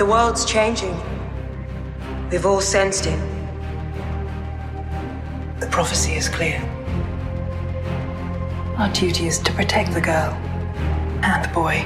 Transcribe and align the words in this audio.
The 0.00 0.06
world's 0.06 0.46
changing. 0.46 0.98
We've 2.30 2.46
all 2.46 2.62
sensed 2.62 3.04
it. 3.04 3.20
The 5.60 5.66
prophecy 5.66 6.12
is 6.12 6.26
clear. 6.26 6.58
Our 8.78 8.90
duty 8.94 9.26
is 9.26 9.38
to 9.40 9.52
protect 9.52 9.92
the 9.92 10.00
girl 10.00 10.32
and 11.22 11.44
the 11.44 11.52
boy, 11.52 11.80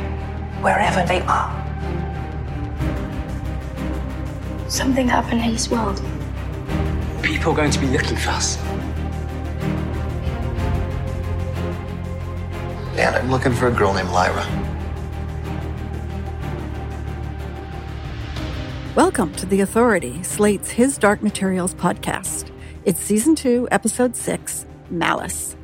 wherever 0.63 1.05
they 1.05 1.23
are. 1.23 1.51
Something 4.69 5.09
happened 5.09 5.41
in 5.41 5.51
this 5.51 5.69
world. 5.69 6.01
People 7.21 7.51
are 7.51 7.57
going 7.57 7.73
to 7.73 7.81
be 7.81 7.89
looking 7.89 8.17
for 8.17 8.31
us. 8.31 8.59
Dan, 12.95 13.13
I'm 13.13 13.29
looking 13.29 13.53
for 13.53 13.67
a 13.67 13.73
girl 13.73 13.93
named 13.93 14.11
Lyra. 14.11 14.64
Welcome 18.95 19.35
to 19.35 19.47
The 19.47 19.61
Authority, 19.63 20.23
Slate's 20.23 20.71
His 20.71 20.99
Dark 20.99 21.21
Materials 21.21 21.75
podcast. 21.75 22.53
It's 22.85 23.01
season 23.01 23.35
two, 23.35 23.67
episode 23.73 24.15
six 24.15 24.67
Malice. 24.89 25.57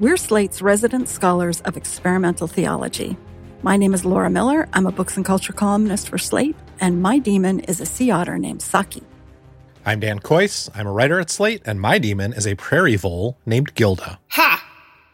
We're 0.00 0.16
Slate's 0.16 0.60
resident 0.60 1.08
scholars 1.08 1.60
of 1.60 1.76
experimental 1.76 2.48
theology. 2.48 3.16
My 3.62 3.76
name 3.76 3.94
is 3.94 4.04
Laura 4.04 4.30
Miller. 4.30 4.68
I'm 4.72 4.86
a 4.86 4.90
books 4.90 5.16
and 5.16 5.24
culture 5.24 5.52
columnist 5.52 6.08
for 6.08 6.18
Slate, 6.18 6.56
and 6.80 7.00
my 7.00 7.20
daemon 7.20 7.60
is 7.60 7.80
a 7.80 7.86
sea 7.86 8.10
otter 8.10 8.36
named 8.36 8.62
Saki. 8.62 9.04
I'm 9.86 10.00
Dan 10.00 10.18
Kois. 10.18 10.68
I'm 10.74 10.88
a 10.88 10.92
writer 10.92 11.20
at 11.20 11.30
Slate, 11.30 11.62
and 11.64 11.80
my 11.80 12.00
daemon 12.00 12.32
is 12.32 12.48
a 12.48 12.56
prairie 12.56 12.96
vole 12.96 13.38
named 13.46 13.76
Gilda. 13.76 14.18
Ha! 14.30 14.64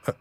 Uh, 0.06 0.12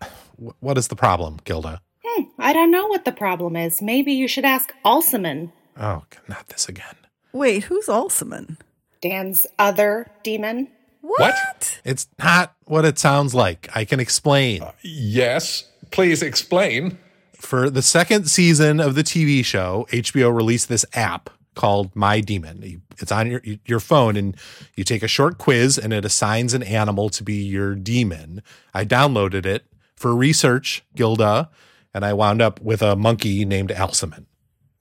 what 0.59 0.77
is 0.77 0.89
the 0.89 0.97
problem, 0.97 1.37
Gilda? 1.45 1.79
Hmm, 2.03 2.23
I 2.39 2.51
don't 2.51 2.71
know 2.71 2.87
what 2.87 3.05
the 3.05 3.13
problem 3.13 3.55
is. 3.55 3.81
Maybe 3.81 4.11
you 4.11 4.27
should 4.27 4.43
ask 4.43 4.73
Alsaman. 4.83 5.53
Oh, 5.79 6.03
not 6.27 6.49
this 6.49 6.67
again. 6.67 6.95
Wait, 7.37 7.65
who's 7.65 7.87
Alsaman? 7.87 8.57
Dan's 8.99 9.45
other 9.59 10.09
daemon. 10.23 10.69
What? 11.01 11.19
what? 11.19 11.79
It's 11.85 12.07
not 12.17 12.55
what 12.65 12.83
it 12.83 12.97
sounds 12.97 13.35
like. 13.35 13.69
I 13.75 13.85
can 13.85 13.99
explain. 13.99 14.63
Uh, 14.63 14.71
yes, 14.81 15.69
please 15.91 16.23
explain. 16.23 16.97
For 17.35 17.69
the 17.69 17.83
second 17.83 18.27
season 18.27 18.79
of 18.79 18.95
the 18.95 19.03
TV 19.03 19.45
show, 19.45 19.85
HBO 19.91 20.35
released 20.35 20.67
this 20.67 20.83
app 20.93 21.29
called 21.53 21.95
My 21.95 22.21
Daemon. 22.21 22.81
It's 22.97 23.11
on 23.11 23.29
your 23.29 23.43
your 23.65 23.79
phone, 23.79 24.17
and 24.17 24.35
you 24.75 24.83
take 24.83 25.03
a 25.03 25.07
short 25.07 25.37
quiz, 25.37 25.77
and 25.77 25.93
it 25.93 26.05
assigns 26.05 26.55
an 26.55 26.63
animal 26.63 27.09
to 27.11 27.23
be 27.23 27.35
your 27.35 27.75
daemon. 27.75 28.41
I 28.73 28.83
downloaded 28.83 29.45
it 29.45 29.65
for 29.95 30.15
research, 30.15 30.83
Gilda, 30.95 31.51
and 31.93 32.03
I 32.03 32.13
wound 32.13 32.41
up 32.41 32.59
with 32.61 32.81
a 32.81 32.95
monkey 32.95 33.45
named 33.45 33.71
Alsaman. 33.71 34.25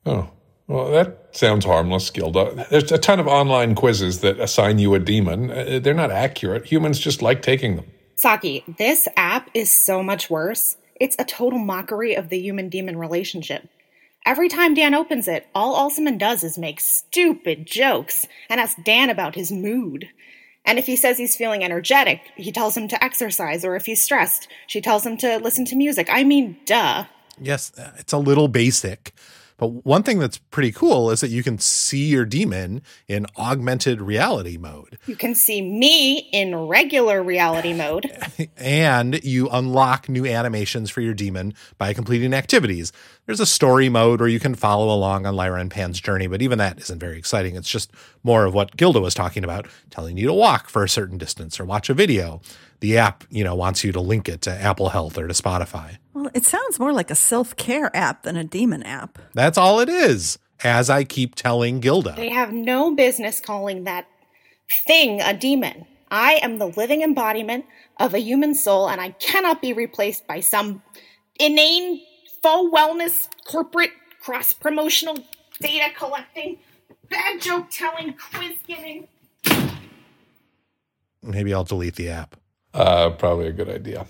Oh, 0.07 0.31
well, 0.69 0.91
that 0.91 1.29
sounds 1.33 1.65
harmless, 1.65 2.11
Gilda. 2.11 2.67
There's 2.71 2.91
a 2.91 2.99
ton 2.99 3.21
of 3.21 3.27
online 3.27 3.75
quizzes 3.75 4.21
that 4.21 4.41
assign 4.41 4.79
you 4.79 4.95
a 4.95 4.99
daemon. 4.99 5.51
Uh, 5.51 5.81
they're 5.83 5.95
not 5.95 6.11
accurate. 6.11 6.67
Humans 6.67 6.99
just 6.99 7.23
like 7.23 7.43
taking 7.43 7.77
them. 7.77 7.87
Saki, 8.17 8.65
this 8.79 9.07
app 9.17 9.51
is 9.55 9.73
so 9.73 10.03
much 10.03 10.29
worse. 10.29 10.77
It's 10.99 11.17
a 11.19 11.25
total 11.25 11.59
mockery 11.59 12.15
of 12.15 12.31
the 12.31 12.39
human 12.39 12.69
daemon 12.69 12.97
relationship. 12.97 13.69
Every 14.25 14.49
time 14.49 14.75
Dan 14.75 14.95
opens 14.95 15.29
it, 15.29 15.47
all 15.55 15.77
Alsaman 15.77 16.19
does 16.19 16.43
is 16.43 16.59
make 16.59 16.81
stupid 16.81 17.65
jokes 17.67 18.27
and 18.49 18.61
ask 18.61 18.77
Dan 18.83 19.09
about 19.09 19.37
his 19.37 19.53
mood. 19.53 20.09
And 20.65 20.81
if 20.81 20.87
he 20.87 20.97
says 20.97 21.17
he's 21.17 21.37
feeling 21.37 21.63
energetic, 21.63 22.23
he 22.35 22.51
tells 22.51 22.77
him 22.77 22.89
to 22.89 23.05
exercise, 23.05 23.65
or 23.65 23.77
if 23.77 23.87
he's 23.87 24.03
stressed, 24.03 24.49
she 24.67 24.81
tells 24.81 25.07
him 25.07 25.17
to 25.19 25.37
listen 25.37 25.65
to 25.67 25.77
music. 25.77 26.09
I 26.11 26.25
mean, 26.25 26.57
duh. 26.67 27.05
Yes, 27.41 27.71
it's 27.99 28.13
a 28.13 28.19
little 28.19 28.49
basic. 28.49 29.13
But 29.57 29.87
one 29.87 30.03
thing 30.03 30.19
that's 30.19 30.39
pretty 30.39 30.73
cool 30.73 31.11
is 31.11 31.21
that 31.21 31.29
you 31.29 31.43
can 31.43 31.59
see 31.59 32.07
your 32.07 32.25
daemon 32.25 32.83
in 33.09 33.27
augmented 33.39 34.03
reality 34.03 34.57
mode. 34.57 34.99
You 35.07 35.17
can 35.17 35.35
see 35.35 35.63
me 35.63 36.29
in 36.33 36.55
regular 36.55 37.23
reality 37.23 37.73
mode. 37.73 38.11
and 38.57 39.23
you 39.25 39.49
unlock 39.51 40.09
new 40.09 40.27
animations 40.27 40.91
for 40.91 41.01
your 41.01 41.15
daemon 41.15 41.55
by 41.79 41.95
completing 41.95 42.35
activities. 42.35 42.93
There's 43.27 43.41
a 43.41 43.47
story 43.47 43.89
mode 43.89 44.21
where 44.21 44.29
you 44.29 44.39
can 44.39 44.55
follow 44.55 44.95
along 44.95 45.27
on 45.27 45.35
Lyra 45.35 45.61
and 45.61 45.71
Pan's 45.71 46.01
journey, 46.01 46.29
but 46.29 46.43
even 46.43 46.59
that 46.59 46.79
isn't 46.79 47.01
very 47.01 47.19
exciting. 47.19 47.57
It's 47.57 47.69
just 47.69 47.91
more 48.23 48.45
of 48.45 48.55
what 48.55 48.77
Gilda 48.77 49.01
was 49.01 49.15
talking 49.15 49.43
about, 49.43 49.67
telling 49.91 50.17
you 50.17 50.29
to 50.29 50.33
walk 50.33 50.69
for 50.69 50.85
a 50.85 50.89
certain 50.89 51.19
distance 51.19 51.59
or 51.59 51.65
watch 51.65 51.91
a 51.91 51.95
video 51.95 52.41
the 52.81 52.99
app, 52.99 53.25
you 53.31 53.43
know, 53.43 53.55
wants 53.55 53.83
you 53.83 53.91
to 53.93 54.01
link 54.01 54.29
it 54.29 54.43
to 54.43 54.51
Apple 54.51 54.91
Health 54.91 55.19
or 55.19 55.27
to 55.27 55.35
Spotify. 55.35 55.97
Well, 56.15 56.31
it 56.35 56.45
sounds 56.45 56.79
more 56.79 56.93
like 56.93 57.11
a 57.11 57.15
self-care 57.15 57.91
app 57.97 58.23
than 58.23 58.37
a 58.37 58.45
daemon 58.45 58.83
app. 58.83 59.19
That's 59.35 59.59
all 59.59 59.81
it 59.81 59.89
is, 59.89 60.39
as 60.63 60.91
I 60.91 61.05
keep 61.05 61.35
telling 61.35 61.81
Gilda. 61.81 62.15
They 62.17 62.31
have 62.31 62.53
no 62.53 62.95
business 62.95 63.41
calling 63.41 63.85
that 63.85 64.07
thing 64.87 65.21
a 65.21 65.33
daemon. 65.33 65.87
I 66.11 66.35
am 66.43 66.59
the 66.59 66.67
living 66.67 67.03
embodiment 67.03 67.65
of 67.99 68.15
a 68.15 68.19
human 68.19 68.55
soul, 68.55 68.89
and 68.89 69.01
I 69.01 69.11
cannot 69.11 69.63
be 69.63 69.73
replaced 69.73 70.27
by 70.27 70.41
some 70.41 70.83
inane, 71.41 72.03
faux 72.47 72.73
wellness, 72.73 73.27
corporate, 73.45 73.91
cross 74.21 74.53
promotional, 74.53 75.19
data 75.61 75.93
collecting, 75.99 76.57
bad 77.11 77.41
joke 77.41 77.67
telling, 77.73 78.15
quiz 78.33 78.57
giving. 78.69 79.09
Maybe 81.25 81.53
I'll 81.53 81.65
delete 81.65 81.97
the 81.97 82.09
app. 82.09 82.37
Uh, 82.73 83.11
probably 83.11 83.49
a 83.49 83.53
good 83.53 83.69
idea. 83.69 84.07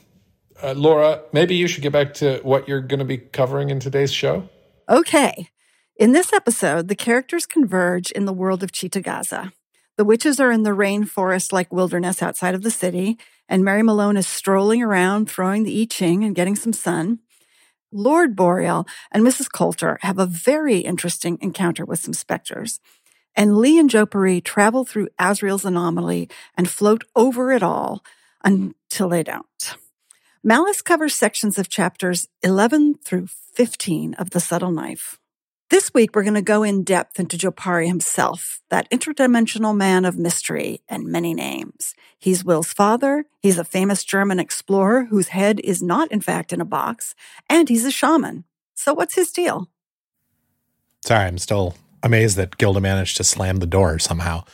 Uh, 0.62 0.74
Laura, 0.76 1.22
maybe 1.32 1.54
you 1.54 1.66
should 1.66 1.82
get 1.82 1.92
back 1.92 2.12
to 2.14 2.40
what 2.42 2.68
you're 2.68 2.82
going 2.82 2.98
to 2.98 3.06
be 3.06 3.16
covering 3.16 3.70
in 3.70 3.80
today's 3.80 4.12
show. 4.12 4.46
Okay. 4.86 5.48
In 5.96 6.12
this 6.12 6.30
episode, 6.34 6.88
the 6.88 6.94
characters 6.94 7.46
converge 7.46 8.10
in 8.10 8.26
the 8.26 8.34
world 8.34 8.62
of 8.62 8.70
Cittàgazze. 8.70 9.50
The 9.96 10.04
witches 10.04 10.38
are 10.40 10.52
in 10.52 10.62
the 10.62 10.76
rainforest 10.76 11.54
like 11.54 11.72
wilderness 11.72 12.22
outside 12.22 12.54
of 12.54 12.62
the 12.62 12.70
city, 12.70 13.16
and 13.48 13.64
Mary 13.64 13.82
Malone 13.82 14.18
is 14.18 14.28
strolling 14.28 14.82
around 14.82 15.30
throwing 15.30 15.62
the 15.62 15.80
I 15.80 15.86
Ching 15.86 16.22
and 16.22 16.34
getting 16.34 16.54
some 16.54 16.74
sun. 16.74 17.20
Lord 17.96 18.36
Boreal 18.36 18.86
and 19.10 19.24
Mrs. 19.24 19.50
Coulter 19.50 19.98
have 20.02 20.18
a 20.18 20.26
very 20.26 20.78
interesting 20.78 21.38
encounter 21.40 21.84
with 21.84 22.00
some 22.00 22.12
specters. 22.12 22.78
And 23.34 23.56
Lee 23.56 23.78
and 23.78 23.90
Jopari 23.90 24.44
travel 24.44 24.84
through 24.84 25.08
Asriel's 25.18 25.64
anomaly 25.64 26.28
and 26.56 26.68
float 26.68 27.04
over 27.14 27.52
it 27.52 27.62
all 27.62 28.04
until 28.44 29.08
they 29.08 29.22
don't. 29.22 29.76
Malice 30.44 30.82
covers 30.82 31.14
sections 31.14 31.58
of 31.58 31.68
chapters 31.68 32.28
11 32.42 32.98
through 33.04 33.26
15 33.26 34.14
of 34.14 34.30
The 34.30 34.40
Subtle 34.40 34.70
Knife. 34.70 35.18
This 35.68 35.92
week, 35.92 36.14
we're 36.14 36.22
going 36.22 36.34
to 36.34 36.42
go 36.42 36.62
in 36.62 36.84
depth 36.84 37.18
into 37.18 37.36
Jopari 37.36 37.88
himself, 37.88 38.60
that 38.70 38.88
interdimensional 38.90 39.76
man 39.76 40.04
of 40.04 40.16
mystery 40.16 40.80
and 40.88 41.06
many 41.06 41.34
names. 41.34 41.96
He's 42.16 42.44
Will's 42.44 42.72
father. 42.72 43.24
He's 43.40 43.58
a 43.58 43.64
famous 43.64 44.04
German 44.04 44.38
explorer 44.38 45.06
whose 45.06 45.28
head 45.28 45.58
is 45.64 45.82
not, 45.82 46.12
in 46.12 46.20
fact, 46.20 46.52
in 46.52 46.60
a 46.60 46.64
box. 46.64 47.16
And 47.50 47.68
he's 47.68 47.84
a 47.84 47.90
shaman. 47.90 48.44
So, 48.76 48.94
what's 48.94 49.16
his 49.16 49.32
deal? 49.32 49.68
Sorry, 51.04 51.24
I'm 51.24 51.38
still 51.38 51.74
amazed 52.00 52.36
that 52.36 52.58
Gilda 52.58 52.80
managed 52.80 53.16
to 53.16 53.24
slam 53.24 53.56
the 53.56 53.66
door 53.66 53.98
somehow. 53.98 54.44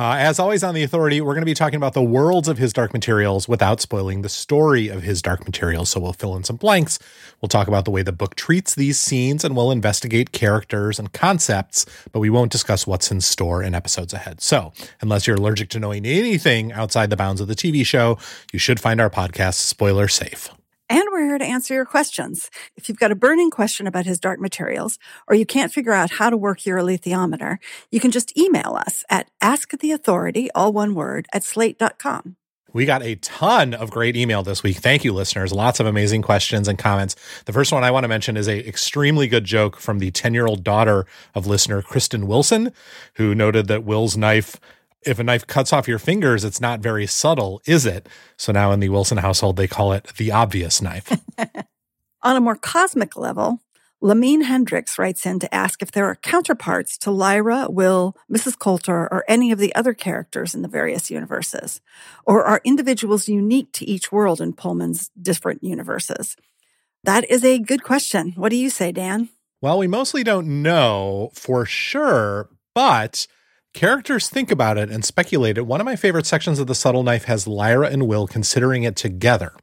Uh, 0.00 0.16
as 0.16 0.38
always 0.38 0.64
on 0.64 0.74
The 0.74 0.82
Authority, 0.82 1.20
we're 1.20 1.34
going 1.34 1.42
to 1.42 1.44
be 1.44 1.52
talking 1.52 1.76
about 1.76 1.92
the 1.92 2.02
worlds 2.02 2.48
of 2.48 2.56
his 2.56 2.72
Dark 2.72 2.94
Materials 2.94 3.46
without 3.46 3.82
spoiling 3.82 4.22
the 4.22 4.30
story 4.30 4.88
of 4.88 5.02
his 5.02 5.20
Dark 5.20 5.44
Materials. 5.44 5.90
So 5.90 6.00
we'll 6.00 6.14
fill 6.14 6.34
in 6.36 6.42
some 6.42 6.56
blanks. 6.56 6.98
We'll 7.42 7.50
talk 7.50 7.68
about 7.68 7.84
the 7.84 7.90
way 7.90 8.00
the 8.00 8.10
book 8.10 8.34
treats 8.34 8.74
these 8.74 8.98
scenes 8.98 9.44
and 9.44 9.54
we'll 9.54 9.70
investigate 9.70 10.32
characters 10.32 10.98
and 10.98 11.12
concepts, 11.12 11.84
but 12.12 12.20
we 12.20 12.30
won't 12.30 12.50
discuss 12.50 12.86
what's 12.86 13.10
in 13.10 13.20
store 13.20 13.62
in 13.62 13.74
episodes 13.74 14.14
ahead. 14.14 14.40
So 14.40 14.72
unless 15.02 15.26
you're 15.26 15.36
allergic 15.36 15.68
to 15.70 15.78
knowing 15.78 16.06
anything 16.06 16.72
outside 16.72 17.10
the 17.10 17.16
bounds 17.18 17.42
of 17.42 17.48
the 17.48 17.54
TV 17.54 17.84
show, 17.84 18.16
you 18.54 18.58
should 18.58 18.80
find 18.80 19.02
our 19.02 19.10
podcast 19.10 19.56
spoiler 19.56 20.08
safe. 20.08 20.48
And 20.90 21.04
we're 21.12 21.24
here 21.24 21.38
to 21.38 21.44
answer 21.44 21.72
your 21.72 21.84
questions. 21.84 22.50
If 22.76 22.88
you've 22.88 22.98
got 22.98 23.12
a 23.12 23.14
burning 23.14 23.52
question 23.52 23.86
about 23.86 24.06
his 24.06 24.18
dark 24.18 24.40
materials, 24.40 24.98
or 25.28 25.36
you 25.36 25.46
can't 25.46 25.72
figure 25.72 25.92
out 25.92 26.10
how 26.10 26.30
to 26.30 26.36
work 26.36 26.66
your 26.66 26.78
alethiometer, 26.78 27.58
you 27.92 28.00
can 28.00 28.10
just 28.10 28.36
email 28.36 28.76
us 28.76 29.04
at 29.08 29.30
asktheauthority, 29.40 30.48
all 30.52 30.72
one 30.72 30.96
word, 30.96 31.28
at 31.32 31.44
slate.com. 31.44 32.34
We 32.72 32.86
got 32.86 33.04
a 33.04 33.14
ton 33.16 33.72
of 33.72 33.92
great 33.92 34.16
email 34.16 34.42
this 34.42 34.64
week. 34.64 34.78
Thank 34.78 35.04
you, 35.04 35.12
listeners. 35.12 35.52
Lots 35.52 35.78
of 35.78 35.86
amazing 35.86 36.22
questions 36.22 36.66
and 36.66 36.76
comments. 36.76 37.14
The 37.44 37.52
first 37.52 37.72
one 37.72 37.84
I 37.84 37.92
want 37.92 38.02
to 38.02 38.08
mention 38.08 38.36
is 38.36 38.48
a 38.48 38.66
extremely 38.66 39.28
good 39.28 39.44
joke 39.44 39.78
from 39.78 40.00
the 40.00 40.10
10 40.10 40.34
year 40.34 40.46
old 40.46 40.64
daughter 40.64 41.06
of 41.36 41.46
listener 41.46 41.82
Kristen 41.82 42.26
Wilson, 42.26 42.72
who 43.14 43.32
noted 43.32 43.68
that 43.68 43.84
Will's 43.84 44.16
knife 44.16 44.58
if 45.04 45.18
a 45.18 45.24
knife 45.24 45.46
cuts 45.46 45.72
off 45.72 45.88
your 45.88 45.98
fingers, 45.98 46.44
it's 46.44 46.60
not 46.60 46.80
very 46.80 47.06
subtle, 47.06 47.60
is 47.66 47.86
it? 47.86 48.08
So 48.36 48.52
now 48.52 48.72
in 48.72 48.80
the 48.80 48.88
Wilson 48.88 49.18
household, 49.18 49.56
they 49.56 49.68
call 49.68 49.92
it 49.92 50.12
the 50.16 50.32
obvious 50.32 50.82
knife. 50.82 51.10
On 52.22 52.36
a 52.36 52.40
more 52.40 52.56
cosmic 52.56 53.16
level, 53.16 53.60
Lamine 54.02 54.44
Hendricks 54.44 54.98
writes 54.98 55.26
in 55.26 55.38
to 55.40 55.54
ask 55.54 55.82
if 55.82 55.92
there 55.92 56.06
are 56.06 56.16
counterparts 56.16 56.96
to 56.98 57.10
Lyra, 57.10 57.66
Will, 57.68 58.16
Mrs. 58.30 58.58
Coulter, 58.58 59.08
or 59.12 59.24
any 59.28 59.52
of 59.52 59.58
the 59.58 59.74
other 59.74 59.92
characters 59.92 60.54
in 60.54 60.62
the 60.62 60.68
various 60.68 61.10
universes. 61.10 61.80
Or 62.24 62.44
are 62.44 62.62
individuals 62.64 63.28
unique 63.28 63.72
to 63.74 63.84
each 63.84 64.10
world 64.10 64.40
in 64.40 64.54
Pullman's 64.54 65.10
different 65.20 65.62
universes? 65.62 66.36
That 67.04 67.30
is 67.30 67.44
a 67.44 67.58
good 67.58 67.82
question. 67.82 68.32
What 68.36 68.50
do 68.50 68.56
you 68.56 68.70
say, 68.70 68.92
Dan? 68.92 69.28
Well, 69.62 69.78
we 69.78 69.86
mostly 69.86 70.24
don't 70.24 70.62
know 70.62 71.30
for 71.34 71.66
sure, 71.66 72.48
but 72.74 73.26
characters 73.74 74.28
think 74.28 74.50
about 74.50 74.78
it 74.78 74.90
and 74.90 75.04
speculate 75.04 75.58
it. 75.58 75.66
One 75.66 75.80
of 75.80 75.84
my 75.84 75.96
favorite 75.96 76.26
sections 76.26 76.58
of 76.58 76.66
The 76.66 76.74
Subtle 76.74 77.02
Knife 77.02 77.24
has 77.24 77.46
Lyra 77.46 77.88
and 77.88 78.06
Will 78.06 78.26
considering 78.26 78.82
it 78.82 78.96
together. 78.96 79.54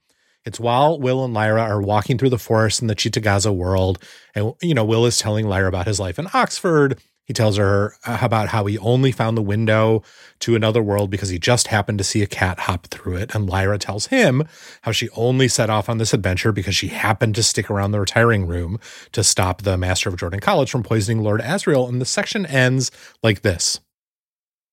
It's 0.45 0.59
while 0.59 0.99
Will 0.99 1.25
and 1.25 1.33
Lyra 1.33 1.61
are 1.61 1.81
walking 1.81 2.17
through 2.17 2.29
the 2.29 2.37
forest 2.37 2.81
in 2.81 2.87
the 2.87 2.95
Cittàgazze 2.95 3.53
world. 3.53 4.01
And, 4.33 4.53
you 4.61 4.73
know, 4.73 4.85
Will 4.85 5.05
is 5.05 5.17
telling 5.17 5.47
Lyra 5.47 5.67
about 5.67 5.87
his 5.87 5.99
life 5.99 6.17
in 6.17 6.27
Oxford. 6.33 7.01
He 7.25 7.33
tells 7.33 7.57
her 7.57 7.95
about 8.05 8.47
how 8.47 8.65
he 8.65 8.77
only 8.77 9.11
found 9.11 9.35
the 9.35 9.41
window 9.41 10.03
to 10.39 10.55
another 10.55 10.81
world 10.81 11.09
because 11.09 11.27
he 11.27 11.37
just 11.37 11.67
happened 11.67 11.97
to 11.97 12.05
see 12.05 12.21
a 12.21 12.27
cat 12.27 12.59
hop 12.59 12.87
through 12.87 13.17
it. 13.17 13.35
And 13.35 13.49
Lyra 13.49 13.77
tells 13.77 14.07
him 14.07 14.47
how 14.83 14.93
she 14.93 15.09
only 15.09 15.49
set 15.49 15.69
off 15.69 15.89
on 15.89 15.97
this 15.97 16.13
adventure 16.13 16.53
because 16.53 16.77
she 16.77 16.87
happened 16.87 17.35
to 17.35 17.43
stick 17.43 17.69
around 17.69 17.91
the 17.91 17.99
retiring 17.99 18.47
room 18.47 18.79
to 19.11 19.25
stop 19.25 19.63
the 19.63 19.77
master 19.77 20.07
of 20.07 20.15
Jordan 20.15 20.39
College 20.39 20.71
from 20.71 20.83
poisoning 20.83 21.21
Lord 21.21 21.41
Asriel. 21.41 21.89
And 21.89 21.99
the 21.99 22.05
section 22.05 22.45
ends 22.45 22.89
like 23.21 23.41
this. 23.41 23.81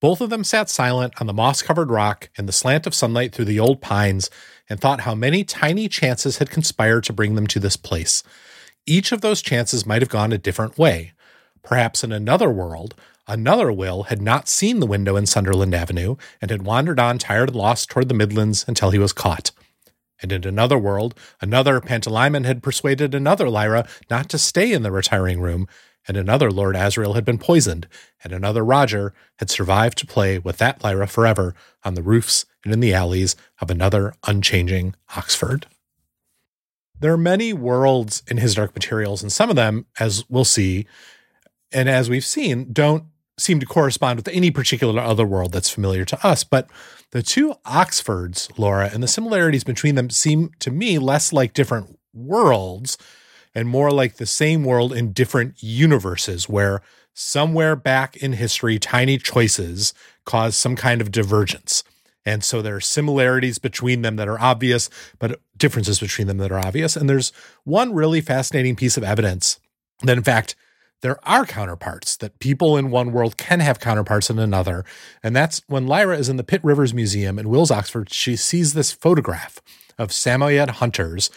Both 0.05 0.21
of 0.21 0.29
them 0.29 0.45
sat 0.45 0.69
silent 0.69 1.15
on 1.19 1.27
the 1.27 1.33
moss 1.33 1.63
covered 1.63 1.91
rock 1.91 2.29
in 2.37 2.45
the 2.45 2.53
slant 2.53 2.87
of 2.87 2.95
sunlight 2.95 3.33
through 3.33 3.47
the 3.47 3.59
old 3.59 3.81
pines 3.81 4.29
and 4.69 4.79
thought 4.79 5.01
how 5.01 5.15
many 5.15 5.45
tiny 5.45 5.89
chances 5.89 6.37
had 6.37 6.51
conspired 6.51 7.05
to 7.05 7.15
bring 7.15 7.37
them 7.37 7.47
to 7.47 7.59
this 7.59 7.79
place. 7.79 8.23
Each 8.85 9.13
of 9.13 9.23
those 9.23 9.41
chances 9.41 9.87
might 9.87 10.03
have 10.03 10.11
gone 10.11 10.31
a 10.31 10.37
different 10.37 10.77
way. 10.77 11.13
Perhaps 11.63 12.05
in 12.05 12.13
another 12.13 12.51
world, 12.51 12.95
another 13.27 13.73
Will 13.73 14.03
had 14.03 14.21
not 14.21 14.47
seen 14.47 14.79
the 14.79 14.87
window 14.87 15.17
in 15.17 15.25
Sunderland 15.25 15.75
Avenue 15.75 16.17
and 16.43 16.51
had 16.51 16.67
wandered 16.67 17.01
on 17.01 17.17
tired 17.17 17.49
and 17.49 17.57
lost 17.57 17.89
toward 17.89 18.11
the 18.11 18.15
Midlands 18.15 18.67
until 18.69 18.91
he 18.91 18.99
was 18.99 19.15
caught. 19.15 19.53
And 20.21 20.33
in 20.33 20.47
another 20.47 20.77
world, 20.77 21.15
another 21.41 21.81
Pantalaimon 21.81 22.45
had 22.45 22.63
persuaded 22.63 23.15
another 23.15 23.49
Lyra 23.49 23.89
not 24.11 24.29
to 24.29 24.37
stay 24.37 24.71
in 24.71 24.83
the 24.83 24.93
retiring 24.93 25.41
room, 25.41 25.67
and 26.07 26.17
another 26.17 26.51
Lord 26.51 26.77
Asriel 26.77 27.15
had 27.15 27.25
been 27.25 27.39
poisoned, 27.39 27.89
and 28.23 28.33
another 28.33 28.65
Roger 28.65 29.15
had 29.39 29.51
survived 29.51 29.99
to 29.99 30.07
play 30.07 30.39
with 30.39 30.59
that 30.59 30.83
Lyra 30.83 31.07
forever 31.07 31.55
on 31.83 31.95
the 31.95 32.03
roofs 32.03 32.45
and 32.65 32.73
in 32.73 32.81
the 32.81 32.95
alleys 32.95 33.37
of 33.61 33.71
another 33.71 34.15
unchanging 34.27 34.95
Oxford. 35.17 35.67
There 36.99 37.13
are 37.13 37.19
many 37.19 37.53
worlds 37.53 38.23
in 38.29 38.39
his 38.39 38.55
Dark 38.55 38.75
Materials, 38.75 39.23
and 39.23 39.33
some 39.33 39.51
of 39.51 39.57
them, 39.57 39.87
as 39.99 40.25
we'll 40.29 40.45
see, 40.45 40.87
and 41.73 41.89
as 41.89 42.09
we've 42.09 42.25
seen, 42.25 42.73
don't 42.73 43.05
seem 43.37 43.59
to 43.61 43.67
correspond 43.67 44.17
with 44.17 44.29
any 44.29 44.51
particular 44.51 45.01
other 45.03 45.27
world 45.27 45.53
that's 45.53 45.69
familiar 45.69 46.05
to 46.05 46.27
us. 46.27 46.45
But 46.45 46.69
the 47.11 47.23
two 47.23 47.55
Oxfords, 47.65 48.49
Laura, 48.57 48.91
and 48.93 49.03
the 49.03 49.09
similarities 49.09 49.65
between 49.65 49.97
them 49.97 50.09
seem 50.11 50.53
to 50.61 50.71
me 50.71 50.99
less 50.99 51.33
like 51.33 51.53
different 51.53 51.99
worlds 52.13 52.97
and 53.55 53.69
more 53.69 53.91
like 53.91 54.17
the 54.17 54.27
same 54.27 54.65
world 54.65 54.93
in 54.93 55.13
different 55.13 55.63
universes 55.63 56.49
where 56.49 56.83
somewhere 57.15 57.77
back 57.77 58.17
in 58.17 58.33
history, 58.33 58.79
tiny 58.79 59.19
choices 59.19 59.95
cause 60.25 60.57
some 60.57 60.77
kind 60.77 61.01
of 61.01 61.13
divergence. 61.13 61.85
And 62.27 62.43
so 62.43 62.63
there 62.63 62.77
are 62.77 62.81
similarities 62.81 63.59
between 63.59 64.03
them 64.03 64.17
that 64.17 64.29
are 64.29 64.41
obvious, 64.41 64.89
but 65.19 65.41
differences 65.57 66.01
between 66.01 66.27
them 66.27 66.39
that 66.39 66.51
are 66.51 66.67
obvious. 66.67 66.97
And 66.97 67.09
there's 67.09 67.33
one 67.65 67.95
really 67.95 68.21
fascinating 68.21 68.77
piece 68.77 68.97
of 68.97 69.05
evidence 69.05 69.61
that, 70.03 70.17
in 70.17 70.25
fact, 70.25 70.57
there 71.03 71.19
are 71.29 71.45
counterparts, 71.45 72.17
that 72.17 72.39
people 72.39 72.79
in 72.79 72.91
one 72.91 73.13
world 73.13 73.37
can 73.37 73.61
have 73.61 73.79
counterparts 73.79 74.31
in 74.31 74.39
another. 74.39 74.87
And 75.23 75.37
that's 75.37 75.61
when 75.67 75.87
Lyra 75.87 76.17
is 76.17 76.31
in 76.31 76.39
the 76.39 76.45
Pitt 76.45 76.65
Rivers 76.65 76.95
Museum 76.95 77.39
in 77.39 77.51
Wills, 77.51 77.71
Oxford, 77.71 78.11
she 78.11 78.37
sees 78.37 78.73
this 78.73 78.91
photograph 78.91 79.61
of 79.99 80.13
Samoyed 80.13 80.71
hunters 80.71 81.31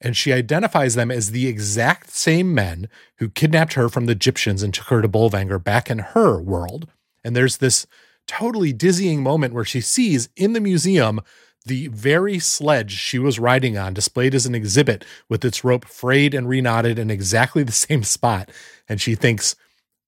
and 0.00 0.16
she 0.16 0.32
identifies 0.32 0.94
them 0.94 1.10
as 1.10 1.30
the 1.30 1.46
exact 1.46 2.10
same 2.10 2.54
men 2.54 2.88
who 3.16 3.28
kidnapped 3.28 3.74
her 3.74 3.88
from 3.88 4.06
the 4.06 4.14
Gyptians 4.14 4.62
and 4.62 4.72
took 4.72 4.86
her 4.86 5.02
to 5.02 5.08
Bolvangar 5.08 5.62
back 5.62 5.90
in 5.90 5.98
her 5.98 6.40
world. 6.40 6.88
And 7.24 7.34
there's 7.34 7.56
this 7.56 7.86
totally 8.26 8.72
dizzying 8.72 9.22
moment 9.22 9.54
where 9.54 9.64
she 9.64 9.80
sees 9.80 10.28
in 10.36 10.52
the 10.52 10.60
museum 10.60 11.20
the 11.66 11.88
very 11.88 12.38
sledge 12.38 12.92
she 12.92 13.18
was 13.18 13.38
riding 13.38 13.76
on 13.76 13.92
displayed 13.92 14.34
as 14.34 14.46
an 14.46 14.54
exhibit 14.54 15.04
with 15.28 15.44
its 15.44 15.64
rope 15.64 15.84
frayed 15.84 16.34
and 16.34 16.46
reknotted 16.46 16.98
in 16.98 17.10
exactly 17.10 17.62
the 17.62 17.72
same 17.86 18.04
spot. 18.04 18.50
And 18.88 19.00
she 19.00 19.14
thinks, 19.14 19.56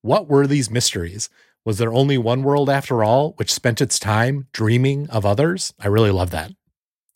what 0.02 0.28
were 0.28 0.46
these 0.46 0.70
mysteries? 0.70 1.28
Was 1.64 1.78
there 1.78 1.92
only 1.92 2.16
one 2.16 2.42
world 2.42 2.70
after 2.70 3.04
all, 3.04 3.32
which 3.32 3.52
spent 3.52 3.82
its 3.82 3.98
time 3.98 4.46
dreaming 4.52 5.10
of 5.10 5.26
others? 5.26 5.74
I 5.78 5.88
really 5.88 6.10
love 6.10 6.30
that. 6.30 6.52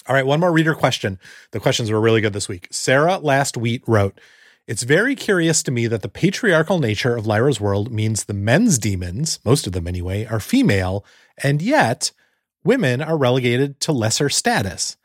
All 0.06 0.14
right, 0.14 0.26
one 0.26 0.40
more 0.40 0.52
reader 0.52 0.74
question. 0.74 1.18
The 1.52 1.60
questions 1.60 1.90
were 1.90 2.00
really 2.00 2.20
good 2.20 2.34
this 2.34 2.48
week. 2.48 2.68
Sarah 2.70 3.16
Last 3.16 3.56
Wheat 3.56 3.82
wrote, 3.86 4.20
It's 4.66 4.82
very 4.82 5.14
curious 5.14 5.62
to 5.62 5.70
me 5.70 5.86
that 5.86 6.02
the 6.02 6.10
patriarchal 6.10 6.78
nature 6.78 7.16
of 7.16 7.26
Lyra's 7.26 7.58
world 7.58 7.90
means 7.90 8.24
the 8.24 8.34
men's 8.34 8.78
daemons, 8.78 9.38
most 9.46 9.66
of 9.66 9.72
them 9.72 9.88
anyway, 9.88 10.26
are 10.26 10.40
female, 10.40 11.06
and 11.42 11.62
yet 11.62 12.12
women 12.64 13.00
are 13.00 13.16
relegated 13.16 13.80
to 13.80 13.92
lesser 13.92 14.28
status. 14.28 14.98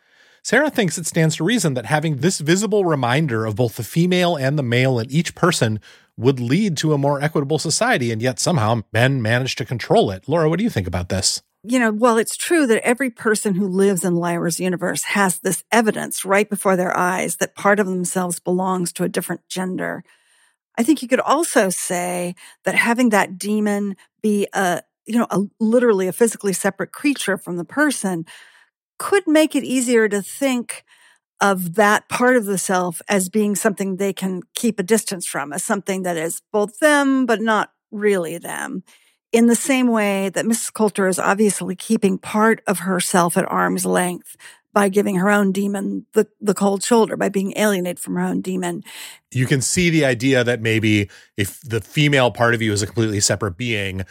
Sarah 0.43 0.69
thinks 0.69 0.97
it 0.97 1.05
stands 1.05 1.37
to 1.37 1.45
reason 1.45 1.75
that 1.75 1.85
having 1.85 2.17
this 2.17 2.39
visible 2.39 2.83
reminder 2.83 3.45
of 3.45 3.55
both 3.55 3.77
the 3.77 3.83
female 3.83 4.35
and 4.35 4.59
the 4.59 4.63
male 4.63 4.99
in 4.99 5.09
each 5.09 5.33
person 5.33 5.79
would 6.17 6.41
lead 6.41 6.75
to 6.75 6.91
a 6.91 6.97
more 6.97 7.21
equitable 7.21 7.59
society, 7.59 8.11
and 8.11 8.21
yet 8.21 8.37
somehow 8.37 8.81
men 8.91 9.21
manage 9.21 9.55
to 9.55 9.63
control 9.63 10.11
it. 10.11 10.27
Laura, 10.27 10.49
what 10.49 10.57
do 10.57 10.65
you 10.65 10.69
think 10.69 10.87
about 10.87 11.07
this? 11.07 11.41
You 11.63 11.77
know, 11.79 11.91
well, 11.91 12.17
it's 12.17 12.37
true 12.37 12.65
that 12.67 12.85
every 12.85 13.09
person 13.09 13.53
who 13.55 13.67
lives 13.67 14.05
in 14.05 14.15
Lyra's 14.15 14.59
universe 14.61 15.03
has 15.03 15.39
this 15.39 15.63
evidence 15.71 16.23
right 16.23 16.49
before 16.49 16.77
their 16.77 16.95
eyes 16.95 17.35
that 17.37 17.55
part 17.55 17.79
of 17.81 17.87
themselves 17.87 18.39
belongs 18.39 18.93
to 18.93 19.03
a 19.03 19.09
different 19.09 19.41
gender. 19.49 20.03
I 20.77 20.83
think 20.83 21.01
you 21.01 21.07
could 21.09 21.19
also 21.21 21.69
say 21.69 22.35
that 22.65 22.75
having 22.75 23.09
that 23.09 23.37
daemon 23.37 23.97
be 24.21 24.47
a, 24.53 24.83
you 25.07 25.17
know, 25.19 25.27
a, 25.31 25.41
literally 25.59 26.07
a 26.07 26.13
physically 26.13 26.53
separate 26.53 26.91
creature 26.93 27.37
from 27.37 27.57
the 27.57 27.65
person 27.65 28.25
could 28.99 29.27
make 29.27 29.55
it 29.55 29.63
easier 29.63 30.09
to 30.09 30.21
think 30.21 30.83
of 31.41 31.75
that 31.75 32.09
part 32.09 32.37
of 32.37 32.45
the 32.45 32.57
self 32.57 33.01
as 33.09 33.29
being 33.29 33.55
something 33.55 33.97
they 33.97 34.13
can 34.13 34.41
keep 34.55 34.79
a 34.79 34.83
distance 34.83 35.25
from, 35.27 35.53
as 35.53 35.63
something 35.63 36.03
that 36.03 36.17
is 36.17 36.41
both 36.53 36.79
them, 36.79 37.25
but 37.25 37.41
not 37.41 37.71
really 37.91 38.37
them 38.37 38.83
in 39.31 39.47
the 39.47 39.55
same 39.55 39.87
way 39.87 40.29
that 40.29 40.45
Mrs. 40.45 40.73
Coulter 40.73 41.07
is 41.07 41.19
obviously 41.19 41.75
keeping 41.75 42.17
part 42.17 42.61
of 42.67 42.79
herself 42.79 43.37
at 43.37 43.49
arm's 43.51 43.85
length 43.85 44.35
by 44.71 44.89
giving 44.89 45.15
her 45.15 45.29
own 45.29 45.51
daemon 45.51 46.05
the, 46.13 46.27
the 46.39 46.53
cold 46.53 46.83
shoulder, 46.83 47.17
by 47.17 47.29
being 47.29 47.53
alienated 47.57 47.99
from 47.99 48.15
her 48.15 48.21
own 48.21 48.41
daemon. 48.41 48.83
You 49.31 49.45
can 49.45 49.61
see 49.61 49.89
the 49.89 50.05
idea 50.05 50.43
that 50.43 50.61
maybe 50.61 51.09
if 51.37 51.59
the 51.61 51.81
female 51.81 52.31
part 52.31 52.53
of 52.53 52.61
you 52.61 52.71
is 52.71 52.81
a 52.81 52.85
completely 52.85 53.19
separate 53.19 53.57
being, 53.57 54.05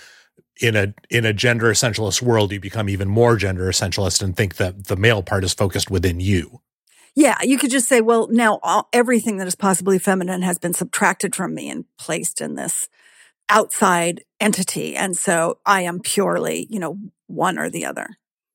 in 0.61 0.75
a 0.75 0.93
in 1.09 1.25
a 1.25 1.33
gender 1.33 1.67
essentialist 1.67 2.21
world, 2.21 2.53
you 2.53 2.61
become 2.61 2.89
even 2.89 3.09
more 3.09 3.37
gender 3.37 3.69
essentialist 3.69 4.23
and 4.23 4.37
think 4.37 4.57
that 4.57 4.87
the 4.89 4.97
male 4.97 5.23
part 5.23 5.45
is 5.45 5.55
focused 5.55 5.91
within 5.91 6.21
you. 6.21 6.61
Yeah, 7.15 7.37
you 7.43 7.59
could 7.59 7.71
just 7.71 7.89
say, 7.89 8.01
well, 8.01 8.29
now 8.31 8.61
all, 8.63 8.89
everything 8.93 9.39
that 9.39 9.47
is 9.47 9.55
possibly 9.55 9.99
feminine 9.99 10.43
has 10.43 10.59
been 10.59 10.75
subtracted 10.75 11.35
from 11.35 11.55
me 11.55 11.69
and 11.69 11.85
placed 11.97 12.41
in 12.41 12.55
this 12.55 12.89
outside 13.49 14.23
entity. 14.41 14.97
And 14.97 15.17
so 15.17 15.59
I 15.67 15.83
am 15.83 16.01
purely, 16.01 16.67
you 16.71 16.79
know, 16.79 16.99
one 17.27 17.59
or 17.59 17.71
the 17.71 17.85
other. 17.85 18.09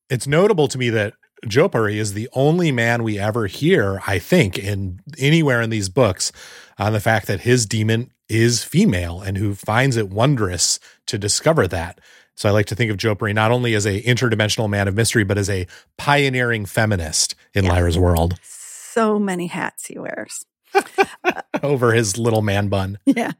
It's 0.10 0.28
notable 0.28 0.68
to 0.68 0.78
me 0.78 0.90
that 0.92 1.14
Jopari 1.46 1.96
is 1.96 2.14
the 2.14 2.30
only 2.34 2.72
man 2.72 3.04
we 3.04 3.20
ever 3.20 3.48
hear, 3.48 4.02
I 4.08 4.20
think, 4.20 4.58
in 4.58 5.00
anywhere 5.18 5.62
in 5.62 5.70
these 5.70 5.90
books 5.90 6.32
on 6.78 6.94
the 6.94 7.00
fact 7.00 7.28
that 7.28 7.42
his 7.42 7.66
daemon 7.66 8.12
is 8.30 8.64
female 8.64 9.22
and 9.22 9.38
who 9.38 9.54
finds 9.54 9.98
it 9.98 10.10
wondrous 10.10 10.80
to 11.08 11.18
discover 11.18 11.68
that. 11.68 12.00
So 12.36 12.50
I 12.50 12.52
like 12.52 12.66
to 12.68 12.76
think 12.76 12.90
of 12.90 12.98
Jopari 12.98 13.34
not 13.34 13.52
only 13.52 13.76
as 13.76 13.86
a 13.86 14.02
interdimensional 14.02 14.70
man 14.70 14.88
of 14.88 14.96
mystery, 14.96 15.24
but 15.24 15.38
as 15.38 15.50
a 15.50 15.68
pioneering 15.98 16.66
feminist 16.66 17.36
in 17.54 17.66
yeah. 17.66 17.72
Lyra's 17.72 17.98
world. 17.98 18.40
So 18.42 19.20
many 19.20 19.48
hats 19.48 19.88
he 19.88 20.00
wears. 20.00 20.46
Uh, 21.26 21.42
Over 21.62 21.94
his 21.94 22.18
little 22.18 22.42
man 22.42 22.68
bun. 22.68 22.98
Yeah. 23.06 23.32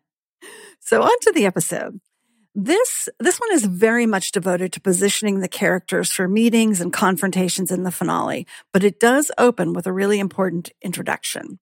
So 0.94 1.02
on 1.02 1.20
to 1.22 1.32
the 1.32 1.48
episode. 1.48 2.00
This, 2.54 3.10
this 3.20 3.40
one 3.40 3.52
is 3.52 3.66
very 3.66 4.06
much 4.06 4.32
devoted 4.32 4.72
to 4.74 4.80
positioning 4.80 5.40
the 5.40 5.48
characters 5.48 6.12
for 6.12 6.28
meetings 6.28 6.80
and 6.80 6.94
confrontations 6.94 7.72
in 7.72 7.82
the 7.82 7.90
finale, 7.90 8.46
but 8.72 8.84
it 8.84 9.00
does 9.00 9.32
open 9.40 9.74
with 9.74 9.88
a 9.88 9.92
really 9.92 10.20
important 10.20 10.70
introduction. 10.84 11.58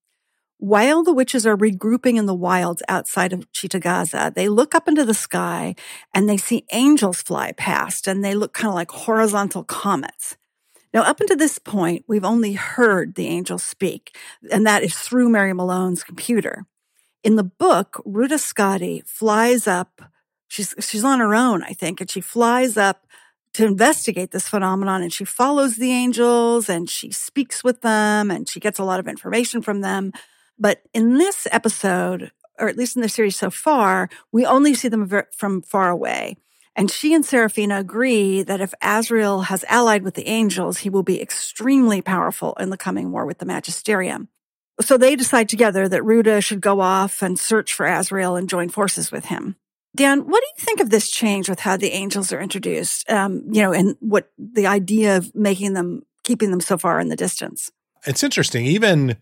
While 0.58 1.02
the 1.02 1.14
witches 1.14 1.48
are 1.48 1.56
regrouping 1.56 2.18
in 2.18 2.26
the 2.26 2.36
wilds 2.36 2.84
outside 2.90 3.32
of 3.32 3.50
Cittàgazze, 3.54 4.34
they 4.36 4.50
look 4.50 4.76
up 4.76 4.90
into 4.90 5.06
the 5.06 5.14
sky 5.14 5.76
and 6.14 6.28
they 6.28 6.36
see 6.36 6.66
angels 6.74 7.22
fly 7.22 7.54
past 7.54 8.10
and 8.10 8.26
they 8.26 8.36
look 8.36 8.52
kind 8.52 8.68
of 8.68 8.76
like 8.76 8.92
horizontal 8.92 9.64
comets. 9.64 10.36
Now, 10.94 11.04
up 11.04 11.22
until 11.22 11.38
this 11.38 11.58
point, 11.58 12.04
we've 12.06 12.26
only 12.26 12.52
heard 12.52 13.16
the 13.16 13.28
angels 13.28 13.64
speak, 13.64 14.14
and 14.52 14.68
that 14.68 14.84
is 14.84 14.94
through 14.94 15.30
Mary 15.30 15.54
Malone's 15.54 16.04
computer. 16.04 16.66
In 17.24 17.36
the 17.36 17.44
book, 17.44 18.02
Ruta 18.06 18.36
Skadi 18.36 19.08
flies 19.08 19.68
up. 19.68 20.02
She's, 20.48 20.74
she's 20.80 21.04
on 21.04 21.20
her 21.20 21.36
own, 21.36 21.64
I 21.64 21.74
think, 21.74 22.02
and 22.02 22.10
she 22.10 22.22
flies 22.22 22.78
up 22.78 23.06
to 23.54 23.66
investigate 23.66 24.32
this 24.32 24.48
phenomenon 24.48 25.02
and 25.02 25.12
she 25.12 25.26
follows 25.26 25.76
the 25.76 25.92
angels 25.92 26.70
and 26.70 26.90
she 26.90 27.12
speaks 27.12 27.64
with 27.64 27.82
them 27.82 28.32
and 28.32 28.50
she 28.50 28.60
gets 28.60 28.80
a 28.80 28.84
lot 28.84 29.00
of 29.00 29.08
information 29.08 29.62
from 29.62 29.82
them. 29.82 30.12
But 30.58 30.82
in 30.94 31.18
this 31.18 31.48
episode, 31.52 32.32
or 32.60 32.70
at 32.70 32.78
least 32.78 32.96
in 32.96 33.02
the 33.02 33.10
series 33.10 33.36
so 33.36 33.50
far, 33.50 34.10
we 34.32 34.46
only 34.46 34.74
see 34.74 34.88
them 34.88 35.10
from 35.32 35.62
far 35.62 35.90
away. 35.90 36.38
And 36.76 36.90
she 36.90 37.14
and 37.14 37.26
Serafina 37.26 37.80
agree 37.80 38.44
that 38.44 38.62
if 38.62 38.74
Asriel 38.82 39.46
has 39.46 39.66
allied 39.68 40.04
with 40.04 40.14
the 40.14 40.28
angels, 40.28 40.80
he 40.80 40.90
will 40.90 41.04
be 41.04 41.22
extremely 41.22 42.02
powerful 42.02 42.54
in 42.60 42.70
the 42.70 42.78
coming 42.78 43.12
war 43.12 43.26
with 43.26 43.40
the 43.40 43.46
Magisterium. 43.46 44.30
So 44.80 44.98
they 44.98 45.16
decide 45.16 45.50
together 45.50 45.88
that 45.88 46.04
Ruta 46.04 46.42
should 46.42 46.62
go 46.62 46.80
off 46.80 47.22
and 47.22 47.38
search 47.38 47.74
for 47.74 47.86
Asriel 47.86 48.38
and 48.38 48.50
join 48.50 48.70
forces 48.70 49.12
with 49.12 49.26
him. 49.26 49.56
Dan, 49.96 50.22
what 50.22 50.42
do 50.42 50.48
you 50.58 50.66
think 50.66 50.80
of 50.80 50.90
this 50.90 51.10
change 51.12 51.50
with 51.50 51.60
how 51.60 51.76
the 51.76 51.92
angels 51.92 52.32
are 52.32 52.40
introduced? 52.40 53.10
Um, 53.10 53.44
you 53.52 53.62
know, 53.62 53.74
and 53.74 53.98
what 54.00 54.32
the 54.38 54.68
idea 54.68 55.18
of 55.18 55.36
making 55.36 55.74
them, 55.74 56.04
keeping 56.24 56.50
them 56.50 56.62
so 56.62 56.78
far 56.78 57.00
in 57.00 57.10
the 57.10 57.16
distance? 57.18 57.70
It's 58.08 58.24
interesting. 58.24 58.66
Even 58.66 59.18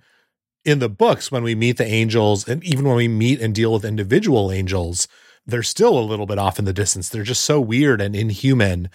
in 0.64 0.80
the 0.80 0.90
books, 0.90 1.32
when 1.32 1.44
we 1.44 1.56
meet 1.56 1.78
the 1.78 1.88
angels, 1.88 2.48
and 2.48 2.64
even 2.64 2.86
when 2.86 2.96
we 2.96 3.08
meet 3.08 3.42
and 3.42 3.56
deal 3.56 3.74
with 3.74 3.84
individual 3.84 4.52
angels, 4.52 5.08
they're 5.46 5.64
still 5.64 5.98
a 5.98 6.02
little 6.02 6.28
bit 6.28 6.38
off 6.38 6.60
in 6.60 6.66
the 6.66 6.74
distance. 6.74 7.10
They're 7.10 7.24
just 7.24 7.44
so 7.44 7.60
weird 7.60 8.00
and 8.00 8.16
inhuman 8.16 8.90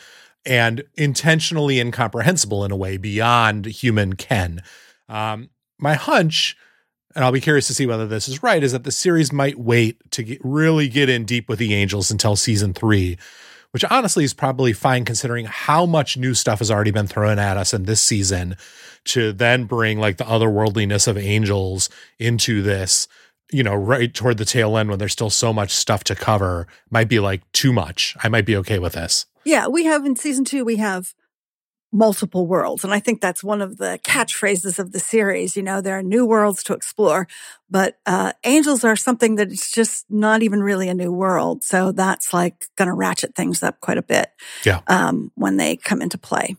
and 0.46 0.84
intentionally 0.94 1.80
incomprehensible 1.80 2.64
in 2.64 2.70
a 2.70 2.76
way 2.76 2.96
beyond 2.96 3.66
human 3.66 4.14
ken. 4.14 4.62
Um, 5.08 5.50
my 5.84 5.94
hunch 5.94 6.56
and 7.14 7.24
I'll 7.24 7.32
be 7.32 7.40
curious 7.40 7.68
to 7.68 7.74
see 7.74 7.86
whether 7.86 8.06
this 8.06 8.28
is 8.28 8.42
right, 8.42 8.62
is 8.62 8.72
that 8.72 8.84
the 8.84 8.90
series 8.90 9.32
might 9.32 9.58
wait 9.58 9.98
to 10.12 10.22
get, 10.22 10.40
really 10.42 10.88
get 10.88 11.08
in 11.08 11.24
deep 11.24 11.48
with 11.48 11.58
the 11.58 11.72
Angels 11.74 12.10
until 12.10 12.34
season 12.34 12.74
three, 12.74 13.16
which 13.70 13.84
honestly 13.84 14.24
is 14.24 14.34
probably 14.34 14.72
fine 14.72 15.04
considering 15.04 15.46
how 15.46 15.86
much 15.86 16.16
new 16.16 16.34
stuff 16.34 16.58
has 16.58 16.70
already 16.70 16.90
been 16.90 17.06
thrown 17.06 17.38
at 17.38 17.56
us 17.56 17.72
in 17.72 17.84
this 17.84 18.00
season 18.00 18.56
to 19.04 19.32
then 19.32 19.64
bring 19.64 20.00
like 20.00 20.16
the 20.16 20.24
otherworldliness 20.24 21.06
of 21.06 21.16
Angels 21.16 21.88
into 22.18 22.62
this, 22.62 23.06
you 23.52 23.62
know, 23.62 23.74
right 23.74 24.12
toward 24.12 24.38
the 24.38 24.44
tail 24.44 24.76
end 24.76 24.90
when 24.90 24.98
there's 24.98 25.12
still 25.12 25.30
so 25.30 25.52
much 25.52 25.70
stuff 25.70 26.02
to 26.04 26.16
cover 26.16 26.66
might 26.90 27.08
be 27.08 27.20
like 27.20 27.42
too 27.52 27.72
much. 27.72 28.16
I 28.24 28.28
might 28.28 28.46
be 28.46 28.56
okay 28.56 28.80
with 28.80 28.94
this. 28.94 29.26
Yeah, 29.44 29.68
we 29.68 29.84
have 29.84 30.04
in 30.04 30.16
season 30.16 30.44
two, 30.44 30.64
we 30.64 30.76
have 30.76 31.14
multiple 31.94 32.46
worlds. 32.46 32.82
And 32.82 32.92
I 32.92 32.98
think 32.98 33.20
that's 33.20 33.44
one 33.44 33.62
of 33.62 33.78
the 33.78 34.00
catchphrases 34.02 34.78
of 34.80 34.90
the 34.90 34.98
series. 34.98 35.56
You 35.56 35.62
know, 35.62 35.80
there 35.80 35.96
are 35.96 36.02
new 36.02 36.26
worlds 36.26 36.64
to 36.64 36.74
explore, 36.74 37.28
but 37.70 37.98
uh, 38.04 38.32
angels 38.42 38.82
are 38.82 38.96
something 38.96 39.36
that 39.36 39.52
it's 39.52 39.70
just 39.70 40.04
not 40.10 40.42
even 40.42 40.60
really 40.60 40.88
a 40.88 40.94
new 40.94 41.12
world. 41.12 41.62
So 41.62 41.92
that's 41.92 42.34
like 42.34 42.66
going 42.76 42.88
to 42.88 42.94
ratchet 42.94 43.36
things 43.36 43.62
up 43.62 43.80
quite 43.80 43.96
a 43.96 44.02
bit 44.02 44.32
yeah. 44.64 44.80
um, 44.88 45.30
when 45.36 45.56
they 45.56 45.76
come 45.76 46.02
into 46.02 46.18
play. 46.18 46.56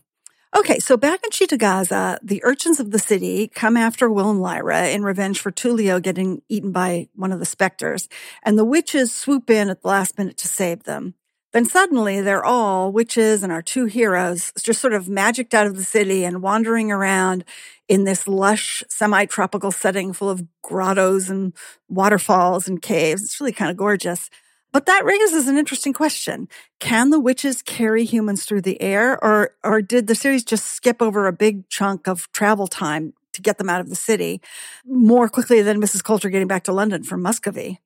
Okay, 0.56 0.78
so 0.78 0.96
back 0.96 1.20
in 1.22 1.30
Cittàgazze, 1.30 2.18
the 2.22 2.42
urchins 2.42 2.80
of 2.80 2.90
the 2.90 2.98
city 2.98 3.46
come 3.46 3.76
after 3.76 4.08
Will 4.08 4.30
and 4.30 4.40
Lyra 4.40 4.88
in 4.88 5.02
revenge 5.02 5.38
for 5.38 5.50
Tullio 5.50 6.00
getting 6.00 6.40
eaten 6.48 6.72
by 6.72 7.08
one 7.14 7.30
of 7.30 7.40
the 7.40 7.44
specters, 7.44 8.08
and 8.42 8.58
the 8.58 8.64
witches 8.64 9.12
swoop 9.12 9.50
in 9.50 9.68
at 9.68 9.82
the 9.82 9.88
last 9.88 10.16
minute 10.16 10.38
to 10.38 10.48
save 10.48 10.84
them. 10.84 11.12
Then 11.56 11.64
suddenly 11.64 12.20
they're 12.20 12.44
all 12.44 12.92
witches 12.92 13.42
and 13.42 13.50
our 13.50 13.62
two 13.62 13.86
heroes 13.86 14.52
just 14.62 14.78
sort 14.78 14.92
of 14.92 15.08
magicked 15.08 15.54
out 15.54 15.66
of 15.66 15.74
the 15.74 15.84
city 15.84 16.22
and 16.22 16.42
wandering 16.42 16.92
around 16.92 17.46
in 17.88 18.04
this 18.04 18.28
lush 18.28 18.84
semi-tropical 18.90 19.72
setting 19.72 20.12
full 20.12 20.28
of 20.28 20.44
grottos 20.60 21.30
and 21.30 21.54
waterfalls 21.88 22.68
and 22.68 22.82
caves. 22.82 23.24
It's 23.24 23.40
really 23.40 23.52
kind 23.52 23.70
of 23.70 23.78
gorgeous. 23.78 24.28
But 24.70 24.84
that 24.84 25.06
raises 25.06 25.48
an 25.48 25.56
interesting 25.56 25.94
question. 25.94 26.50
Can 26.78 27.08
the 27.08 27.18
witches 27.18 27.62
carry 27.62 28.04
humans 28.04 28.44
through 28.44 28.60
the 28.60 28.78
air 28.82 29.12
or, 29.24 29.52
or 29.64 29.80
did 29.80 30.08
the 30.08 30.14
series 30.14 30.44
just 30.44 30.66
skip 30.66 31.00
over 31.00 31.26
a 31.26 31.32
big 31.32 31.70
chunk 31.70 32.06
of 32.06 32.30
travel 32.32 32.66
time 32.66 33.14
to 33.32 33.40
get 33.40 33.56
them 33.56 33.70
out 33.70 33.80
of 33.80 33.88
the 33.88 33.96
city 33.96 34.42
more 34.84 35.26
quickly 35.26 35.62
than 35.62 35.80
Mrs. 35.80 36.04
Coulter 36.04 36.28
getting 36.28 36.48
back 36.48 36.64
to 36.64 36.72
London 36.74 37.02
from 37.02 37.22
Muscovy? 37.22 37.80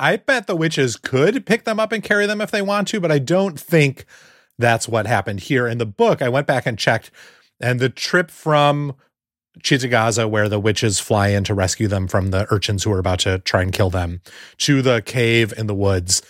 I 0.00 0.16
bet 0.16 0.46
the 0.46 0.56
witches 0.56 0.96
could 0.96 1.44
pick 1.44 1.64
them 1.64 1.78
up 1.78 1.92
and 1.92 2.02
carry 2.02 2.24
them 2.24 2.40
if 2.40 2.50
they 2.50 2.62
want 2.62 2.88
to, 2.88 3.00
but 3.00 3.12
I 3.12 3.18
don't 3.18 3.60
think 3.60 4.06
that's 4.58 4.88
what 4.88 5.06
happened 5.06 5.40
here. 5.40 5.66
In 5.66 5.76
the 5.76 5.84
book, 5.84 6.22
I 6.22 6.28
went 6.30 6.46
back 6.46 6.64
and 6.64 6.78
checked, 6.78 7.10
and 7.60 7.78
the 7.78 7.90
trip 7.90 8.30
from 8.30 8.96
Cittàgazze, 9.58 10.28
where 10.28 10.48
the 10.48 10.58
witches 10.58 11.00
fly 11.00 11.28
in 11.28 11.44
to 11.44 11.54
rescue 11.54 11.86
them 11.86 12.08
from 12.08 12.30
the 12.30 12.46
urchins 12.50 12.82
who 12.82 12.92
are 12.92 12.98
about 12.98 13.18
to 13.20 13.40
try 13.40 13.60
and 13.60 13.74
kill 13.74 13.90
them, 13.90 14.22
to 14.58 14.80
the 14.80 15.02
cave 15.02 15.52
in 15.58 15.66
the 15.66 15.74
woods 15.74 16.22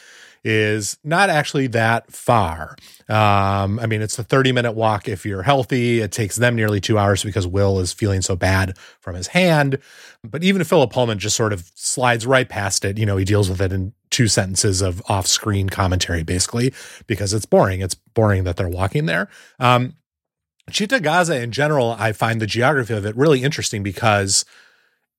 is 0.43 0.97
not 1.05 1.29
actually 1.29 1.67
that 1.69 2.11
far. 2.13 2.77
Um, 3.09 3.79
I 3.79 3.87
mean, 3.87 4.01
it's 4.01 4.19
a 4.19 4.25
30 4.25 4.53
minute 4.53 4.73
walk 4.73 5.09
if 5.09 5.27
you're 5.27 5.43
healthy. 5.43 6.01
It 6.01 6.13
takes 6.13 6.37
them 6.37 6.57
nearly 6.57 6.81
two 6.81 6.99
hours 6.99 7.23
because 7.23 7.47
Will 7.47 7.79
is 7.81 7.93
feeling 7.93 8.23
so 8.23 8.37
bad 8.37 8.77
from 9.01 9.17
his 9.17 9.29
hand. 9.29 9.79
But 10.25 10.43
even 10.43 10.61
if 10.61 10.69
Philip 10.69 10.93
Pullman 10.93 11.19
just 11.19 11.37
sort 11.37 11.53
of 11.53 11.71
slides 11.75 12.27
right 12.27 12.49
past 12.49 12.85
it, 12.85 12.99
you 12.99 13.07
know, 13.07 13.17
he 13.17 13.25
deals 13.25 13.51
with 13.51 13.61
it 13.61 13.73
in 13.73 13.93
two 14.11 14.29
sentences 14.29 14.81
of 14.81 15.03
off 15.09 15.27
screen 15.27 15.69
commentary, 15.69 16.23
basically, 16.23 16.73
because 17.07 17.35
it's 17.35 17.47
boring. 17.47 17.81
It's 17.81 17.95
boring 17.95 18.45
that 18.45 18.57
they're 18.57 18.69
walking 18.69 19.07
there. 19.07 19.29
Um, 19.59 19.95
Cittàgazze 20.71 21.43
in 21.43 21.53
general, 21.53 21.97
I 21.99 22.13
find 22.13 22.41
the 22.41 22.47
geography 22.47 22.95
of 22.95 23.05
it 23.05 23.17
really 23.17 23.43
interesting 23.43 23.83
because 23.83 24.45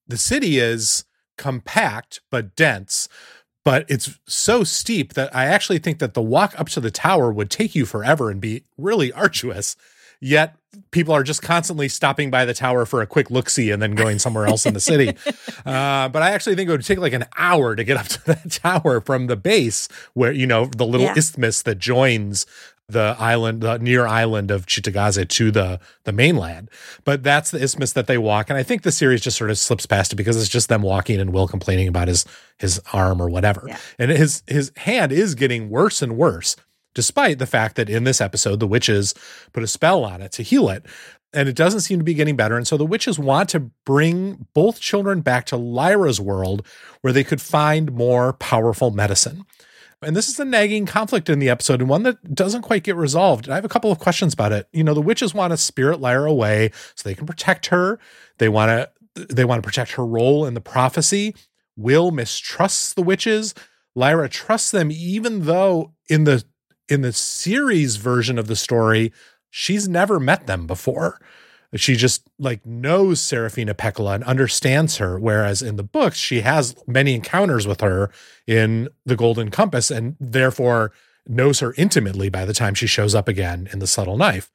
the 0.07 0.17
city 0.17 0.59
is 0.59 1.05
compact 1.37 2.21
but 2.29 2.55
dense 2.55 3.07
but 3.63 3.85
it's 3.87 4.17
so 4.27 4.63
steep 4.63 5.13
that 5.13 5.33
I 5.35 5.45
actually 5.45 5.79
think 5.79 5.99
that 5.99 6.13
the 6.13 6.21
walk 6.21 6.59
up 6.59 6.69
to 6.69 6.79
the 6.79 6.91
tower 6.91 7.31
would 7.31 7.49
take 7.49 7.75
you 7.75 7.85
forever 7.85 8.29
and 8.29 8.41
be 8.41 8.63
really 8.77 9.11
arduous. 9.13 9.75
Yet 10.19 10.55
people 10.91 11.13
are 11.13 11.23
just 11.23 11.41
constantly 11.41 11.87
stopping 11.87 12.29
by 12.29 12.45
the 12.45 12.53
tower 12.53 12.85
for 12.85 13.01
a 13.01 13.07
quick 13.07 13.29
look 13.29 13.49
see 13.49 13.71
and 13.71 13.81
then 13.81 13.93
going 13.93 14.19
somewhere 14.19 14.45
else 14.45 14.65
in 14.65 14.73
the 14.73 14.79
city. 14.79 15.17
Uh, 15.65 16.09
but 16.09 16.23
I 16.23 16.31
actually 16.31 16.55
think 16.55 16.69
it 16.69 16.71
would 16.71 16.83
take 16.83 16.97
like 16.97 17.13
an 17.13 17.25
hour 17.37 17.75
to 17.75 17.83
get 17.83 17.95
up 17.95 18.07
to 18.07 18.25
that 18.25 18.51
tower 18.51 18.99
from 18.99 19.27
the 19.27 19.35
base 19.35 19.87
where, 20.13 20.31
you 20.31 20.47
know, 20.47 20.65
the 20.65 20.85
little 20.85 21.05
yeah. 21.05 21.13
isthmus 21.15 21.61
that 21.63 21.77
joins 21.77 22.47
the 22.91 23.15
island, 23.19 23.61
the 23.61 23.77
near 23.79 24.05
island 24.05 24.51
of 24.51 24.65
Cittàgazze 24.65 25.27
to 25.27 25.51
the 25.51 25.79
the 26.03 26.11
mainland. 26.11 26.69
But 27.03 27.23
that's 27.23 27.51
the 27.51 27.61
isthmus 27.61 27.93
that 27.93 28.07
they 28.07 28.17
walk, 28.17 28.49
and 28.49 28.57
I 28.57 28.63
think 28.63 28.83
the 28.83 28.91
series 28.91 29.21
just 29.21 29.37
sort 29.37 29.49
of 29.49 29.57
slips 29.57 29.85
past 29.85 30.13
it 30.13 30.15
because 30.15 30.37
it's 30.37 30.49
just 30.49 30.69
them 30.69 30.81
walking 30.81 31.19
and 31.19 31.33
Will 31.33 31.47
complaining 31.47 31.87
about 31.87 32.07
his 32.07 32.25
his 32.57 32.81
arm 32.93 33.21
or 33.21 33.29
whatever, 33.29 33.65
yeah. 33.67 33.77
and 33.99 34.11
his 34.11 34.43
his 34.47 34.71
hand 34.77 35.11
is 35.11 35.35
getting 35.35 35.69
worse 35.69 36.01
and 36.01 36.17
worse. 36.17 36.55
Despite 36.93 37.39
the 37.39 37.45
fact 37.45 37.77
that 37.77 37.89
in 37.89 38.03
this 38.03 38.19
episode 38.19 38.59
the 38.59 38.67
witches 38.67 39.13
put 39.53 39.63
a 39.63 39.67
spell 39.67 40.03
on 40.03 40.21
it 40.21 40.33
to 40.33 40.43
heal 40.43 40.69
it, 40.69 40.85
and 41.33 41.47
it 41.47 41.55
doesn't 41.55 41.81
seem 41.81 41.99
to 41.99 42.05
be 42.05 42.13
getting 42.13 42.35
better. 42.35 42.57
And 42.57 42.67
so 42.67 42.77
the 42.77 42.85
witches 42.85 43.17
want 43.17 43.49
to 43.49 43.71
bring 43.85 44.47
both 44.53 44.79
children 44.79 45.21
back 45.21 45.45
to 45.47 45.57
Lyra's 45.57 46.19
world 46.19 46.65
where 47.01 47.13
they 47.13 47.23
could 47.23 47.41
find 47.41 47.93
more 47.93 48.33
powerful 48.33 48.91
medicine. 48.91 49.45
And 50.03 50.15
this 50.15 50.29
is 50.29 50.39
a 50.39 50.45
nagging 50.45 50.87
conflict 50.87 51.29
in 51.29 51.37
the 51.37 51.49
episode 51.49 51.79
and 51.79 51.89
one 51.89 52.03
that 52.03 52.33
doesn't 52.33 52.63
quite 52.63 52.83
get 52.83 52.95
resolved. 52.95 53.45
And 53.45 53.53
I 53.53 53.55
have 53.55 53.65
a 53.65 53.69
couple 53.69 53.91
of 53.91 53.99
questions 53.99 54.33
about 54.33 54.51
it. 54.51 54.67
You 54.73 54.83
know, 54.83 54.95
the 54.95 55.01
witches 55.01 55.33
want 55.33 55.51
to 55.51 55.57
spirit 55.57 55.99
Lyra 55.99 56.29
away 56.29 56.71
so 56.95 57.07
they 57.07 57.13
can 57.13 57.27
protect 57.27 57.67
her. 57.67 57.99
They 58.39 58.49
want 58.49 58.69
to 58.69 58.89
they 59.29 59.45
want 59.45 59.61
to 59.61 59.67
protect 59.67 59.91
her 59.91 60.05
role 60.05 60.45
in 60.45 60.53
the 60.53 60.61
prophecy. 60.61 61.35
Will 61.75 62.11
mistrusts 62.11 62.93
the 62.93 63.03
witches. 63.03 63.53
Lyra 63.93 64.29
trusts 64.29 64.71
them 64.71 64.89
even 64.91 65.45
though 65.45 65.93
in 66.09 66.23
the 66.23 66.43
in 66.89 67.01
the 67.01 67.13
series 67.13 67.97
version 67.97 68.39
of 68.39 68.47
the 68.47 68.55
story, 68.55 69.13
she's 69.49 69.87
never 69.87 70.19
met 70.19 70.47
them 70.47 70.65
before 70.65 71.19
she 71.75 71.95
just 71.95 72.27
like 72.37 72.65
knows 72.65 73.21
Serafina 73.21 73.73
Pekkala 73.73 74.15
and 74.15 74.23
understands 74.25 74.97
her. 74.97 75.17
Whereas 75.17 75.61
in 75.61 75.77
the 75.77 75.83
books, 75.83 76.17
she 76.17 76.41
has 76.41 76.75
many 76.85 77.15
encounters 77.15 77.65
with 77.65 77.81
her 77.81 78.11
in 78.45 78.89
the 79.05 79.15
Golden 79.15 79.51
Compass 79.51 79.89
and 79.89 80.15
therefore 80.19 80.91
knows 81.27 81.59
her 81.59 81.73
intimately 81.77 82.29
by 82.29 82.45
the 82.45 82.53
time 82.53 82.73
she 82.73 82.87
shows 82.87 83.15
up 83.15 83.27
again 83.27 83.69
in 83.71 83.79
the 83.79 83.87
subtle 83.87 84.17
knife. 84.17 84.51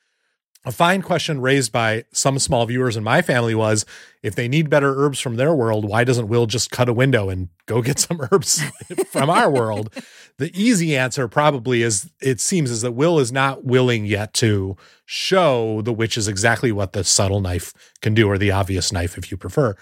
A 0.67 0.73
fine 0.73 1.01
question 1.01 1.41
raised 1.41 1.71
by 1.71 2.07
some 2.11 2.41
small 2.41 2.67
viewers 2.67 2.97
in 2.97 3.05
my 3.05 3.23
family 3.23 3.55
was 3.55 3.87
if 4.25 4.35
they 4.35 4.49
need 4.49 4.69
better 4.69 4.97
herbs 4.97 5.21
from 5.21 5.37
their 5.37 5.55
world, 5.55 5.89
why 5.89 6.03
doesn't 6.03 6.27
Will 6.27 6.47
just 6.47 6.73
cut 6.73 6.89
a 6.89 6.93
window 6.93 7.29
and 7.29 7.51
go 7.67 7.81
get 7.81 8.01
some 8.01 8.21
herbs 8.33 8.65
from 9.13 9.31
our 9.31 9.49
world? 9.49 9.95
The 10.39 10.51
easy 10.61 10.97
answer 10.97 11.29
probably 11.29 11.83
is 11.83 12.11
it 12.21 12.41
seems 12.41 12.73
is 12.73 12.83
that 12.83 12.93
Will 12.93 13.21
is 13.21 13.31
not 13.31 13.65
willing 13.65 14.07
yet 14.07 14.35
to 14.35 14.77
show 15.05 15.83
the 15.83 15.93
witches 15.93 16.27
exactly 16.27 16.73
what 16.73 16.95
the 16.95 17.05
subtle 17.05 17.41
knife 17.41 17.73
can 18.03 18.13
do, 18.13 18.29
or 18.29 18.37
the 18.37 18.51
obvious 18.51 18.93
knife, 18.93 19.17
if 19.17 19.31
you 19.31 19.37
prefer. 19.37 19.77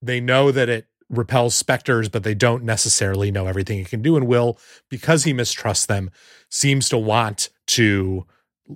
They 0.00 0.18
know 0.18 0.50
that 0.50 0.70
it 0.70 0.86
repels 1.10 1.54
specters, 1.54 2.08
but 2.08 2.24
they 2.24 2.34
don't 2.34 2.64
necessarily 2.64 3.30
know 3.30 3.46
everything 3.46 3.80
it 3.80 3.90
can 3.90 4.00
do. 4.00 4.16
And 4.16 4.26
Will, 4.26 4.58
because 4.88 5.24
he 5.24 5.34
mistrusts 5.34 5.84
them, 5.84 6.10
seems 6.48 6.88
to 6.88 6.96
want 6.96 7.50
to 7.66 8.24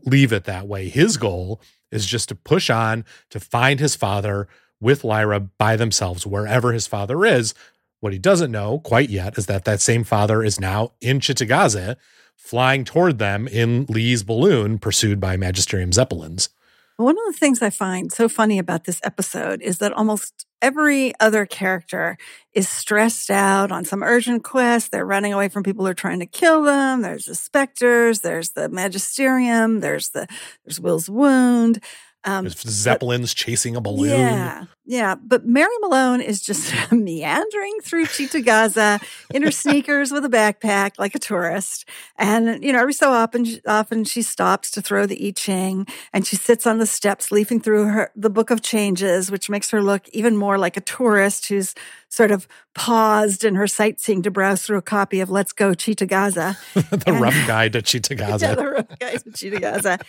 leave 0.05 0.33
it 0.33 0.45
that 0.45 0.67
way. 0.67 0.89
His 0.89 1.17
goal 1.17 1.61
is 1.91 2.07
just 2.07 2.29
to 2.29 2.35
push 2.35 2.71
on 2.71 3.05
to 3.31 3.41
find 3.41 3.81
his 3.81 3.97
father 3.97 4.49
with 4.81 5.05
Lyra 5.05 5.41
by 5.41 5.77
themselves, 5.77 6.27
wherever 6.27 6.73
his 6.73 6.87
father 6.87 7.25
is. 7.25 7.55
What 8.01 8.13
he 8.13 8.19
doesn't 8.19 8.53
know 8.53 8.79
quite 8.81 9.09
yet 9.09 9.39
is 9.39 9.47
that 9.47 9.65
that 9.65 9.81
same 9.81 10.05
father 10.05 10.43
is 10.43 10.61
now 10.61 10.93
in 11.01 11.21
Cittàgazze, 11.21 11.97
flying 12.35 12.85
toward 12.85 13.19
them 13.19 13.49
in 13.49 13.87
Lee's 13.89 14.23
balloon, 14.23 14.79
pursued 14.79 15.19
by 15.19 15.37
Magisterium 15.37 15.93
Zeppelins. 15.93 16.51
One 16.97 17.17
of 17.19 17.25
the 17.27 17.39
things 17.39 17.61
I 17.61 17.69
find 17.69 18.11
so 18.11 18.27
funny 18.27 18.59
about 18.59 18.85
this 18.85 19.01
episode 19.05 19.61
is 19.61 19.79
that 19.79 19.93
almost 19.93 20.47
every 20.63 21.13
other 21.21 21.45
character 21.45 22.17
is 22.55 22.71
stressed 22.71 23.31
out 23.31 23.71
on 23.71 23.85
some 23.85 24.03
urgent 24.03 24.45
quest. 24.45 24.93
They're 24.93 25.05
running 25.05 25.35
away 25.35 25.49
from 25.49 25.63
people 25.63 25.85
who 25.85 25.91
are 25.91 25.95
trying 25.95 26.21
to 26.21 26.27
kill 26.27 26.63
them. 26.63 27.03
There's 27.03 27.27
the 27.27 27.35
specters. 27.35 28.21
There's 28.21 28.51
the 28.51 28.71
magisterium. 28.71 29.81
There's 29.81 30.09
the, 30.09 30.27
there's 30.65 30.81
Will's 30.81 31.11
wound. 31.11 31.83
Um, 32.27 32.49
Zeppelins 32.49 33.33
but, 33.33 33.37
chasing 33.39 33.77
a 33.77 33.81
balloon. 33.81 34.11
Yeah, 34.11 34.65
yeah. 34.85 35.15
But 35.15 35.47
Mary 35.47 35.75
Malone 35.81 36.21
is 36.21 36.43
just 36.43 36.75
meandering 36.93 37.79
through 37.83 38.07
Cittàgazze 38.07 39.01
in 39.33 39.43
her 39.43 39.53
sneakers 39.53 40.11
with 40.11 40.25
a 40.25 40.29
backpack 40.29 40.99
like 40.99 41.15
a 41.15 41.21
tourist. 41.21 41.89
And, 42.19 42.65
you 42.65 42.73
know, 42.73 42.81
every 42.81 42.95
so 42.95 43.13
often, 43.13 43.47
often 43.67 44.05
she 44.05 44.23
stops 44.23 44.73
to 44.73 44.83
throw 44.83 45.07
the 45.07 45.29
I 45.29 45.31
Ching 45.31 45.87
and 46.13 46.27
she 46.27 46.35
sits 46.35 46.67
on 46.67 46.79
the 46.79 46.87
steps 46.87 47.31
leafing 47.31 47.61
through 47.61 47.87
her, 47.87 48.11
the 48.17 48.31
book 48.31 48.51
of 48.51 48.61
changes, 48.61 49.31
which 49.31 49.49
makes 49.49 49.71
her 49.71 49.81
look 49.81 50.09
even 50.09 50.37
more 50.37 50.59
like 50.59 50.77
a 50.77 50.81
tourist 50.81 51.49
who's 51.49 51.75
sort 52.09 52.31
of 52.31 52.47
paused 52.75 53.45
in 53.45 53.55
her 53.57 53.67
sightseeing 53.67 54.23
to 54.23 54.31
browse 54.31 54.65
through 54.65 54.79
a 54.79 54.83
copy 54.83 55.21
of 55.21 55.31
Let's 55.31 55.53
Go 55.53 55.75
Chita 55.75 56.07
Gaza. 56.17 56.57
the 56.75 57.03
and, 57.07 57.21
rough 57.21 57.47
guide 57.47 57.73
to 57.75 57.83
Cittàgazze. 57.83 58.43
yeah, 58.43 58.55
the 58.55 58.67
rough 58.69 58.99
guide 58.99 59.25
to 59.25 59.31
Cittàgazze. 59.31 60.03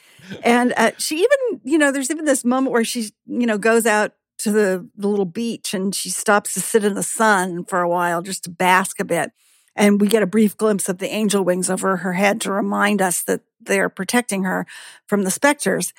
and 0.44 0.74
uh, 0.78 0.92
she 0.98 1.16
even, 1.18 1.28
you 1.68 1.78
know, 1.78 1.92
there's 1.92 2.10
even 2.10 2.26
this 2.26 2.46
moment 2.46 2.72
where 2.72 2.86
she, 2.86 3.12
you 3.26 3.46
know, 3.46 3.58
goes 3.58 3.86
out 3.86 4.14
to 4.40 4.52
the, 4.52 4.90
the 4.96 5.08
little 5.08 5.26
beach 5.26 5.74
and 5.74 5.94
she 5.94 6.10
stops 6.10 6.54
to 6.54 6.62
sit 6.62 6.86
in 6.86 6.94
the 6.94 7.04
sun 7.04 7.66
for 7.66 7.82
a 7.82 7.90
while 7.90 8.22
just 8.22 8.46
to 8.46 8.50
bask 8.50 9.00
a 9.00 9.06
bit. 9.06 9.32
And 9.76 10.00
we 10.00 10.08
get 10.08 10.24
a 10.24 10.28
brief 10.28 10.56
glimpse 10.56 10.88
of 10.88 11.00
the 11.00 11.12
angel 11.12 11.44
wings 11.44 11.70
over 11.70 11.98
her 11.98 12.14
head 12.14 12.40
to 12.42 12.52
remind 12.52 13.02
us 13.02 13.22
that 13.24 13.42
they're 13.60 13.90
protecting 13.90 14.44
her 14.44 14.66
from 15.08 15.24
the 15.24 15.32
specters. 15.32 15.94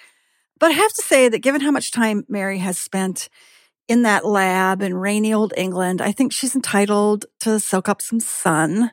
But 0.59 0.71
I 0.71 0.75
have 0.75 0.93
to 0.93 1.03
say 1.03 1.29
that 1.29 1.41
given 1.41 1.61
how 1.61 1.71
much 1.71 1.93
time 1.93 2.25
Mary 2.29 2.59
has 2.59 2.79
spent 2.79 3.29
in 3.89 4.03
that 4.03 4.25
lab 4.25 4.83
in 4.83 4.95
rainy 4.95 5.33
old 5.33 5.53
England, 5.57 6.01
I 6.01 6.13
think 6.13 6.33
she's 6.33 6.55
entitled 6.55 7.27
to 7.41 7.61
soak 7.61 7.89
up 7.89 8.01
some 8.01 8.21
sun, 8.21 8.91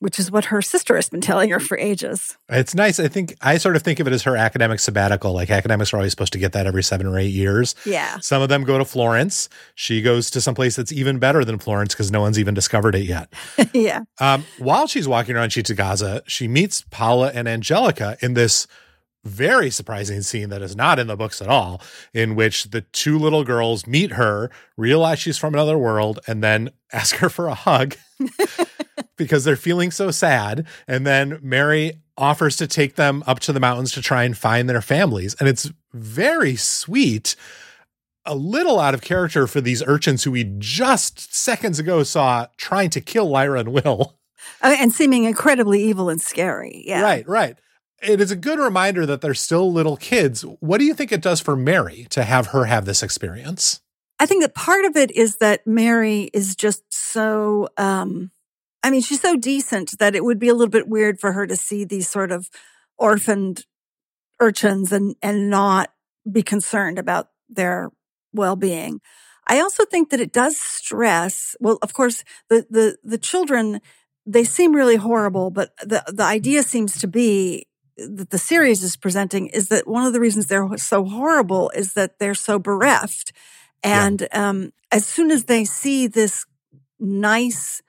which 0.00 0.18
is 0.18 0.30
what 0.30 0.46
her 0.46 0.62
sister 0.62 0.94
has 0.96 1.08
been 1.08 1.20
telling 1.20 1.50
her 1.50 1.58
for 1.58 1.76
ages. 1.78 2.36
It's 2.48 2.74
nice. 2.74 3.00
I 3.00 3.08
think 3.08 3.34
I 3.40 3.58
sort 3.58 3.76
of 3.76 3.82
think 3.82 4.00
of 4.00 4.06
it 4.06 4.12
as 4.12 4.22
her 4.22 4.36
academic 4.36 4.80
sabbatical. 4.80 5.32
Like 5.32 5.50
academics 5.50 5.92
are 5.92 5.96
always 5.96 6.12
supposed 6.12 6.32
to 6.34 6.38
get 6.38 6.52
that 6.52 6.66
every 6.66 6.82
seven 6.82 7.06
or 7.06 7.18
eight 7.18 7.32
years. 7.32 7.74
Yeah. 7.84 8.18
Some 8.20 8.40
of 8.42 8.48
them 8.48 8.64
go 8.64 8.78
to 8.78 8.84
Florence. 8.84 9.48
She 9.74 10.00
goes 10.00 10.30
to 10.30 10.40
some 10.40 10.54
place 10.54 10.76
that's 10.76 10.92
even 10.92 11.18
better 11.18 11.44
than 11.44 11.58
Florence 11.58 11.94
because 11.94 12.12
no 12.12 12.20
one's 12.20 12.38
even 12.38 12.54
discovered 12.54 12.94
it 12.94 13.04
yet. 13.04 13.32
yeah. 13.72 14.02
Um, 14.20 14.44
while 14.58 14.86
she's 14.86 15.08
walking 15.08 15.36
around 15.36 15.50
Cittàgazze, 15.50 16.22
she 16.26 16.46
meets 16.46 16.82
Paula 16.90 17.30
and 17.34 17.48
Angelica 17.48 18.16
in 18.20 18.34
this 18.34 18.66
very 19.24 19.70
surprising 19.70 20.22
scene 20.22 20.48
that 20.48 20.62
is 20.62 20.76
not 20.76 20.98
in 20.98 21.06
the 21.06 21.16
books 21.16 21.42
at 21.42 21.48
all, 21.48 21.80
in 22.14 22.34
which 22.34 22.70
the 22.70 22.80
two 22.80 23.18
little 23.18 23.44
girls 23.44 23.86
meet 23.86 24.12
her, 24.12 24.50
realize 24.76 25.18
she's 25.18 25.36
from 25.38 25.54
another 25.54 25.76
world, 25.76 26.20
and 26.26 26.42
then 26.42 26.70
ask 26.92 27.16
her 27.16 27.28
for 27.28 27.48
a 27.48 27.54
hug 27.54 27.96
because 29.18 29.44
they're 29.44 29.56
feeling 29.56 29.90
so 29.90 30.10
sad. 30.10 30.66
And 30.86 31.06
then 31.06 31.38
Mary 31.42 32.00
offers 32.16 32.56
to 32.56 32.66
take 32.66 32.94
them 32.94 33.22
up 33.26 33.40
to 33.40 33.52
the 33.52 33.60
mountains 33.60 33.92
to 33.92 34.02
try 34.02 34.24
and 34.24 34.36
find 34.36 34.68
their 34.68 34.80
families. 34.80 35.34
And 35.34 35.48
it's 35.48 35.70
very 35.92 36.56
sweet. 36.56 37.36
A 38.24 38.34
little 38.34 38.80
out 38.80 38.94
of 38.94 39.02
character 39.02 39.46
for 39.46 39.60
these 39.60 39.82
urchins 39.82 40.24
who 40.24 40.30
we 40.32 40.44
just 40.58 41.34
seconds 41.34 41.78
ago 41.78 42.02
saw 42.02 42.46
trying 42.56 42.90
to 42.90 43.00
kill 43.00 43.28
Lyra 43.28 43.60
and 43.60 43.72
Will. 43.72 44.14
Uh, 44.62 44.74
and 44.78 44.92
seeming 44.92 45.24
incredibly 45.24 45.82
evil 45.82 46.08
and 46.08 46.20
scary. 46.20 46.82
Yeah. 46.86 47.02
Right, 47.02 47.28
right 47.28 47.58
it 48.02 48.20
is 48.20 48.30
a 48.30 48.36
good 48.36 48.58
reminder 48.58 49.06
that 49.06 49.20
they're 49.20 49.34
still 49.34 49.72
little 49.72 49.96
kids. 49.96 50.42
What 50.60 50.78
do 50.78 50.84
you 50.84 50.94
think 50.94 51.12
it 51.12 51.22
does 51.22 51.40
for 51.40 51.56
Mary 51.56 52.06
to 52.10 52.24
have 52.24 52.48
her 52.48 52.66
have 52.66 52.84
this 52.84 53.02
experience? 53.02 53.80
I 54.20 54.26
think 54.26 54.42
that 54.42 54.54
part 54.54 54.84
of 54.84 54.96
it 54.96 55.10
is 55.12 55.36
that 55.36 55.66
Mary 55.66 56.30
is 56.32 56.56
just 56.56 56.82
so, 56.92 57.68
um, 57.76 58.30
I 58.82 58.90
mean, 58.90 59.00
she's 59.00 59.20
so 59.20 59.36
decent 59.36 59.98
that 59.98 60.14
it 60.14 60.24
would 60.24 60.38
be 60.38 60.48
a 60.48 60.54
little 60.54 60.70
bit 60.70 60.88
weird 60.88 61.18
for 61.18 61.32
her 61.32 61.46
to 61.46 61.56
see 61.56 61.84
these 61.84 62.08
sort 62.08 62.30
of 62.30 62.48
orphaned 62.96 63.64
urchins 64.40 64.92
and, 64.92 65.16
and 65.20 65.50
not 65.50 65.92
be 66.30 66.42
concerned 66.42 66.98
about 66.98 67.28
their 67.48 67.90
well 68.32 68.56
being. 68.56 69.00
I 69.46 69.60
also 69.60 69.84
think 69.84 70.10
that 70.10 70.20
it 70.20 70.32
does 70.32 70.58
stress, 70.58 71.56
well, 71.58 71.78
of 71.80 71.94
course, 71.94 72.22
the, 72.50 72.66
the, 72.68 72.98
the 73.02 73.18
children, 73.18 73.80
they 74.26 74.44
seem 74.44 74.74
really 74.74 74.96
horrible, 74.96 75.50
but 75.50 75.74
the, 75.78 76.04
the 76.06 76.22
idea 76.22 76.62
seems 76.62 76.98
to 76.98 77.08
be 77.08 77.66
that 77.96 78.30
the 78.30 78.38
series 78.38 78.82
is 78.82 78.96
presenting 78.96 79.48
is 79.48 79.68
that 79.68 79.88
one 79.88 80.06
of 80.06 80.12
the 80.12 80.20
reasons 80.20 80.46
they're 80.46 80.76
so 80.76 81.04
horrible 81.04 81.70
is 81.74 81.94
that 81.94 82.18
they're 82.18 82.34
so 82.34 82.58
bereft. 82.58 83.32
And 83.82 84.20
yeah. 84.20 84.48
um, 84.48 84.72
as 84.92 85.06
soon 85.06 85.30
as 85.30 85.44
they 85.44 85.64
see 85.64 86.06
this 86.06 86.44
nice 87.00 87.82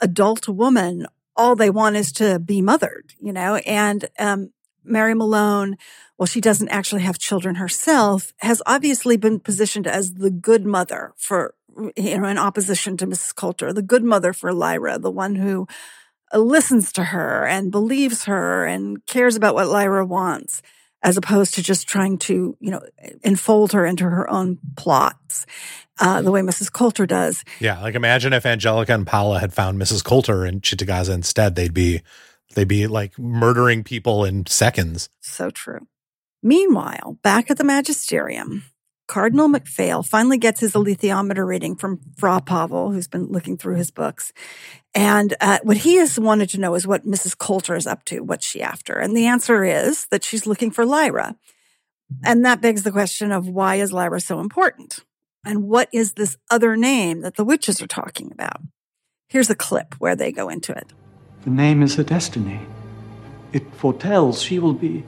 adult 0.00 0.48
woman, 0.48 1.06
all 1.36 1.56
they 1.56 1.70
want 1.70 1.96
is 1.96 2.12
to 2.12 2.38
be 2.38 2.62
mothered, 2.62 3.14
you 3.20 3.32
know? 3.32 3.56
And 3.56 4.08
um, 4.18 4.50
Mary 4.84 5.14
Malone, 5.14 5.76
well, 6.18 6.26
she 6.26 6.40
doesn't 6.40 6.68
actually 6.68 7.02
have 7.02 7.18
children 7.18 7.56
herself, 7.56 8.32
has 8.38 8.62
obviously 8.66 9.16
been 9.16 9.40
positioned 9.40 9.86
as 9.86 10.14
the 10.14 10.30
good 10.30 10.64
mother 10.64 11.12
for, 11.16 11.54
you 11.96 12.18
know, 12.18 12.28
in 12.28 12.38
opposition 12.38 12.96
to 12.96 13.06
Mrs. 13.06 13.34
Coulter, 13.34 13.72
the 13.72 13.82
good 13.82 14.04
mother 14.04 14.32
for 14.32 14.52
Lyra, 14.52 14.98
the 14.98 15.10
one 15.10 15.36
who 15.36 15.66
uh, 16.32 16.38
listens 16.38 16.92
to 16.92 17.04
her 17.04 17.46
and 17.46 17.70
believes 17.70 18.24
her 18.24 18.64
and 18.64 19.04
cares 19.06 19.36
about 19.36 19.54
what 19.54 19.68
Lyra 19.68 20.04
wants, 20.06 20.62
as 21.06 21.16
opposed 21.16 21.54
to 21.54 21.62
just 21.62 21.86
trying 21.86 22.18
to, 22.18 22.56
you 22.58 22.70
know, 22.72 22.82
enfold 23.22 23.70
her 23.72 23.86
into 23.86 24.02
her 24.02 24.28
own 24.28 24.58
plots, 24.76 25.46
uh, 26.00 26.20
the 26.20 26.32
way 26.32 26.40
Mrs. 26.40 26.70
Coulter 26.70 27.06
does. 27.06 27.44
Yeah, 27.60 27.80
like 27.80 27.94
imagine 27.94 28.32
if 28.32 28.44
Angelica 28.44 28.92
and 28.92 29.06
Paula 29.06 29.38
had 29.38 29.54
found 29.54 29.80
Mrs. 29.80 30.02
Coulter 30.02 30.44
in 30.44 30.60
Cittàgazze 30.60 31.14
instead, 31.14 31.54
they'd 31.54 31.72
be 31.72 32.02
they'd 32.56 32.66
be 32.66 32.88
like 32.88 33.16
murdering 33.20 33.84
people 33.84 34.24
in 34.24 34.46
seconds. 34.46 35.08
So 35.20 35.48
true. 35.50 35.86
Meanwhile, 36.42 37.18
back 37.22 37.52
at 37.52 37.56
the 37.56 37.64
magisterium, 37.64 38.64
Cardinal 39.06 39.48
MacPhail 39.48 40.02
finally 40.02 40.38
gets 40.38 40.60
his 40.60 40.72
alethiometer 40.72 41.46
reading 41.46 41.76
from 41.76 42.00
Fra 42.16 42.40
Pavel, 42.40 42.90
who's 42.90 43.08
been 43.08 43.26
looking 43.26 43.56
through 43.56 43.76
his 43.76 43.90
books. 43.90 44.32
And 44.94 45.34
uh, 45.40 45.58
what 45.62 45.78
he 45.78 45.96
has 45.96 46.18
wanted 46.18 46.48
to 46.50 46.60
know 46.60 46.74
is 46.74 46.86
what 46.86 47.06
Mrs. 47.06 47.38
Coulter 47.38 47.76
is 47.76 47.86
up 47.86 48.04
to. 48.06 48.20
What's 48.20 48.46
she 48.46 48.62
after? 48.62 48.94
And 48.94 49.16
the 49.16 49.26
answer 49.26 49.64
is 49.64 50.06
that 50.06 50.24
she's 50.24 50.46
looking 50.46 50.70
for 50.70 50.84
Lyra. 50.84 51.36
And 52.24 52.44
that 52.44 52.60
begs 52.60 52.82
the 52.82 52.92
question 52.92 53.32
of 53.32 53.48
why 53.48 53.76
is 53.76 53.92
Lyra 53.92 54.20
so 54.20 54.40
important? 54.40 55.04
And 55.44 55.64
what 55.68 55.88
is 55.92 56.14
this 56.14 56.36
other 56.50 56.76
name 56.76 57.20
that 57.20 57.36
the 57.36 57.44
witches 57.44 57.80
are 57.80 57.86
talking 57.86 58.32
about? 58.32 58.60
Here's 59.28 59.50
a 59.50 59.54
clip 59.54 59.94
where 59.98 60.16
they 60.16 60.32
go 60.32 60.48
into 60.48 60.72
it. 60.72 60.92
The 61.42 61.50
name 61.50 61.82
is 61.82 61.94
her 61.96 62.02
destiny. 62.02 62.60
It 63.52 63.72
foretells 63.74 64.42
she 64.42 64.58
will 64.58 64.72
be 64.72 65.04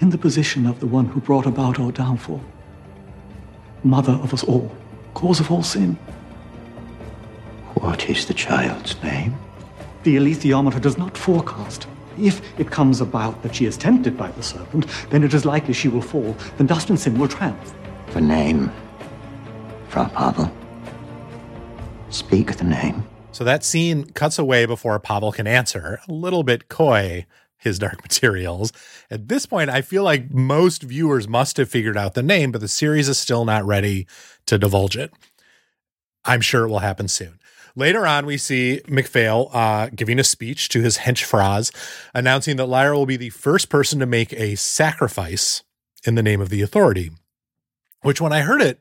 in 0.00 0.10
the 0.10 0.18
position 0.18 0.66
of 0.66 0.80
the 0.80 0.86
one 0.86 1.06
who 1.06 1.20
brought 1.20 1.46
about 1.46 1.80
our 1.80 1.90
downfall 1.90 2.42
mother 3.84 4.12
of 4.12 4.32
us 4.34 4.44
all, 4.44 4.70
cause 5.14 5.40
of 5.40 5.50
all 5.50 5.62
sin. 5.62 5.94
What 7.74 8.08
is 8.08 8.26
the 8.26 8.34
child's 8.34 9.00
name? 9.02 9.36
The 10.02 10.16
alethiometer 10.16 10.80
does 10.80 10.98
not 10.98 11.16
forecast. 11.16 11.86
If 12.18 12.40
it 12.58 12.70
comes 12.70 13.00
about 13.00 13.42
that 13.42 13.54
she 13.54 13.66
is 13.66 13.76
tempted 13.76 14.16
by 14.16 14.30
the 14.32 14.42
serpent, 14.42 14.86
then 15.10 15.22
it 15.22 15.34
is 15.34 15.44
likely 15.44 15.74
she 15.74 15.88
will 15.88 16.02
fall. 16.02 16.36
Then 16.56 16.66
dust 16.66 16.90
and 16.90 16.98
sin 16.98 17.18
will 17.18 17.28
triumph. 17.28 17.74
The 18.12 18.20
name, 18.20 18.72
Fra 19.88 20.10
Pavel. 20.14 20.50
Speak 22.10 22.56
the 22.56 22.64
name. 22.64 23.06
So 23.30 23.44
that 23.44 23.62
scene 23.62 24.06
cuts 24.12 24.38
away 24.38 24.66
before 24.66 24.98
Pavel 24.98 25.30
can 25.30 25.46
answer, 25.46 26.00
a 26.08 26.12
little 26.12 26.42
bit 26.42 26.68
coy 26.68 27.26
his 27.58 27.78
Dark 27.78 28.02
Materials. 28.02 28.72
At 29.10 29.28
this 29.28 29.46
point, 29.46 29.70
I 29.70 29.82
feel 29.82 30.02
like 30.02 30.32
most 30.32 30.82
viewers 30.82 31.28
must 31.28 31.56
have 31.56 31.68
figured 31.68 31.96
out 31.96 32.14
the 32.14 32.22
name, 32.22 32.52
but 32.52 32.60
the 32.60 32.68
series 32.68 33.08
is 33.08 33.18
still 33.18 33.44
not 33.44 33.64
ready 33.64 34.06
to 34.46 34.58
divulge 34.58 34.96
it. 34.96 35.12
I'm 36.24 36.40
sure 36.40 36.64
it 36.64 36.68
will 36.68 36.80
happen 36.80 37.08
soon. 37.08 37.38
Later 37.74 38.06
on, 38.06 38.26
we 38.26 38.38
see 38.38 38.80
MacPhail 38.88 39.50
uh, 39.52 39.88
giving 39.94 40.18
a 40.18 40.24
speech 40.24 40.68
to 40.70 40.80
his 40.80 40.98
hench 40.98 41.24
Fraz, 41.24 41.72
announcing 42.12 42.56
that 42.56 42.66
Lyra 42.66 42.96
will 42.96 43.06
be 43.06 43.16
the 43.16 43.30
first 43.30 43.68
person 43.68 44.00
to 44.00 44.06
make 44.06 44.32
a 44.32 44.56
sacrifice 44.56 45.62
in 46.04 46.14
the 46.14 46.22
name 46.22 46.40
of 46.40 46.48
the 46.48 46.60
authority. 46.60 47.10
Which, 48.02 48.20
when 48.20 48.32
I 48.32 48.40
heard 48.40 48.62
it, 48.62 48.80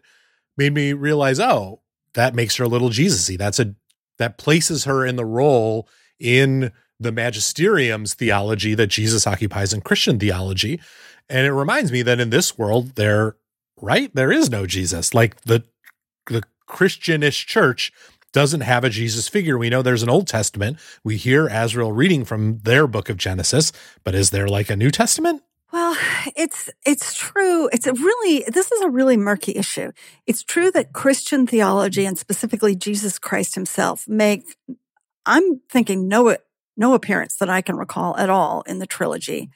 made 0.57 0.73
me 0.73 0.93
realize, 0.93 1.39
oh, 1.39 1.81
that 2.13 2.33
makes 2.33 2.55
her 2.55 2.63
a 2.63 2.67
little 2.67 2.89
Jesusy. 2.89 3.37
That's 3.37 3.59
a 3.59 3.75
that 4.17 4.39
places 4.39 4.85
her 4.85 5.05
in 5.05 5.15
the 5.15 5.25
role 5.25 5.87
in 6.19 6.71
the 6.99 7.11
magisterium's 7.11 8.13
theology 8.13 8.73
that 8.73 8.87
Jesus 8.87 9.27
occupies 9.27 9.73
in 9.73 9.81
Christian 9.81 10.19
theology. 10.19 10.79
And 11.29 11.45
it 11.45 11.53
reminds 11.53 11.91
me 11.91 12.01
that 12.03 12.19
in 12.19 12.29
this 12.29 12.57
world, 12.57 12.95
there, 12.95 13.35
right, 13.81 14.13
there 14.15 14.31
is 14.31 14.49
no 14.49 14.65
Jesus. 14.65 15.13
Like 15.13 15.41
the 15.41 15.63
the 16.27 16.43
Christianish 16.65 17.45
church 17.45 17.93
doesn't 18.33 18.61
have 18.61 18.83
a 18.83 18.89
Jesus 18.89 19.27
figure. 19.27 19.57
We 19.57 19.69
know 19.69 19.81
there's 19.81 20.03
an 20.03 20.09
Old 20.09 20.27
Testament. 20.27 20.77
We 21.03 21.17
hear 21.17 21.47
Asriel 21.47 21.95
reading 21.95 22.25
from 22.25 22.59
their 22.59 22.85
book 22.85 23.09
of 23.09 23.17
Genesis, 23.17 23.71
but 24.03 24.13
is 24.13 24.31
there 24.31 24.47
like 24.47 24.69
a 24.69 24.75
New 24.75 24.91
Testament? 24.91 25.41
Well, 25.71 25.97
it's 26.35 26.69
it's 26.85 27.13
true. 27.13 27.67
It's 27.73 27.87
a 27.87 27.93
really 27.93 28.45
this 28.47 28.71
is 28.71 28.81
a 28.81 28.89
really 28.89 29.17
murky 29.17 29.53
issue. 29.55 29.91
It's 30.25 30.43
true 30.43 30.71
that 30.71 30.93
Christian 30.93 31.45
theology 31.45 32.05
and 32.05 32.17
specifically 32.17 32.75
Jesus 32.75 33.19
Christ 33.19 33.55
himself 33.55 34.07
make 34.07 34.43
I'm 35.25 35.59
thinking 35.69 36.07
no 36.07 36.37
no 36.77 36.93
appearance 36.93 37.35
that 37.37 37.49
I 37.49 37.61
can 37.61 37.75
recall 37.75 38.15
at 38.17 38.29
all 38.29 38.61
in 38.61 38.79
the 38.79 38.87
trilogy. 38.87 39.49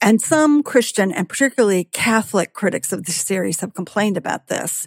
And 0.00 0.20
some 0.20 0.62
Christian 0.62 1.12
and 1.12 1.28
particularly 1.28 1.84
Catholic 1.84 2.52
critics 2.52 2.92
of 2.92 3.04
the 3.04 3.12
series 3.12 3.60
have 3.60 3.74
complained 3.74 4.16
about 4.16 4.48
this. 4.48 4.86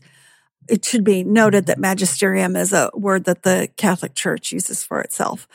It 0.70 0.86
should 0.86 1.04
be 1.04 1.24
noted 1.24 1.66
that 1.66 1.80
magisterium 1.80 2.56
is 2.56 2.72
a 2.72 2.92
word 2.94 3.26
that 3.26 3.44
the 3.44 3.70
Catholic 3.78 4.14
Church 4.16 4.52
uses 4.52 4.84
for 4.84 5.02
itself 5.02 5.48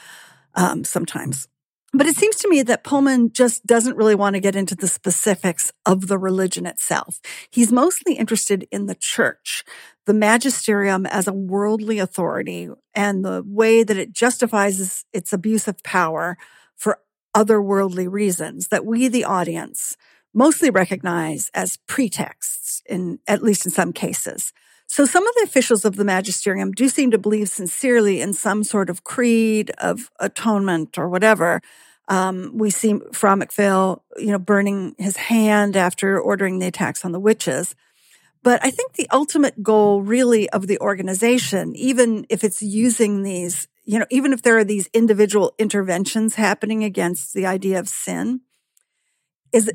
um, 0.54 0.84
sometimes. 0.84 1.48
But 1.92 2.06
it 2.06 2.16
seems 2.16 2.36
to 2.36 2.48
me 2.48 2.62
that 2.62 2.84
Pullman 2.84 3.32
just 3.32 3.64
doesn't 3.64 3.96
really 3.96 4.14
want 4.14 4.34
to 4.34 4.40
get 4.40 4.56
into 4.56 4.74
the 4.74 4.88
specifics 4.88 5.72
of 5.86 6.08
the 6.08 6.18
religion 6.18 6.66
itself. 6.66 7.20
He's 7.50 7.72
mostly 7.72 8.14
interested 8.14 8.66
in 8.70 8.86
the 8.86 8.94
church, 8.94 9.64
the 10.04 10.14
magisterium 10.14 11.06
as 11.06 11.26
a 11.26 11.32
worldly 11.32 11.98
authority, 11.98 12.68
and 12.94 13.24
the 13.24 13.42
way 13.46 13.82
that 13.82 13.96
it 13.96 14.12
justifies 14.12 15.04
its 15.12 15.32
abuse 15.32 15.68
of 15.68 15.82
power 15.82 16.36
for 16.74 16.98
otherworldly 17.34 18.10
reasons 18.10 18.68
that 18.68 18.84
we, 18.84 19.08
the 19.08 19.24
audience, 19.24 19.96
mostly 20.34 20.70
recognize 20.70 21.50
as 21.54 21.78
pretexts 21.86 22.82
in, 22.86 23.18
at 23.26 23.42
least 23.42 23.64
in 23.64 23.70
some 23.70 23.92
cases. 23.92 24.52
So 24.86 25.04
some 25.04 25.26
of 25.26 25.34
the 25.34 25.42
officials 25.44 25.84
of 25.84 25.96
the 25.96 26.04
magisterium 26.04 26.72
do 26.72 26.88
seem 26.88 27.10
to 27.10 27.18
believe 27.18 27.48
sincerely 27.48 28.20
in 28.20 28.32
some 28.32 28.62
sort 28.62 28.88
of 28.88 29.04
creed 29.04 29.70
of 29.78 30.10
atonement 30.20 30.96
or 30.96 31.08
whatever. 31.08 31.60
Um, 32.08 32.52
we 32.54 32.70
see 32.70 33.00
Fra 33.12 33.36
MacPhail, 33.36 34.04
you 34.16 34.30
know, 34.30 34.38
burning 34.38 34.94
his 34.96 35.16
hand 35.16 35.76
after 35.76 36.20
ordering 36.20 36.60
the 36.60 36.68
attacks 36.68 37.04
on 37.04 37.12
the 37.12 37.20
witches. 37.20 37.74
But 38.44 38.64
I 38.64 38.70
think 38.70 38.92
the 38.92 39.08
ultimate 39.10 39.60
goal 39.60 40.02
really 40.02 40.48
of 40.50 40.68
the 40.68 40.78
organization, 40.78 41.74
even 41.74 42.26
if 42.28 42.44
it's 42.44 42.62
using 42.62 43.24
these, 43.24 43.66
you 43.84 43.98
know, 43.98 44.06
even 44.08 44.32
if 44.32 44.42
there 44.42 44.56
are 44.56 44.64
these 44.64 44.88
individual 44.92 45.52
interventions 45.58 46.36
happening 46.36 46.84
against 46.84 47.34
the 47.34 47.44
idea 47.44 47.80
of 47.80 47.88
sin, 47.88 48.42
is 49.52 49.68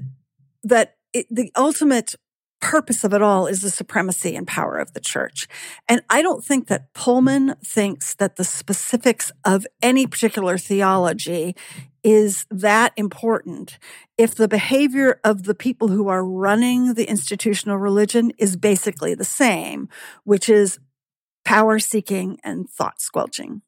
that 0.64 0.96
it, 1.12 1.26
the 1.30 1.52
ultimate 1.58 2.16
purpose 2.62 3.04
of 3.04 3.14
it 3.14 3.22
all 3.22 3.48
is 3.48 3.62
the 3.62 3.70
supremacy 3.70 4.36
and 4.36 4.48
power 4.48 4.78
of 4.78 4.94
the 4.94 5.00
church. 5.00 5.48
And 5.90 6.02
I 6.10 6.22
don't 6.22 6.44
think 6.44 6.68
that 6.68 6.94
Pullman 6.94 7.56
thinks 7.66 8.14
that 8.16 8.38
the 8.38 8.44
specifics 8.44 9.32
of 9.44 9.68
any 9.82 10.08
particular 10.08 10.58
theology 10.58 11.56
is 12.04 12.46
that 12.50 12.94
important 12.98 13.78
if 14.18 14.36
the 14.36 14.48
behavior 14.48 15.20
of 15.24 15.44
the 15.44 15.54
people 15.54 15.90
who 15.90 16.08
are 16.08 16.26
running 16.26 16.94
the 16.94 17.10
institutional 17.10 17.78
religion 17.78 18.32
is 18.38 18.56
basically 18.56 19.14
the 19.14 19.24
same, 19.26 19.90
which 20.24 20.50
is 20.50 20.80
power 21.44 21.80
seeking 21.80 22.40
and 22.44 22.70
thought 22.70 23.02
squelching. 23.02 23.62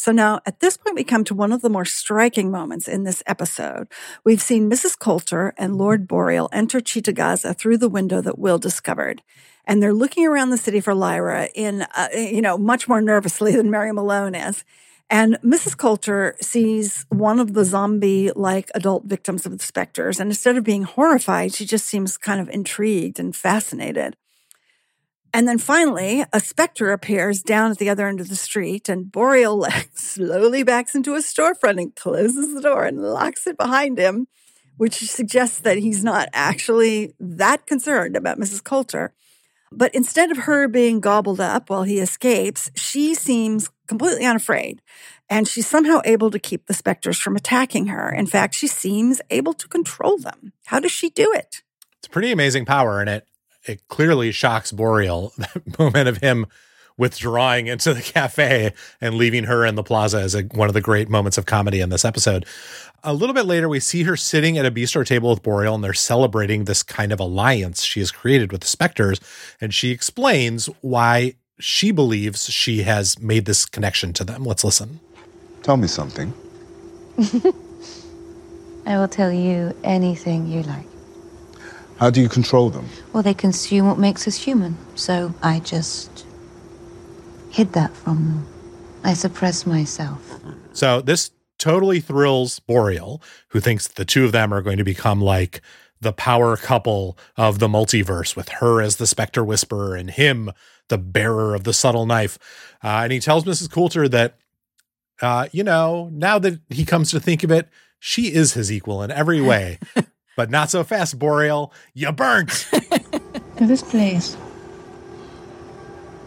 So 0.00 0.12
now 0.12 0.40
at 0.46 0.60
this 0.60 0.78
point, 0.78 0.96
we 0.96 1.04
come 1.04 1.24
to 1.24 1.34
one 1.34 1.52
of 1.52 1.60
the 1.60 1.68
more 1.68 1.84
striking 1.84 2.50
moments 2.50 2.88
in 2.88 3.04
this 3.04 3.22
episode. 3.26 3.86
We've 4.24 4.40
seen 4.40 4.70
Mrs. 4.70 4.98
Coulter 4.98 5.52
and 5.58 5.76
Lord 5.76 6.08
Boreal 6.08 6.48
enter 6.54 6.80
Cittàgazze 6.80 7.54
through 7.58 7.76
the 7.76 7.88
window 7.90 8.22
that 8.22 8.38
Will 8.38 8.56
discovered. 8.56 9.20
And 9.66 9.82
they're 9.82 9.92
looking 9.92 10.26
around 10.26 10.48
the 10.48 10.56
city 10.56 10.80
for 10.80 10.94
Lyra 10.94 11.50
in, 11.54 11.82
uh, 11.82 12.08
you 12.14 12.40
know, 12.40 12.56
much 12.56 12.88
more 12.88 13.02
nervously 13.02 13.54
than 13.54 13.70
Mary 13.70 13.92
Malone 13.92 14.34
is. 14.34 14.64
And 15.10 15.36
Mrs. 15.44 15.76
Coulter 15.76 16.34
sees 16.40 17.04
one 17.10 17.38
of 17.38 17.52
the 17.52 17.66
zombie 17.66 18.30
like 18.34 18.70
adult 18.74 19.04
victims 19.04 19.44
of 19.44 19.58
the 19.58 19.62
specters. 19.62 20.18
And 20.18 20.30
instead 20.30 20.56
of 20.56 20.64
being 20.64 20.84
horrified, 20.84 21.52
she 21.52 21.66
just 21.66 21.84
seems 21.84 22.16
kind 22.16 22.40
of 22.40 22.48
intrigued 22.48 23.20
and 23.20 23.36
fascinated. 23.36 24.16
And 25.32 25.46
then 25.46 25.58
finally, 25.58 26.24
a 26.32 26.40
specter 26.40 26.90
appears 26.90 27.42
down 27.42 27.70
at 27.70 27.78
the 27.78 27.88
other 27.88 28.08
end 28.08 28.20
of 28.20 28.28
the 28.28 28.36
street, 28.36 28.88
and 28.88 29.10
Boreal 29.10 29.66
slowly 29.94 30.62
backs 30.62 30.94
into 30.94 31.14
a 31.14 31.18
storefront 31.18 31.80
and 31.80 31.94
closes 31.94 32.52
the 32.54 32.60
door 32.60 32.84
and 32.84 33.00
locks 33.00 33.46
it 33.46 33.56
behind 33.56 33.98
him, 33.98 34.26
which 34.76 34.94
suggests 34.94 35.60
that 35.60 35.78
he's 35.78 36.02
not 36.02 36.28
actually 36.32 37.14
that 37.20 37.66
concerned 37.66 38.16
about 38.16 38.38
Mrs. 38.38 38.64
Coulter. 38.64 39.14
But 39.72 39.94
instead 39.94 40.32
of 40.32 40.38
her 40.38 40.66
being 40.66 40.98
gobbled 40.98 41.40
up 41.40 41.70
while 41.70 41.84
he 41.84 42.00
escapes, 42.00 42.72
she 42.74 43.14
seems 43.14 43.70
completely 43.86 44.24
unafraid. 44.24 44.82
And 45.28 45.46
she's 45.46 45.68
somehow 45.68 46.00
able 46.04 46.32
to 46.32 46.40
keep 46.40 46.66
the 46.66 46.74
specters 46.74 47.20
from 47.20 47.36
attacking 47.36 47.86
her. 47.86 48.10
In 48.10 48.26
fact, 48.26 48.56
she 48.56 48.66
seems 48.66 49.20
able 49.30 49.52
to 49.52 49.68
control 49.68 50.18
them. 50.18 50.52
How 50.66 50.80
does 50.80 50.90
she 50.90 51.08
do 51.08 51.32
it? 51.32 51.62
It's 51.98 52.08
pretty 52.08 52.32
amazing 52.32 52.64
power, 52.64 53.00
and 53.00 53.08
it 53.08 53.28
it 53.64 53.86
clearly 53.88 54.32
shocks 54.32 54.72
Boreal. 54.72 55.32
That 55.38 55.78
moment 55.78 56.08
of 56.08 56.18
him 56.18 56.46
withdrawing 56.96 57.66
into 57.66 57.94
the 57.94 58.02
cafe 58.02 58.74
and 59.00 59.14
leaving 59.14 59.44
her 59.44 59.64
in 59.64 59.74
the 59.74 59.82
plaza 59.82 60.18
is 60.18 60.34
a, 60.34 60.42
one 60.42 60.68
of 60.68 60.74
the 60.74 60.80
great 60.82 61.08
moments 61.08 61.38
of 61.38 61.46
comedy 61.46 61.80
in 61.80 61.88
this 61.88 62.04
episode. 62.04 62.44
A 63.02 63.14
little 63.14 63.34
bit 63.34 63.46
later, 63.46 63.68
we 63.68 63.80
see 63.80 64.02
her 64.02 64.16
sitting 64.16 64.58
at 64.58 64.66
a 64.66 64.70
bistro 64.70 65.06
table 65.06 65.30
with 65.30 65.42
Boreal, 65.42 65.74
and 65.74 65.82
they're 65.82 65.94
celebrating 65.94 66.64
this 66.64 66.82
kind 66.82 67.10
of 67.10 67.18
alliance 67.18 67.82
she 67.82 68.00
has 68.00 68.12
created 68.12 68.52
with 68.52 68.60
the 68.60 68.66
Spectres. 68.66 69.18
And 69.60 69.72
she 69.72 69.90
explains 69.90 70.66
why 70.82 71.36
she 71.58 71.90
believes 71.90 72.50
she 72.50 72.82
has 72.82 73.18
made 73.18 73.46
this 73.46 73.64
connection 73.64 74.12
to 74.14 74.24
them. 74.24 74.44
Let's 74.44 74.64
listen. 74.64 75.00
Tell 75.62 75.78
me 75.78 75.88
something. 75.88 76.34
I 78.86 78.98
will 78.98 79.08
tell 79.08 79.32
you 79.32 79.74
anything 79.84 80.46
you 80.46 80.62
like. 80.62 80.89
How 82.00 82.08
do 82.08 82.22
you 82.22 82.30
control 82.30 82.70
them? 82.70 82.88
Well, 83.12 83.22
they 83.22 83.34
consume 83.34 83.86
what 83.86 83.98
makes 83.98 84.26
us 84.26 84.34
human, 84.34 84.78
so 84.94 85.34
I 85.42 85.60
just 85.60 86.24
hid 87.50 87.74
that 87.74 87.94
from 87.94 88.24
them. 88.24 88.46
I 89.04 89.12
suppress 89.12 89.66
myself. 89.66 90.40
So 90.72 91.02
this 91.02 91.30
totally 91.58 92.00
thrills 92.00 92.58
Boreal, 92.58 93.20
who 93.48 93.60
thinks 93.60 93.86
the 93.86 94.06
two 94.06 94.24
of 94.24 94.32
them 94.32 94.52
are 94.54 94.62
going 94.62 94.78
to 94.78 94.84
become 94.84 95.20
like 95.20 95.60
the 96.00 96.14
power 96.14 96.56
couple 96.56 97.18
of 97.36 97.58
the 97.58 97.68
multiverse, 97.68 98.34
with 98.34 98.48
her 98.48 98.80
as 98.80 98.96
the 98.96 99.06
Spectre 99.06 99.44
Whisperer 99.44 99.94
and 99.94 100.10
him, 100.10 100.52
the 100.88 100.96
bearer 100.96 101.54
of 101.54 101.64
the 101.64 101.74
subtle 101.74 102.06
knife. 102.06 102.38
Uh, 102.82 103.00
and 103.04 103.12
he 103.12 103.20
tells 103.20 103.44
Mrs. 103.44 103.70
Coulter 103.70 104.08
that, 104.08 104.38
uh, 105.20 105.48
you 105.52 105.62
know, 105.62 106.08
now 106.14 106.38
that 106.38 106.60
he 106.70 106.86
comes 106.86 107.10
to 107.10 107.20
think 107.20 107.44
of 107.44 107.50
it, 107.50 107.68
she 107.98 108.32
is 108.32 108.54
his 108.54 108.72
equal 108.72 109.02
in 109.02 109.10
every 109.10 109.42
way. 109.42 109.78
but 110.40 110.48
not 110.48 110.70
so 110.70 110.82
fast, 110.82 111.18
Boreal. 111.18 111.70
You 111.92 112.10
burnt. 112.12 112.66
this 113.56 113.82
place, 113.82 114.38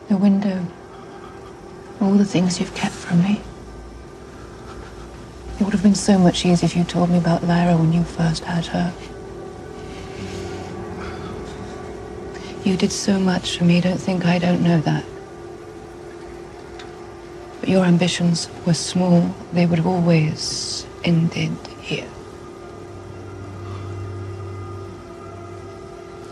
the 0.07 0.15
window, 0.15 0.63
all 1.99 2.13
the 2.13 2.23
things 2.23 2.59
you've 2.59 2.75
kept 2.75 2.93
from 2.93 3.23
me. 3.23 3.41
It 5.59 5.63
would 5.63 5.73
have 5.73 5.81
been 5.81 5.95
so 5.95 6.19
much 6.19 6.45
easier 6.45 6.67
if 6.67 6.75
you 6.75 6.83
told 6.83 7.09
me 7.09 7.17
about 7.17 7.43
Lyra 7.43 7.75
when 7.75 7.91
you 7.91 8.03
first 8.03 8.43
had 8.43 8.67
her. 8.67 8.93
You 12.63 12.77
did 12.77 12.91
so 12.91 13.19
much 13.19 13.57
for 13.57 13.63
me, 13.63 13.81
don't 13.81 13.97
think 13.97 14.27
I 14.27 14.37
don't 14.37 14.61
know 14.61 14.79
that. 14.81 15.05
But 17.61 17.67
your 17.67 17.83
ambitions 17.83 18.47
were 18.67 18.75
small, 18.75 19.33
they 19.53 19.65
would 19.65 19.79
have 19.79 19.87
always 19.87 20.85
ended 21.03 21.57
here. 21.81 22.07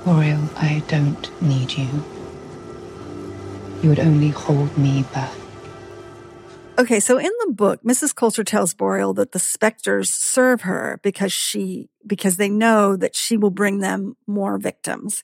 Boreal, 0.06 0.50
I 0.56 0.84
don't 0.88 1.42
need 1.42 1.72
you. 1.74 1.88
You 3.82 3.90
would 3.90 4.00
only 4.00 4.30
hold 4.30 4.76
me 4.78 5.04
back. 5.14 5.32
Okay, 6.80 7.00
so 7.00 7.18
in 7.20 7.32
the 7.46 7.54
book, 7.54 7.84
Mrs. 7.84 8.16
Coulter 8.16 8.44
tells 8.44 8.74
Boreal 8.74 9.14
that 9.14 9.34
the 9.34 9.40
specters 9.40 10.10
serve 10.10 10.62
her 10.62 11.00
because 11.04 11.32
she 11.32 11.90
because 12.08 12.38
they 12.38 12.50
know 12.50 12.96
that 12.96 13.16
she 13.16 13.38
will 13.38 13.52
bring 13.52 13.80
them 13.80 14.16
more 14.26 14.58
victims. 14.58 15.24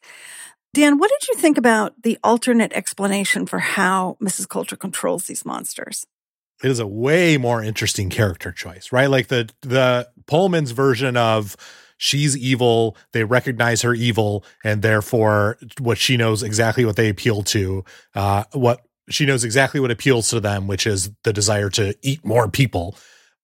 Dan, 0.74 1.00
what 1.00 1.10
did 1.10 1.28
you 1.30 1.36
think 1.36 1.58
about 1.58 2.04
the 2.04 2.20
alternate 2.24 2.74
explanation 2.74 3.48
for 3.48 3.58
how 3.58 4.18
Mrs. 4.22 4.48
Coulter 4.48 4.76
controls 4.76 5.26
these 5.26 5.46
monsters? 5.46 6.06
It 6.64 6.70
is 6.70 6.80
a 6.80 6.86
way 6.86 7.38
more 7.38 7.64
interesting 7.64 8.10
character 8.10 8.52
choice, 8.52 8.92
right? 8.92 9.10
Like 9.10 9.28
the 9.28 9.50
the 9.62 10.10
Pullman's 10.28 10.72
version 10.72 11.18
of 11.18 11.56
she's 11.98 12.38
evil. 12.38 12.96
They 13.12 13.24
recognize 13.24 13.82
her 13.82 13.94
evil, 13.94 14.46
and 14.64 14.82
therefore, 14.82 15.58
what 15.80 15.98
she 15.98 16.18
knows 16.18 16.44
exactly 16.44 16.86
what 16.86 16.96
they 16.96 17.10
appeal 17.10 17.44
to. 17.44 17.84
Uh, 18.16 18.46
what 18.54 18.82
she 19.10 19.26
knows 19.26 19.44
exactly 19.44 19.80
what 19.80 19.92
appeals 19.92 20.30
to 20.30 20.40
them, 20.40 20.68
which 20.68 20.86
is 20.86 21.12
the 21.24 21.34
desire 21.34 21.70
to 21.72 21.96
eat 22.02 22.26
more 22.26 22.50
people. 22.50 22.98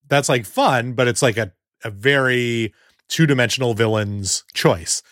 That's 0.07 0.29
like 0.29 0.45
fun, 0.45 0.93
but 0.93 1.07
it's 1.07 1.21
like 1.21 1.37
a 1.37 1.53
a 1.83 1.89
very 1.89 2.73
two 3.09 3.25
dimensional 3.25 3.73
villain's 3.73 4.43
choice. 4.53 5.03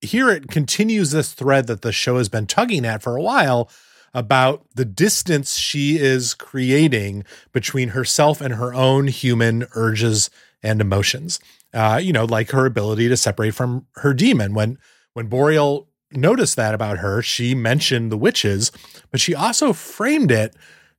Here 0.00 0.30
it 0.30 0.48
continues 0.48 1.10
this 1.10 1.32
thread 1.32 1.66
that 1.66 1.82
the 1.82 1.92
show 1.92 2.18
has 2.18 2.28
been 2.28 2.46
tugging 2.46 2.86
at 2.86 3.02
for 3.02 3.16
a 3.16 3.22
while 3.22 3.70
about 4.12 4.64
the 4.74 4.84
distance 4.84 5.56
she 5.56 5.98
is 5.98 6.34
creating 6.34 7.24
between 7.52 7.90
herself 7.90 8.40
and 8.40 8.54
her 8.54 8.74
own 8.74 9.06
human 9.06 9.66
urges 9.74 10.30
and 10.62 10.80
emotions. 10.80 11.38
Uh, 11.72 12.00
you 12.02 12.12
know, 12.12 12.24
like 12.24 12.50
her 12.50 12.66
ability 12.66 13.08
to 13.08 13.16
separate 13.16 13.54
from 13.54 13.86
her 13.96 14.12
daemon. 14.12 14.54
When 14.54 14.78
when 15.12 15.26
Boreal 15.26 15.88
noticed 16.12 16.56
that 16.56 16.74
about 16.74 16.98
her, 16.98 17.22
she 17.22 17.54
mentioned 17.54 18.10
the 18.10 18.16
witches, 18.16 18.72
but 19.10 19.20
she 19.20 19.34
also 19.34 19.72
framed 19.72 20.30
it 20.30 20.56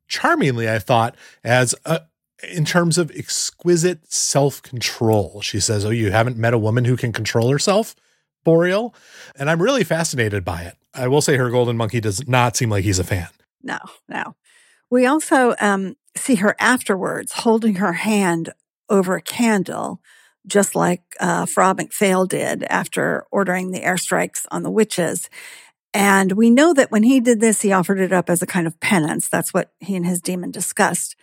charmingly, 0.08 0.70
I 0.70 0.80
thought, 0.80 1.16
as 1.44 1.76
a, 1.86 2.02
in 2.50 2.66
terms 2.66 2.98
of 2.98 3.12
exquisite 3.12 4.12
self 4.12 4.62
control. 4.62 5.42
She 5.42 5.60
says, 5.60 5.86
Oh, 5.86 5.90
you 5.90 6.12
haven't 6.12 6.38
met 6.38 6.54
a 6.54 6.60
woman 6.60 6.86
who 6.86 6.98
can 6.98 7.12
control 7.12 7.50
herself, 7.50 7.96
Boreal? 8.44 8.94
And 9.36 9.50
I'm 9.50 9.62
really 9.62 9.84
fascinated 9.84 10.44
by 10.44 10.64
it. 10.64 10.76
I 10.94 11.08
will 11.08 11.22
say 11.22 11.38
her 11.38 11.50
golden 11.50 11.78
monkey 11.78 12.02
does 12.02 12.28
not 12.28 12.56
seem 12.56 12.70
like 12.70 12.84
he's 12.84 13.00
a 13.00 13.04
fan. 13.04 13.30
No, 13.64 13.80
no. 14.10 14.36
We 14.90 15.06
also 15.06 15.56
um, 15.62 15.96
see 16.18 16.36
her 16.36 16.56
afterwards 16.60 17.32
holding 17.32 17.76
her 17.76 17.94
hand 17.94 18.52
over 18.90 19.16
a 19.16 19.22
candle, 19.22 20.02
just 20.48 20.76
like 20.76 21.04
uh, 21.20 21.46
Fra 21.46 21.74
MacPhail 21.74 22.26
did 22.26 22.64
after 22.64 23.26
ordering 23.32 23.72
the 23.72 23.82
airstrikes 23.82 24.46
on 24.52 24.64
the 24.64 24.72
witches. 24.72 25.30
And 25.94 26.34
we 26.34 26.50
know 26.50 26.74
that 26.74 26.92
when 26.92 27.04
he 27.04 27.20
did 27.20 27.42
this, 27.42 27.62
he 27.62 27.72
offered 27.74 28.00
it 28.00 28.14
up 28.14 28.30
as 28.30 28.42
a 28.42 28.48
kind 28.48 28.66
of 28.66 28.80
penance. 28.80 29.28
That's 29.28 29.54
what 29.54 29.72
he 29.80 29.96
and 29.96 30.06
his 30.06 30.22
daemon 30.22 30.52
discussed. 30.52 31.16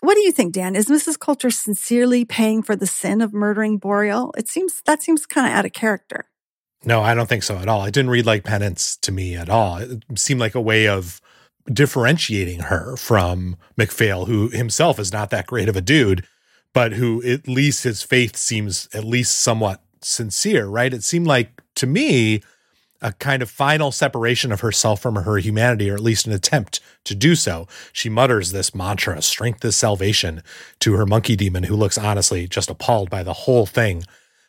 What 0.00 0.14
do 0.14 0.20
you 0.20 0.32
think, 0.32 0.52
Dan? 0.52 0.76
Is 0.76 0.88
Mrs. 0.88 1.18
Coulter 1.18 1.50
sincerely 1.50 2.24
paying 2.24 2.62
for 2.62 2.76
the 2.76 2.86
sin 2.86 3.22
of 3.22 3.32
murdering 3.32 3.78
Boreal? 3.78 4.32
It 4.36 4.48
seems 4.48 4.82
that 4.84 5.02
seems 5.02 5.24
kind 5.24 5.46
of 5.46 5.54
out 5.54 5.64
of 5.64 5.72
character. 5.72 6.26
No, 6.84 7.00
I 7.00 7.14
don't 7.14 7.28
think 7.28 7.42
so 7.42 7.56
at 7.56 7.68
all. 7.68 7.84
It 7.84 7.94
didn't 7.94 8.10
read 8.10 8.26
like 8.26 8.44
penance 8.44 8.96
to 8.98 9.12
me 9.12 9.34
at 9.34 9.48
all. 9.48 9.78
It 9.78 10.04
seemed 10.16 10.40
like 10.40 10.54
a 10.54 10.60
way 10.60 10.86
of 10.86 11.22
differentiating 11.72 12.60
her 12.60 12.96
from 12.96 13.56
MacPhail, 13.78 14.26
who 14.26 14.48
himself 14.48 14.98
is 14.98 15.12
not 15.12 15.30
that 15.30 15.46
great 15.46 15.68
of 15.68 15.76
a 15.76 15.80
dude, 15.80 16.26
but 16.74 16.92
who 16.92 17.22
at 17.22 17.48
least 17.48 17.84
his 17.84 18.02
faith 18.02 18.36
seems 18.36 18.88
at 18.92 19.04
least 19.04 19.36
somewhat 19.36 19.80
sincere, 20.02 20.66
right? 20.66 20.92
It 20.92 21.02
seemed 21.02 21.26
like 21.26 21.62
to 21.76 21.86
me 21.86 22.42
a 23.00 23.12
kind 23.12 23.42
of 23.42 23.50
final 23.50 23.92
separation 23.92 24.50
of 24.50 24.60
herself 24.60 25.00
from 25.00 25.14
her 25.14 25.36
humanity, 25.36 25.90
or 25.90 25.94
at 25.94 26.00
least 26.00 26.26
an 26.26 26.32
attempt 26.32 26.80
to 27.04 27.14
do 27.14 27.34
so. 27.34 27.68
She 27.92 28.08
mutters 28.08 28.50
this 28.50 28.74
mantra, 28.74 29.20
strength 29.22 29.64
is 29.64 29.76
salvation, 29.76 30.42
to 30.80 30.94
her 30.94 31.06
monkey 31.06 31.36
daemon, 31.36 31.64
who 31.64 31.76
looks 31.76 31.98
honestly 31.98 32.48
just 32.48 32.70
appalled 32.70 33.10
by 33.10 33.22
the 33.22 33.32
whole 33.32 33.66
thing. 33.66 34.04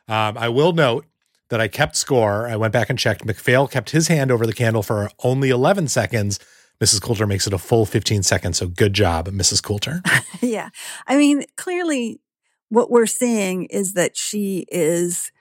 Um, 0.07 0.37
I 0.37 0.49
will 0.49 0.71
note 0.71 1.05
that 1.49 1.59
I 1.59 1.67
kept 1.67 1.95
score. 1.95 2.47
I 2.47 2.55
went 2.55 2.73
back 2.73 2.89
and 2.89 2.97
checked. 2.97 3.25
MacPhail 3.25 3.67
kept 3.67 3.91
his 3.91 4.07
hand 4.07 4.31
over 4.31 4.45
the 4.45 4.53
candle 4.53 4.83
for 4.83 5.09
only 5.23 5.49
11 5.49 5.89
seconds. 5.89 6.39
Mrs. 6.81 7.01
Coulter 7.01 7.25
makes 7.27 7.47
it 7.47 7.53
a 7.53 7.57
full 7.57 7.85
15 7.85 8.23
seconds. 8.23 8.57
So 8.57 8.67
good 8.67 8.93
job, 8.93 9.27
Mrs. 9.29 9.63
Coulter. 9.63 10.01
yeah. 10.41 10.69
I 11.07 11.17
mean, 11.17 11.45
clearly, 11.55 12.19
what 12.69 12.91
we're 12.91 13.05
seeing 13.05 13.65
is 13.65 13.93
that 13.93 14.17
she 14.17 14.65
is 14.69 15.31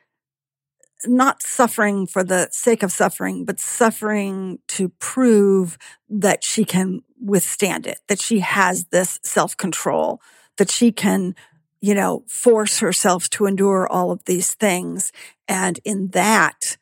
not 1.06 1.42
suffering 1.42 2.06
for 2.06 2.24
the 2.24 2.48
sake 2.50 2.82
of 2.82 2.92
suffering, 2.92 3.44
but 3.44 3.60
suffering 3.60 4.58
to 4.68 4.88
prove 5.00 5.76
that 6.08 6.44
she 6.44 6.64
can 6.64 7.02
withstand 7.20 7.86
it, 7.86 7.98
that 8.08 8.20
she 8.20 8.40
has 8.40 8.86
this 8.86 9.18
self 9.22 9.56
control, 9.56 10.20
that 10.56 10.70
she 10.70 10.92
can, 10.92 11.34
you 11.80 11.94
know, 11.94 12.24
force 12.28 12.78
herself 12.78 13.28
to 13.30 13.46
endure 13.46 13.88
all 13.88 14.10
of 14.10 14.24
these 14.24 14.54
things. 14.54 15.12
And 15.48 15.80
in 15.84 16.08
that, 16.08 16.76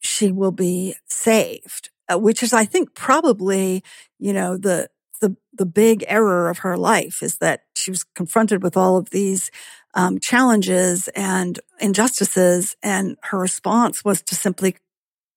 she 0.00 0.30
will 0.30 0.52
be 0.52 0.94
saved, 1.06 1.90
uh, 2.12 2.18
which 2.18 2.42
is, 2.42 2.52
I 2.52 2.64
think, 2.64 2.94
probably, 2.94 3.82
you 4.18 4.32
know, 4.32 4.56
the, 4.56 4.88
the, 5.20 5.36
the 5.52 5.66
big 5.66 6.04
error 6.08 6.48
of 6.48 6.58
her 6.58 6.76
life 6.76 7.22
is 7.22 7.38
that 7.38 7.62
she 7.74 7.90
was 7.90 8.04
confronted 8.14 8.62
with 8.62 8.76
all 8.76 8.96
of 8.96 9.10
these 9.10 9.50
um, 9.94 10.18
challenges 10.18 11.08
and 11.08 11.58
injustices. 11.80 12.76
And 12.82 13.16
her 13.24 13.38
response 13.38 14.04
was 14.04 14.22
to 14.22 14.34
simply 14.34 14.76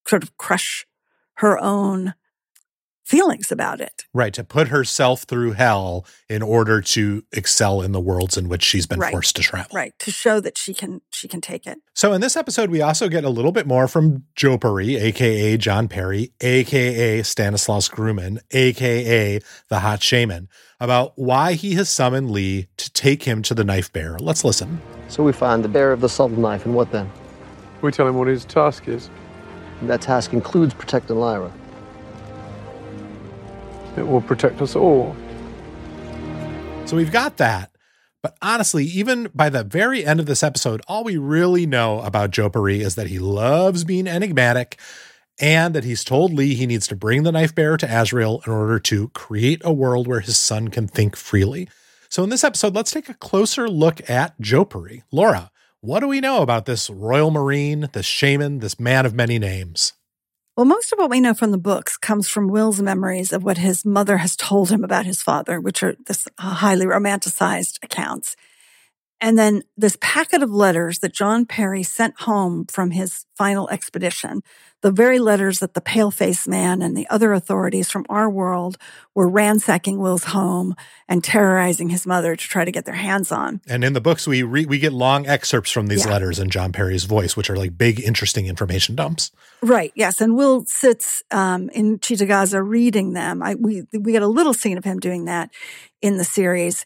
sort 0.07 0.23
of 0.23 0.37
crush 0.37 0.85
her 1.35 1.57
own 1.59 2.13
feelings 3.11 3.51
about 3.51 3.81
it. 3.81 4.03
Right. 4.13 4.33
To 4.33 4.43
put 4.43 4.69
herself 4.69 5.23
through 5.23 5.51
hell 5.51 6.05
in 6.29 6.41
order 6.41 6.81
to 6.81 7.23
excel 7.31 7.81
in 7.81 7.91
the 7.91 7.99
worlds 7.99 8.37
in 8.37 8.49
which 8.49 8.63
she's 8.63 8.87
been 8.87 8.99
right. 8.99 9.11
forced 9.11 9.35
to 9.35 9.41
travel. 9.41 9.69
Right. 9.73 9.93
To 9.99 10.11
show 10.11 10.39
that 10.39 10.57
she 10.57 10.73
can 10.73 11.01
she 11.11 11.27
can 11.27 11.41
take 11.41 11.67
it. 11.67 11.79
So 11.93 12.13
in 12.13 12.21
this 12.21 12.35
episode, 12.35 12.69
we 12.69 12.81
also 12.81 13.09
get 13.09 13.23
a 13.23 13.29
little 13.29 13.51
bit 13.51 13.67
more 13.67 13.87
from 13.87 14.23
Jopari, 14.35 14.99
aka 14.99 15.57
John 15.57 15.87
Parry, 15.87 16.31
aka 16.41 17.21
Stanislaus 17.23 17.89
Grumman, 17.89 18.39
aka 18.51 19.39
the 19.69 19.79
hot 19.79 20.01
shaman, 20.01 20.47
about 20.79 21.13
why 21.15 21.53
he 21.53 21.75
has 21.75 21.89
summoned 21.89 22.31
Lee 22.31 22.67
to 22.77 22.91
take 22.93 23.23
him 23.23 23.41
to 23.43 23.53
the 23.53 23.63
knife 23.63 23.91
bearer. 23.91 24.17
Let's 24.19 24.43
listen. 24.43 24.81
So 25.09 25.23
we 25.23 25.33
find 25.33 25.63
the 25.63 25.69
bearer 25.69 25.91
of 25.91 26.01
the 26.01 26.09
subtle 26.09 26.39
knife, 26.39 26.65
and 26.65 26.73
what 26.73 26.91
then? 26.91 27.11
We 27.81 27.91
tell 27.91 28.07
him 28.07 28.15
what 28.15 28.27
his 28.27 28.45
task 28.45 28.87
is. 28.87 29.09
And 29.81 29.89
that 29.89 30.01
task 30.01 30.33
includes 30.33 30.73
protecting 30.73 31.17
Lyra. 31.17 31.51
It 33.97 34.07
will 34.07 34.21
protect 34.21 34.61
us 34.61 34.75
all. 34.75 35.15
So 36.85 36.95
we've 36.95 37.11
got 37.11 37.37
that. 37.37 37.71
But 38.21 38.37
honestly, 38.41 38.85
even 38.85 39.29
by 39.33 39.49
the 39.49 39.63
very 39.63 40.05
end 40.05 40.19
of 40.19 40.27
this 40.27 40.43
episode, 40.43 40.81
all 40.87 41.03
we 41.03 41.17
really 41.17 41.65
know 41.65 42.01
about 42.01 42.31
Jopari 42.31 42.79
is 42.79 42.95
that 42.95 43.07
he 43.07 43.17
loves 43.17 43.83
being 43.83 44.07
enigmatic 44.07 44.79
and 45.39 45.73
that 45.73 45.83
he's 45.83 46.03
told 46.03 46.33
Lee 46.33 46.53
he 46.53 46.67
needs 46.67 46.87
to 46.87 46.95
bring 46.95 47.23
the 47.23 47.31
knife 47.31 47.55
bearer 47.55 47.77
to 47.77 47.87
Asriel 47.87 48.45
in 48.45 48.53
order 48.53 48.79
to 48.79 49.09
create 49.09 49.61
a 49.63 49.73
world 49.73 50.07
where 50.07 50.19
his 50.19 50.37
son 50.37 50.67
can 50.67 50.87
think 50.87 51.15
freely. 51.15 51.67
So 52.09 52.23
in 52.23 52.29
this 52.29 52.43
episode, 52.43 52.75
let's 52.75 52.91
take 52.91 53.09
a 53.09 53.15
closer 53.15 53.67
look 53.67 54.07
at 54.09 54.39
Jopari. 54.39 55.01
Laura, 55.11 55.49
what 55.79 56.01
do 56.01 56.07
we 56.07 56.21
know 56.21 56.43
about 56.43 56.65
this 56.65 56.89
royal 56.91 57.31
marine, 57.31 57.89
this 57.93 58.05
shaman, 58.05 58.59
this 58.59 58.79
man 58.79 59.05
of 59.05 59.15
many 59.15 59.39
names? 59.39 59.93
Well, 60.57 60.65
most 60.65 60.91
of 60.91 60.99
what 60.99 61.09
we 61.09 61.21
know 61.21 61.33
from 61.33 61.51
the 61.51 61.57
books 61.57 61.95
comes 61.95 62.27
from 62.27 62.49
Will's 62.49 62.81
memories 62.81 63.31
of 63.31 63.43
what 63.43 63.57
his 63.57 63.85
mother 63.85 64.17
has 64.17 64.35
told 64.35 64.69
him 64.69 64.83
about 64.83 65.05
his 65.05 65.21
father, 65.21 65.61
which 65.61 65.81
are 65.81 65.95
this 66.07 66.27
uh, 66.37 66.55
highly 66.55 66.85
romanticized 66.85 67.79
accounts. 67.81 68.35
And 69.21 69.39
then 69.39 69.63
this 69.77 69.97
packet 70.01 70.43
of 70.43 70.51
letters 70.51 70.99
that 70.99 71.13
John 71.13 71.45
Parry 71.45 71.83
sent 71.83 72.21
home 72.21 72.65
from 72.65 72.91
his 72.91 73.25
final 73.37 73.69
expedition, 73.69 74.41
the 74.81 74.91
very 74.91 75.19
letters 75.19 75.59
that 75.59 75.73
the 75.73 75.81
pale-faced 75.81 76.47
man 76.47 76.81
and 76.81 76.97
the 76.97 77.07
other 77.09 77.33
authorities 77.33 77.89
from 77.89 78.05
our 78.09 78.29
world 78.29 78.77
were 79.13 79.29
ransacking 79.29 79.99
Will's 79.99 80.25
home 80.25 80.75
and 81.07 81.23
terrorizing 81.23 81.89
his 81.89 82.07
mother 82.07 82.35
to 82.35 82.47
try 82.47 82.65
to 82.65 82.71
get 82.71 82.85
their 82.85 82.95
hands 82.95 83.31
on. 83.31 83.61
And 83.67 83.83
in 83.83 83.93
the 83.93 84.01
books, 84.01 84.25
we 84.27 84.43
re- 84.43 84.65
we 84.65 84.79
get 84.79 84.93
long 84.93 85.27
excerpts 85.27 85.71
from 85.71 85.87
these 85.87 86.05
yeah. 86.05 86.11
letters 86.11 86.39
in 86.39 86.49
John 86.49 86.71
Parry's 86.71 87.03
voice, 87.03 87.37
which 87.37 87.49
are 87.49 87.55
like 87.55 87.77
big, 87.77 87.99
interesting 87.99 88.47
information 88.47 88.95
dumps. 88.95 89.31
Right. 89.61 89.91
Yes. 89.95 90.21
And 90.21 90.35
Will 90.35 90.65
sits 90.65 91.21
um, 91.31 91.69
in 91.69 91.99
Cittàgazze 91.99 92.59
reading 92.67 93.13
them. 93.13 93.43
I, 93.43 93.55
we 93.55 93.83
we 93.93 94.11
get 94.11 94.23
a 94.23 94.27
little 94.27 94.53
scene 94.53 94.77
of 94.77 94.83
him 94.83 94.99
doing 94.99 95.25
that 95.25 95.51
in 96.01 96.17
the 96.17 96.23
series 96.23 96.85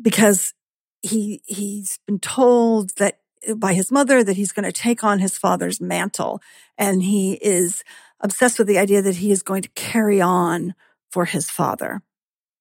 because 0.00 0.54
he 1.02 1.42
he's 1.46 1.98
been 2.06 2.20
told 2.20 2.90
that 2.96 3.18
by 3.56 3.74
his 3.74 3.90
mother 3.90 4.22
that 4.24 4.36
he's 4.36 4.52
going 4.52 4.64
to 4.64 4.72
take 4.72 5.02
on 5.02 5.18
his 5.18 5.38
father's 5.38 5.80
mantle 5.80 6.40
and 6.78 7.02
he 7.02 7.34
is 7.34 7.84
obsessed 8.20 8.58
with 8.58 8.68
the 8.68 8.78
idea 8.78 9.02
that 9.02 9.16
he 9.16 9.30
is 9.30 9.42
going 9.42 9.62
to 9.62 9.68
carry 9.70 10.20
on 10.20 10.74
for 11.10 11.24
his 11.24 11.50
father. 11.50 12.02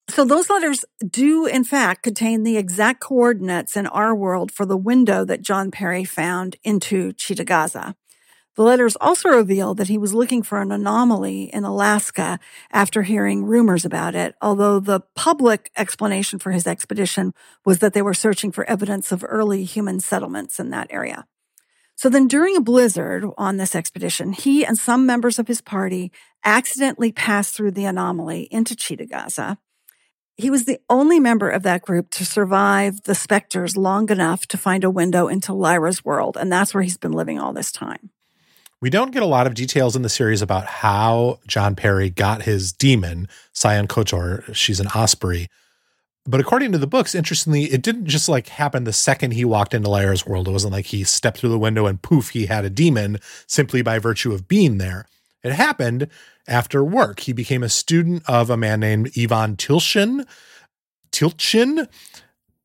So 0.09 0.25
those 0.25 0.49
letters 0.49 0.83
do 1.07 1.45
in 1.45 1.63
fact 1.63 2.03
contain 2.03 2.43
the 2.43 2.57
exact 2.57 2.99
coordinates 2.99 3.77
in 3.77 3.87
our 3.87 4.13
world 4.13 4.51
for 4.51 4.65
the 4.65 4.77
window 4.77 5.23
that 5.23 5.41
John 5.41 5.71
Parry 5.71 6.03
found 6.03 6.57
into 6.63 7.13
Cittàgazze. 7.13 7.95
The 8.61 8.67
letters 8.67 8.95
also 9.01 9.29
reveal 9.29 9.73
that 9.73 9.87
he 9.87 9.97
was 9.97 10.13
looking 10.13 10.43
for 10.43 10.61
an 10.61 10.71
anomaly 10.71 11.45
in 11.45 11.63
Alaska 11.63 12.39
after 12.71 13.01
hearing 13.01 13.43
rumors 13.43 13.85
about 13.85 14.13
it, 14.13 14.35
although 14.39 14.79
the 14.79 14.99
public 15.15 15.71
explanation 15.75 16.37
for 16.37 16.51
his 16.51 16.67
expedition 16.67 17.33
was 17.65 17.79
that 17.79 17.93
they 17.93 18.03
were 18.03 18.13
searching 18.13 18.51
for 18.51 18.63
evidence 18.69 19.11
of 19.11 19.25
early 19.27 19.63
human 19.63 19.99
settlements 19.99 20.59
in 20.59 20.69
that 20.69 20.85
area. 20.91 21.25
So 21.95 22.07
then 22.07 22.27
during 22.27 22.55
a 22.55 22.61
blizzard 22.61 23.25
on 23.35 23.57
this 23.57 23.73
expedition, 23.73 24.31
he 24.31 24.63
and 24.63 24.77
some 24.77 25.07
members 25.07 25.39
of 25.39 25.47
his 25.47 25.61
party 25.61 26.11
accidentally 26.45 27.11
passed 27.11 27.55
through 27.55 27.71
the 27.71 27.85
anomaly 27.85 28.43
into 28.51 28.75
Cittàgazze. 28.75 29.57
He 30.35 30.51
was 30.51 30.65
the 30.65 30.77
only 30.87 31.19
member 31.19 31.49
of 31.49 31.63
that 31.63 31.81
group 31.81 32.11
to 32.11 32.23
survive 32.23 33.01
the 33.05 33.15
specters 33.15 33.75
long 33.75 34.11
enough 34.11 34.45
to 34.49 34.55
find 34.55 34.83
a 34.83 34.91
window 34.91 35.27
into 35.27 35.51
Lyra's 35.51 36.05
world, 36.05 36.37
and 36.37 36.51
that's 36.51 36.75
where 36.75 36.83
he's 36.83 36.97
been 36.97 37.11
living 37.11 37.39
all 37.39 37.53
this 37.53 37.71
time. 37.71 38.11
We 38.81 38.89
don't 38.89 39.11
get 39.11 39.21
a 39.21 39.27
lot 39.27 39.45
of 39.45 39.53
details 39.53 39.95
in 39.95 40.01
the 40.01 40.09
series 40.09 40.41
about 40.41 40.65
how 40.65 41.39
John 41.45 41.75
Parry 41.75 42.09
got 42.09 42.41
his 42.41 42.73
daemon, 42.73 43.27
Sayan 43.53 43.85
Kötör. 43.85 44.55
She's 44.55 44.79
an 44.79 44.87
osprey. 44.87 45.47
But 46.25 46.39
according 46.39 46.71
to 46.71 46.79
the 46.79 46.87
books, 46.87 47.13
interestingly, 47.13 47.65
it 47.65 47.83
didn't 47.83 48.07
just 48.07 48.27
like 48.27 48.47
happen 48.47 48.83
the 48.83 48.93
second 48.93 49.31
he 49.31 49.45
walked 49.45 49.75
into 49.75 49.89
Lyra's 49.89 50.25
world. 50.25 50.47
It 50.47 50.51
wasn't 50.51 50.73
like 50.73 50.87
he 50.87 51.03
stepped 51.03 51.37
through 51.37 51.51
the 51.51 51.59
window 51.59 51.85
and 51.85 52.01
poof, 52.01 52.29
he 52.29 52.47
had 52.47 52.65
a 52.65 52.71
daemon 52.71 53.19
simply 53.45 53.83
by 53.83 53.99
virtue 53.99 54.33
of 54.33 54.47
being 54.47 54.79
there. 54.79 55.05
It 55.43 55.51
happened 55.51 56.07
after 56.47 56.83
work. 56.83 57.19
He 57.21 57.33
became 57.33 57.61
a 57.61 57.69
student 57.69 58.23
of 58.27 58.49
a 58.49 58.57
man 58.57 58.79
named 58.79 59.11
Ivan 59.15 59.57
Tilshin. 59.57 60.25
Tilchin. 61.11 61.87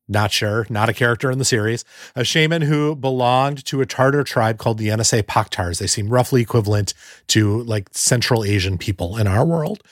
Not 0.09 0.31
sure. 0.31 0.65
Not 0.69 0.89
a 0.89 0.93
character 0.93 1.29
in 1.29 1.37
the 1.37 1.45
series. 1.45 1.83
A 2.15 2.23
shaman 2.23 2.61
who 2.61 2.95
belonged 2.95 3.65
to 3.65 3.81
a 3.81 3.85
Tartar 3.85 4.23
tribe 4.23 4.57
called 4.57 4.77
the 4.77 4.87
Yenisei 4.87 5.21
Pakhtars. 5.23 5.79
They 5.79 5.87
seem 5.87 6.07
roughly 6.07 6.41
equivalent 6.41 6.93
to 7.27 7.63
like 7.63 7.89
Central 7.91 8.45
Asian 8.45 8.77
people 8.77 9.17
in 9.17 9.27
our 9.27 9.45
world. 9.45 9.83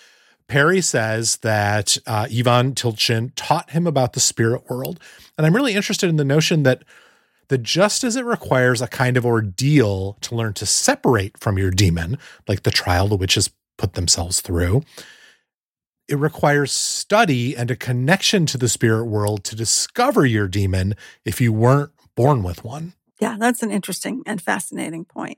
Parry 0.48 0.80
says 0.80 1.38
that 1.38 1.98
uh, 2.06 2.28
Ivan 2.32 2.76
Tilchin 2.76 3.32
taught 3.36 3.72
him 3.72 3.88
about 3.88 4.14
the 4.14 4.20
spirit 4.20 4.70
world. 4.70 5.00
And 5.38 5.46
I'm 5.46 5.56
really 5.56 5.74
interested 5.74 6.10
in 6.10 6.18
the 6.18 6.26
notion 6.26 6.64
that 6.64 6.84
that 7.48 7.62
just 7.62 8.04
as 8.04 8.16
it 8.16 8.26
requires 8.26 8.82
a 8.82 8.88
kind 8.88 9.18
of 9.18 9.26
ordeal 9.26 10.18
to 10.22 10.34
learn 10.36 10.54
to 10.54 10.66
separate 10.66 11.38
from 11.40 11.60
your 11.60 11.70
daemon, 11.70 12.18
like 12.48 12.64
the 12.64 12.72
trial 12.72 13.08
the 13.08 13.16
witches 13.16 13.52
put 13.78 13.94
themselves 13.94 14.42
through, 14.42 14.84
it 16.08 16.18
requires 16.18 16.72
study 16.72 17.56
and 17.56 17.72
a 17.72 17.76
connection 17.76 18.46
to 18.48 18.58
the 18.58 18.70
spirit 18.70 19.06
world 19.06 19.44
to 19.46 19.56
discover 19.56 20.26
your 20.26 20.48
daemon 20.48 20.96
if 21.24 21.42
you 21.42 21.52
weren't 21.52 21.92
born 22.16 22.44
with 22.44 22.64
one. 22.64 22.94
Yeah, 23.20 23.38
that's 23.40 23.64
an 23.64 23.72
interesting 23.72 24.24
and 24.26 24.42
fascinating 24.42 25.06
point. 25.06 25.38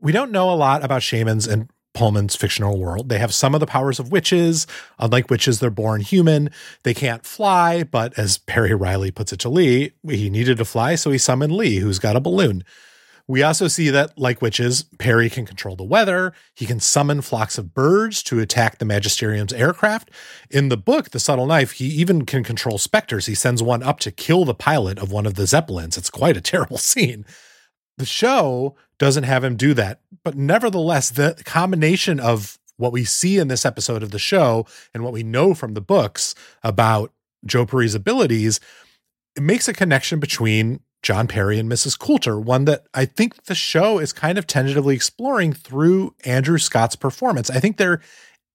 We 0.00 0.12
don't 0.12 0.32
know 0.32 0.50
a 0.50 0.56
lot 0.56 0.84
about 0.84 1.02
shamans 1.02 1.46
and 1.46 1.68
Pullman's 1.94 2.34
fictional 2.34 2.78
world. 2.78 3.08
They 3.08 3.18
have 3.18 3.32
some 3.32 3.54
of 3.54 3.60
the 3.60 3.66
powers 3.66 4.00
of 4.00 4.10
witches. 4.10 4.66
Unlike 4.98 5.30
witches, 5.30 5.60
they're 5.60 5.70
born 5.70 6.00
human. 6.00 6.50
They 6.82 6.92
can't 6.92 7.24
fly, 7.24 7.84
but 7.84 8.18
as 8.18 8.36
Parry 8.36 8.74
Riley 8.74 9.12
puts 9.12 9.32
it 9.32 9.38
to 9.40 9.48
Lee, 9.48 9.92
he 10.08 10.28
needed 10.28 10.58
to 10.58 10.64
fly, 10.64 10.96
so 10.96 11.12
he 11.12 11.18
summoned 11.18 11.52
Lee, 11.52 11.76
who's 11.76 12.00
got 12.00 12.16
a 12.16 12.20
balloon. 12.20 12.64
We 13.26 13.42
also 13.42 13.68
see 13.68 13.88
that, 13.88 14.18
like 14.18 14.42
witches, 14.42 14.82
Parry 14.98 15.30
can 15.30 15.46
control 15.46 15.76
the 15.76 15.82
weather. 15.82 16.34
He 16.54 16.66
can 16.66 16.78
summon 16.78 17.22
flocks 17.22 17.56
of 17.56 17.72
birds 17.72 18.22
to 18.24 18.38
attack 18.38 18.78
the 18.78 18.84
Magisterium's 18.84 19.52
aircraft. 19.52 20.10
In 20.50 20.68
the 20.68 20.76
book, 20.76 21.10
The 21.10 21.18
Subtle 21.18 21.46
Knife, 21.46 21.72
he 21.72 21.86
even 21.86 22.26
can 22.26 22.44
control 22.44 22.76
specters. 22.76 23.24
He 23.24 23.34
sends 23.34 23.62
one 23.62 23.82
up 23.82 23.98
to 24.00 24.10
kill 24.10 24.44
the 24.44 24.54
pilot 24.54 24.98
of 24.98 25.10
one 25.10 25.24
of 25.24 25.34
the 25.34 25.46
Zeppelins. 25.46 25.96
It's 25.96 26.10
quite 26.10 26.36
a 26.36 26.40
terrible 26.42 26.76
scene. 26.76 27.24
The 27.96 28.04
show 28.04 28.76
doesn't 28.98 29.24
have 29.24 29.42
him 29.42 29.56
do 29.56 29.72
that, 29.74 30.00
but 30.22 30.36
nevertheless, 30.36 31.10
the 31.10 31.40
combination 31.44 32.20
of 32.20 32.58
what 32.76 32.92
we 32.92 33.04
see 33.04 33.38
in 33.38 33.48
this 33.48 33.64
episode 33.64 34.02
of 34.02 34.10
the 34.10 34.18
show 34.18 34.66
and 34.92 35.02
what 35.02 35.12
we 35.12 35.22
know 35.22 35.54
from 35.54 35.74
the 35.74 35.80
books 35.80 36.34
about 36.62 37.12
Joe 37.46 37.64
Parry's 37.64 37.94
abilities, 37.94 38.60
it 39.36 39.42
makes 39.42 39.68
a 39.68 39.72
connection 39.72 40.18
between 40.18 40.80
John 41.04 41.28
Parry 41.28 41.58
and 41.58 41.70
Mrs. 41.70 41.98
Coulter, 41.98 42.40
one 42.40 42.64
that 42.64 42.86
I 42.94 43.04
think 43.04 43.44
the 43.44 43.54
show 43.54 43.98
is 43.98 44.12
kind 44.12 44.38
of 44.38 44.46
tentatively 44.46 44.96
exploring 44.96 45.52
through 45.52 46.14
Andrew 46.24 46.56
Scott's 46.56 46.96
performance. 46.96 47.50
I 47.50 47.60
think 47.60 47.76
there 47.76 48.00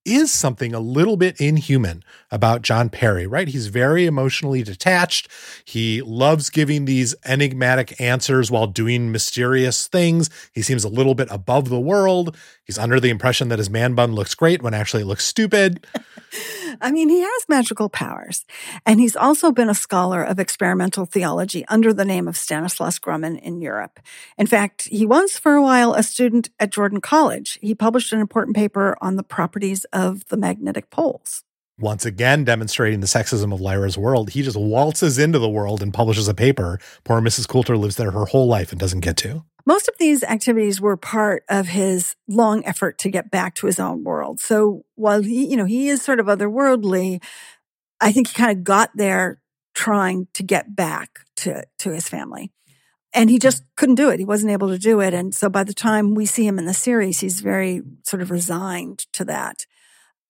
is 0.03 0.31
something 0.31 0.73
a 0.73 0.79
little 0.79 1.15
bit 1.15 1.39
inhuman 1.39 2.03
about 2.31 2.63
John 2.63 2.89
Parry, 2.89 3.27
right? 3.27 3.47
He's 3.47 3.67
very 3.67 4.07
emotionally 4.07 4.63
detached. 4.63 5.29
He 5.63 6.01
loves 6.01 6.49
giving 6.49 6.85
these 6.85 7.13
enigmatic 7.23 7.99
answers 8.01 8.49
while 8.49 8.65
doing 8.65 9.11
mysterious 9.11 9.87
things. 9.87 10.31
He 10.51 10.63
seems 10.63 10.83
a 10.83 10.89
little 10.89 11.13
bit 11.13 11.27
above 11.29 11.69
the 11.69 11.79
world. 11.79 12.35
He's 12.69 12.77
under 12.77 12.99
the 12.99 13.09
impression 13.09 13.49
that 13.49 13.57
his 13.57 13.67
man 13.67 13.95
bun 13.95 14.13
looks 14.13 14.35
great 14.35 14.61
when 14.61 14.75
actually 14.75 15.01
it 15.01 15.07
looks 15.07 15.25
stupid. 15.25 15.87
I 16.81 16.91
mean, 16.91 17.09
he 17.09 17.19
has 17.21 17.45
magical 17.49 17.89
powers, 17.89 18.45
and 18.85 18.99
he's 18.99 19.15
also 19.15 19.51
been 19.51 19.71
a 19.71 19.73
scholar 19.73 20.21
of 20.21 20.37
experimental 20.37 21.07
theology 21.07 21.65
under 21.67 21.91
the 21.93 22.05
name 22.05 22.27
of 22.27 22.37
Stanislaus 22.37 22.99
Grumman 22.99 23.41
in 23.41 23.59
Europe. 23.59 23.99
In 24.37 24.45
fact, 24.45 24.83
he 24.83 25.03
was 25.03 25.35
for 25.35 25.55
a 25.55 25.63
while 25.63 25.95
a 25.95 26.03
student 26.03 26.51
at 26.59 26.69
Jordan 26.69 27.01
College. 27.01 27.57
He 27.59 27.73
published 27.73 28.13
an 28.13 28.19
important 28.19 28.55
paper 28.55 28.95
on 29.01 29.15
the 29.15 29.23
properties 29.23 29.85
of 29.85 30.27
the 30.27 30.37
magnetic 30.37 30.91
poles. 30.91 31.43
Once 31.79 32.05
again, 32.05 32.43
demonstrating 32.43 32.99
the 32.99 33.07
sexism 33.07 33.53
of 33.53 33.61
Lyra's 33.61 33.97
world, 33.97 34.31
he 34.31 34.41
just 34.41 34.57
waltzes 34.57 35.17
into 35.17 35.39
the 35.39 35.49
world 35.49 35.81
and 35.81 35.93
publishes 35.93 36.27
a 36.27 36.33
paper. 36.33 36.77
Poor 37.05 37.21
Mrs. 37.21 37.47
Coulter 37.47 37.77
lives 37.77 37.95
there 37.95 38.11
her 38.11 38.25
whole 38.25 38.47
life 38.47 38.71
and 38.71 38.79
doesn't 38.79 38.99
get 38.99 39.15
to. 39.17 39.45
Most 39.65 39.87
of 39.87 39.95
these 39.97 40.23
activities 40.23 40.81
were 40.81 40.97
part 40.97 41.43
of 41.47 41.67
his 41.67 42.15
long 42.27 42.65
effort 42.65 42.97
to 42.99 43.09
get 43.09 43.31
back 43.31 43.55
to 43.55 43.67
his 43.67 43.79
own 43.79 44.03
world. 44.03 44.39
So 44.39 44.83
while 44.95 45.21
he, 45.21 45.45
you 45.47 45.55
know, 45.55 45.65
he 45.65 45.87
is 45.87 46.01
sort 46.01 46.19
of 46.19 46.25
otherworldly, 46.25 47.23
I 48.01 48.11
think 48.11 48.27
he 48.27 48.33
kind 48.33 48.51
of 48.51 48.63
got 48.63 48.91
there 48.95 49.39
trying 49.73 50.27
to 50.33 50.43
get 50.43 50.75
back 50.75 51.19
to, 51.37 51.63
to 51.79 51.91
his 51.91 52.09
family. 52.09 52.51
And 53.13 53.29
he 53.29 53.39
just 53.39 53.63
couldn't 53.77 53.95
do 53.95 54.09
it. 54.09 54.19
He 54.19 54.25
wasn't 54.25 54.51
able 54.51 54.67
to 54.67 54.77
do 54.77 54.99
it. 54.99 55.13
And 55.13 55.33
so 55.33 55.49
by 55.49 55.63
the 55.63 55.73
time 55.73 56.13
we 56.13 56.25
see 56.25 56.45
him 56.45 56.59
in 56.59 56.65
the 56.65 56.73
series, 56.73 57.21
he's 57.21 57.39
very 57.39 57.81
sort 58.03 58.21
of 58.21 58.31
resigned 58.31 59.05
to 59.13 59.23
that 59.25 59.65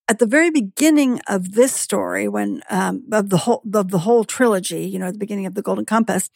at 0.10 0.18
the 0.18 0.26
very 0.26 0.50
beginning 0.50 1.22
of 1.28 1.54
this 1.54 1.72
story, 1.72 2.28
when 2.28 2.64
um, 2.70 3.04
of 3.12 3.30
the 3.30 3.38
whole 3.38 3.62
of 3.74 3.92
the 3.92 4.00
whole 4.00 4.24
trilogy, 4.24 4.86
you 4.86 4.98
know, 4.98 5.12
the 5.12 5.20
beginning 5.20 5.46
of 5.46 5.54
the 5.54 5.62
Golden 5.62 5.86
Compass, 5.86 6.32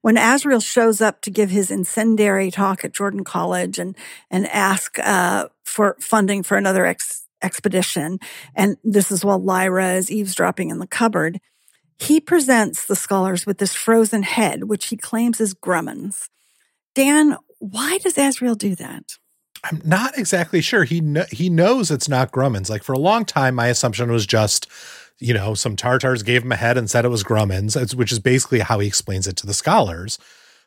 when 0.00 0.16
Asriel 0.16 0.64
shows 0.64 1.02
up 1.02 1.20
to 1.20 1.30
give 1.30 1.50
his 1.50 1.70
incendiary 1.70 2.50
talk 2.50 2.84
at 2.84 2.94
Jordan 2.94 3.24
College 3.24 3.78
and 3.78 3.94
and 4.30 4.46
ask 4.48 4.98
uh, 5.00 5.48
for 5.62 5.96
funding 6.00 6.42
for 6.42 6.56
another 6.56 6.86
ex- 6.86 7.26
expedition, 7.42 8.18
and 8.54 8.78
this 8.82 9.12
is 9.12 9.24
while 9.26 9.38
Lyra 9.38 9.92
is 9.92 10.10
eavesdropping 10.10 10.70
in 10.70 10.78
the 10.78 10.86
cupboard, 10.86 11.38
he 11.98 12.20
presents 12.20 12.86
the 12.86 12.96
scholars 12.96 13.44
with 13.44 13.58
this 13.58 13.74
frozen 13.74 14.22
head, 14.22 14.64
which 14.64 14.86
he 14.86 14.96
claims 14.96 15.38
is 15.38 15.54
Grumman's. 15.54 16.30
Dan, 16.94 17.36
why 17.58 17.98
does 17.98 18.14
Asriel 18.14 18.56
do 18.56 18.74
that? 18.76 19.18
I'm 19.64 19.80
not 19.84 20.16
exactly 20.16 20.60
sure. 20.60 20.84
He 20.84 21.00
kn- 21.00 21.26
he 21.30 21.50
knows 21.50 21.90
it's 21.90 22.08
not 22.08 22.32
Grumman's. 22.32 22.70
Like 22.70 22.82
for 22.82 22.92
a 22.92 22.98
long 22.98 23.24
time, 23.24 23.54
my 23.54 23.68
assumption 23.68 24.10
was 24.10 24.26
just, 24.26 24.66
you 25.18 25.34
know, 25.34 25.54
some 25.54 25.76
Tartars 25.76 26.22
gave 26.22 26.42
him 26.42 26.52
a 26.52 26.56
head 26.56 26.78
and 26.78 26.88
said 26.88 27.04
it 27.04 27.08
was 27.08 27.24
Grumman's, 27.24 27.94
which 27.94 28.12
is 28.12 28.18
basically 28.18 28.60
how 28.60 28.78
he 28.78 28.86
explains 28.86 29.26
it 29.26 29.36
to 29.36 29.46
the 29.46 29.54
scholars. 29.54 30.18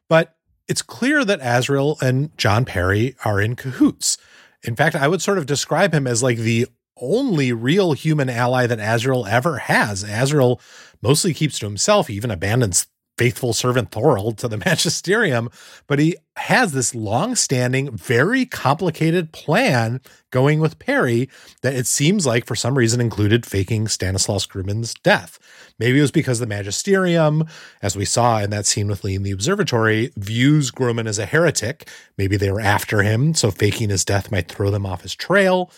But 0.10 0.36
it's 0.68 0.82
clear 0.82 1.24
that 1.26 1.42
Asriel 1.42 2.02
and 2.02 2.36
John 2.38 2.66
Parry 2.66 3.16
are 3.26 3.42
in 3.42 3.56
cahoots. 3.56 4.18
In 4.64 4.76
fact, 4.76 4.96
I 4.96 5.08
would 5.08 5.22
sort 5.22 5.38
of 5.38 5.46
describe 5.46 5.94
him 5.94 6.06
as 6.06 6.22
like 6.22 6.38
the 6.38 6.68
only 6.98 7.52
real 7.52 7.94
human 7.94 8.30
ally 8.30 8.68
that 8.68 8.80
Asriel 8.80 9.28
ever 9.28 9.58
has. 9.58 10.04
Asriel 10.04 10.60
mostly 11.02 11.34
keeps 11.34 11.58
to 11.60 11.66
himself. 11.66 12.08
He 12.08 12.14
even 12.16 12.32
abandons 12.32 12.88
faithful 13.18 13.54
servant 13.54 13.92
Thorold 13.92 14.38
to 14.40 14.48
the 14.48 14.58
magisterium, 14.66 15.50
but 15.88 16.00
he 16.00 16.16
has 16.38 16.72
this 16.72 16.96
long-standing, 16.96 17.96
very 17.96 18.46
complicated 18.46 19.32
plan 19.32 20.02
going 20.32 20.60
with 20.60 20.80
Parry 20.80 21.30
that 21.62 21.76
it 21.76 21.86
seems 21.86 22.26
like 22.26 22.46
for 22.46 22.56
some 22.56 22.78
reason 22.78 23.02
included 23.02 23.46
faking 23.46 23.88
Stanislaus 23.88 24.48
Grumman's 24.48 24.94
death. 24.96 25.38
Maybe 25.78 26.00
it 26.00 26.02
was 26.02 26.12
because 26.12 26.40
the 26.40 26.48
magisterium, 26.48 27.46
as 27.82 27.96
we 27.96 28.06
saw 28.06 28.40
in 28.40 28.50
that 28.52 28.66
scene 28.66 28.88
with 28.88 29.04
Lee 29.04 29.16
in 29.16 29.24
the 29.24 29.32
observatory, 29.32 30.12
views 30.16 30.72
Grumman 30.72 31.08
as 31.08 31.20
a 31.20 31.26
heretic. 31.26 31.90
Maybe 32.18 32.38
they 32.38 32.52
were 32.52 32.62
after 32.62 33.04
him, 33.04 33.34
so 33.34 33.52
faking 33.52 33.90
his 33.90 34.06
death 34.06 34.32
might 34.32 34.48
throw 34.48 34.72
them 34.72 34.86
off 34.86 35.02
his 35.02 35.16
trail. 35.16 35.72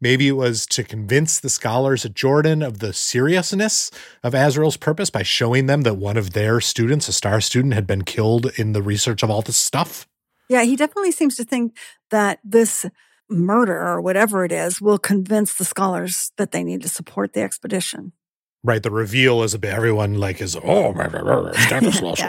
Maybe 0.00 0.28
it 0.28 0.32
was 0.32 0.66
to 0.66 0.84
convince 0.84 1.40
the 1.40 1.48
scholars 1.48 2.04
at 2.04 2.14
Jordan 2.14 2.62
of 2.62 2.78
the 2.78 2.92
seriousness 2.92 3.90
of 4.22 4.34
Asriel's 4.34 4.76
purpose 4.76 5.10
by 5.10 5.22
showing 5.22 5.66
them 5.66 5.82
that 5.82 5.94
one 5.96 6.16
of 6.16 6.32
their 6.32 6.60
students, 6.60 7.08
a 7.08 7.12
star 7.12 7.40
student, 7.40 7.74
had 7.74 7.86
been 7.86 8.02
killed 8.02 8.46
in 8.56 8.72
the 8.72 8.82
research 8.82 9.22
of 9.22 9.30
all 9.30 9.42
this 9.42 9.56
stuff. 9.56 10.06
Yeah, 10.48 10.62
he 10.62 10.76
definitely 10.76 11.12
seems 11.12 11.36
to 11.36 11.44
think 11.44 11.76
that 12.10 12.38
this 12.44 12.86
murder 13.28 13.78
or 13.78 14.00
whatever 14.00 14.44
it 14.44 14.52
is 14.52 14.80
will 14.80 14.98
convince 14.98 15.54
the 15.54 15.64
scholars 15.64 16.32
that 16.36 16.52
they 16.52 16.64
need 16.64 16.82
to 16.82 16.88
support 16.88 17.32
the 17.32 17.42
expedition. 17.42 18.12
Right. 18.64 18.82
The 18.82 18.90
reveal 18.90 19.42
is 19.42 19.54
a 19.54 19.58
bit 19.58 19.72
everyone 19.72 20.14
like 20.14 20.40
is 20.40 20.56
oh 20.56 20.92
Stanislaus 21.54 22.18
yeah. 22.18 22.26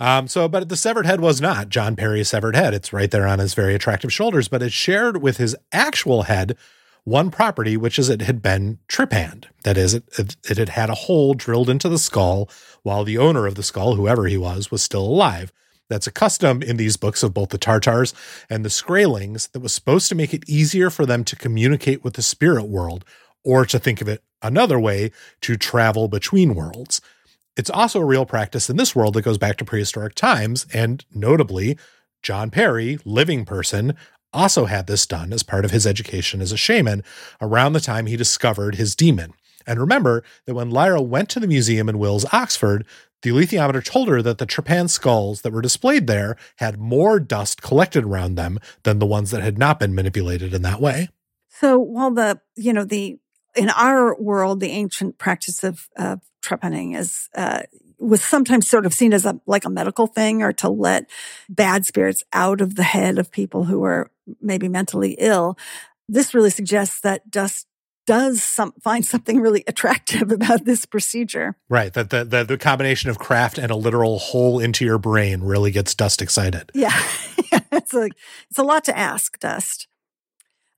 Um, 0.00 0.28
so, 0.28 0.48
but 0.48 0.68
the 0.68 0.76
severed 0.76 1.06
head 1.06 1.20
was 1.20 1.40
not 1.40 1.68
John 1.68 1.96
Parry's 1.96 2.28
severed 2.28 2.54
head. 2.54 2.72
It's 2.72 2.92
right 2.92 3.10
there 3.10 3.26
on 3.26 3.40
his 3.40 3.54
very 3.54 3.74
attractive 3.74 4.12
shoulders, 4.12 4.48
but 4.48 4.62
it's 4.62 4.74
shared 4.74 5.20
with 5.20 5.38
his 5.38 5.56
actual 5.72 6.22
head 6.22 6.56
one 7.04 7.30
property, 7.30 7.76
which 7.76 7.98
is 7.98 8.08
it 8.08 8.22
had 8.22 8.42
been 8.42 8.78
trepanned. 8.86 9.46
That 9.64 9.76
is, 9.76 9.94
it, 9.94 10.04
it, 10.18 10.36
it 10.48 10.58
had 10.58 10.68
had 10.68 10.90
a 10.90 10.94
hole 10.94 11.34
drilled 11.34 11.70
into 11.70 11.88
the 11.88 11.98
skull 11.98 12.48
while 12.82 13.02
the 13.02 13.18
owner 13.18 13.46
of 13.46 13.54
the 13.54 13.62
skull, 13.62 13.94
whoever 13.94 14.26
he 14.26 14.36
was, 14.36 14.70
was 14.70 14.82
still 14.82 15.04
alive. 15.04 15.52
That's 15.88 16.06
a 16.06 16.12
custom 16.12 16.62
in 16.62 16.76
these 16.76 16.98
books 16.98 17.22
of 17.22 17.32
both 17.32 17.48
the 17.48 17.58
Tartars 17.58 18.12
and 18.50 18.64
the 18.64 18.68
Skraelings 18.68 19.50
that 19.52 19.60
was 19.60 19.72
supposed 19.72 20.08
to 20.10 20.14
make 20.14 20.34
it 20.34 20.48
easier 20.48 20.90
for 20.90 21.06
them 21.06 21.24
to 21.24 21.34
communicate 21.34 22.04
with 22.04 22.14
the 22.14 22.22
spirit 22.22 22.64
world, 22.64 23.04
or 23.42 23.64
to 23.64 23.78
think 23.78 24.02
of 24.02 24.08
it 24.08 24.22
another 24.42 24.78
way, 24.78 25.10
to 25.40 25.56
travel 25.56 26.08
between 26.08 26.54
worlds. 26.54 27.00
It's 27.58 27.68
also 27.68 28.00
a 28.00 28.04
real 28.04 28.24
practice 28.24 28.70
in 28.70 28.76
this 28.76 28.94
world 28.94 29.14
that 29.14 29.22
goes 29.22 29.36
back 29.36 29.56
to 29.56 29.64
prehistoric 29.64 30.14
times, 30.14 30.64
and 30.72 31.04
notably, 31.12 31.76
John 32.22 32.50
Parry, 32.50 33.00
living 33.04 33.44
person, 33.44 33.96
also 34.32 34.66
had 34.66 34.86
this 34.86 35.06
done 35.06 35.32
as 35.32 35.42
part 35.42 35.64
of 35.64 35.72
his 35.72 35.84
education 35.84 36.40
as 36.40 36.52
a 36.52 36.56
shaman 36.56 37.02
around 37.40 37.72
the 37.72 37.80
time 37.80 38.06
he 38.06 38.16
discovered 38.16 38.76
his 38.76 38.94
daemon. 38.94 39.34
And 39.66 39.80
remember 39.80 40.22
that 40.46 40.54
when 40.54 40.70
Lyra 40.70 41.02
went 41.02 41.28
to 41.30 41.40
the 41.40 41.48
museum 41.48 41.88
in 41.88 41.98
Will's, 41.98 42.24
Oxford, 42.32 42.86
the 43.22 43.30
alethiometer 43.30 43.84
told 43.84 44.08
her 44.08 44.22
that 44.22 44.38
the 44.38 44.46
trepan 44.46 44.88
skulls 44.88 45.42
that 45.42 45.52
were 45.52 45.60
displayed 45.60 46.06
there 46.06 46.36
had 46.56 46.78
more 46.78 47.18
dust 47.18 47.60
collected 47.60 48.04
around 48.04 48.36
them 48.36 48.60
than 48.84 49.00
the 49.00 49.06
ones 49.06 49.32
that 49.32 49.42
had 49.42 49.58
not 49.58 49.80
been 49.80 49.96
manipulated 49.96 50.54
in 50.54 50.62
that 50.62 50.80
way. 50.80 51.08
So 51.48 51.76
while 51.80 52.12
the, 52.12 52.40
you 52.54 52.72
know, 52.72 52.84
the 52.84 53.18
in 53.56 53.70
our 53.70 54.14
world, 54.20 54.60
the 54.60 54.70
ancient 54.70 55.18
practice 55.18 55.64
of, 55.64 55.88
of 55.96 56.20
trepanning 56.48 56.96
is 56.96 57.28
uh, 57.34 57.62
was 57.98 58.22
sometimes 58.22 58.68
sort 58.68 58.86
of 58.86 58.94
seen 58.94 59.12
as 59.12 59.26
a 59.26 59.40
like 59.46 59.64
a 59.64 59.70
medical 59.70 60.06
thing 60.06 60.42
or 60.42 60.52
to 60.52 60.68
let 60.68 61.08
bad 61.48 61.84
spirits 61.84 62.24
out 62.32 62.60
of 62.60 62.76
the 62.76 62.84
head 62.84 63.18
of 63.18 63.30
people 63.30 63.64
who 63.64 63.84
are 63.84 64.10
maybe 64.40 64.68
mentally 64.68 65.16
ill. 65.18 65.58
This 66.08 66.32
really 66.34 66.50
suggests 66.50 67.00
that 67.00 67.30
dust 67.30 67.66
does 68.06 68.42
some, 68.42 68.72
find 68.82 69.04
something 69.04 69.38
really 69.38 69.62
attractive 69.66 70.32
about 70.32 70.64
this 70.64 70.86
procedure. 70.86 71.56
Right. 71.68 71.92
That 71.92 72.08
the, 72.08 72.24
the, 72.24 72.42
the 72.42 72.56
combination 72.56 73.10
of 73.10 73.18
craft 73.18 73.58
and 73.58 73.70
a 73.70 73.76
literal 73.76 74.18
hole 74.18 74.58
into 74.58 74.86
your 74.86 74.96
brain 74.96 75.42
really 75.42 75.70
gets 75.70 75.94
Dust 75.94 76.22
excited. 76.22 76.72
Yeah. 76.74 76.98
it's 77.70 77.92
a, 77.92 78.08
it's 78.48 78.58
a 78.58 78.62
lot 78.62 78.84
to 78.84 78.96
ask, 78.96 79.38
Dust. 79.38 79.88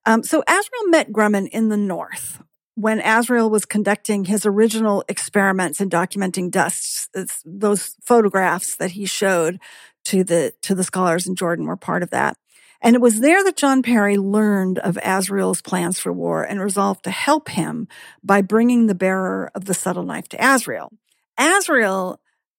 Um, 0.07 0.25
so 0.25 0.43
Asriel 0.49 0.89
met 0.91 1.13
Grumman 1.13 1.49
in 1.51 1.69
the 1.69 1.77
north 1.77 2.43
when 2.81 3.01
Asriel 3.01 3.51
was 3.51 3.65
conducting 3.65 4.25
his 4.25 4.47
original 4.47 5.05
experiments 5.09 5.81
in 5.81 5.91
documenting 5.91 6.51
dust. 6.51 7.11
those 7.45 7.97
photographs 8.03 8.77
that 8.77 8.93
he 8.93 9.07
showed 9.07 9.61
to 10.05 10.25
the 10.25 10.55
to 10.63 10.75
the 10.75 10.85
scholars 10.85 11.27
in 11.27 11.37
Jordan 11.37 11.67
were 11.67 11.77
part 11.77 12.03
of 12.03 12.11
that. 12.11 12.37
And 12.83 12.97
it 12.97 13.03
was 13.03 13.21
there 13.21 13.45
that 13.45 13.57
John 13.57 13.83
Parry 13.83 14.17
learned 14.17 14.79
of 14.79 14.97
Asriel's 14.97 15.61
plans 15.61 15.99
for 15.99 16.13
war 16.13 16.43
and 16.43 16.61
resolved 16.61 17.05
to 17.05 17.11
help 17.11 17.51
him 17.51 17.89
by 18.25 18.41
bringing 18.41 18.87
the 18.87 18.95
bearer 18.95 19.51
of 19.55 19.67
the 19.67 19.75
subtle 19.75 20.05
knife 20.05 20.29
to 20.31 20.39
Asriel. 20.39 20.91
Asriel, 21.39 22.17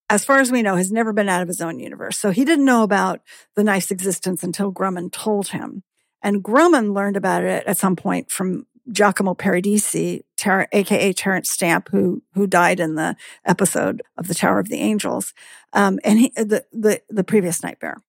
as 0.09 0.23
far 0.23 0.39
as 0.39 0.51
we 0.51 0.61
know, 0.61 0.75
has 0.75 0.91
never 0.91 1.11
been 1.11 1.29
out 1.29 1.41
of 1.41 1.47
his 1.47 1.61
own 1.61 1.79
universe. 1.79 2.19
So 2.19 2.29
he 2.29 2.45
didn't 2.45 2.65
know 2.65 2.83
about 2.83 3.21
the 3.55 3.63
knife's 3.63 3.89
existence 3.89 4.43
until 4.43 4.71
Grumman 4.71 5.11
told 5.11 5.49
him. 5.49 5.83
And 6.21 6.43
Grumman 6.43 6.93
learned 6.93 7.17
about 7.17 7.43
it 7.43 7.65
at 7.65 7.77
some 7.77 7.95
point 7.95 8.29
from 8.29 8.67
Giacomo 8.91 9.33
Paradisi, 9.33 10.21
ter- 10.37 10.67
aka 10.71 11.13
Terence 11.13 11.49
Stamp, 11.49 11.89
who 11.89 12.23
who 12.33 12.47
died 12.47 12.79
in 12.79 12.95
the 12.95 13.15
episode 13.45 14.01
of 14.17 14.27
the 14.27 14.33
Tower 14.33 14.59
of 14.59 14.69
the 14.69 14.79
Angels, 14.79 15.33
um, 15.73 15.99
and 16.03 16.19
he, 16.19 16.29
the 16.35 16.65
the 16.71 17.01
the 17.09 17.23
previous 17.23 17.63
night 17.63 17.79
bearer. 17.79 18.01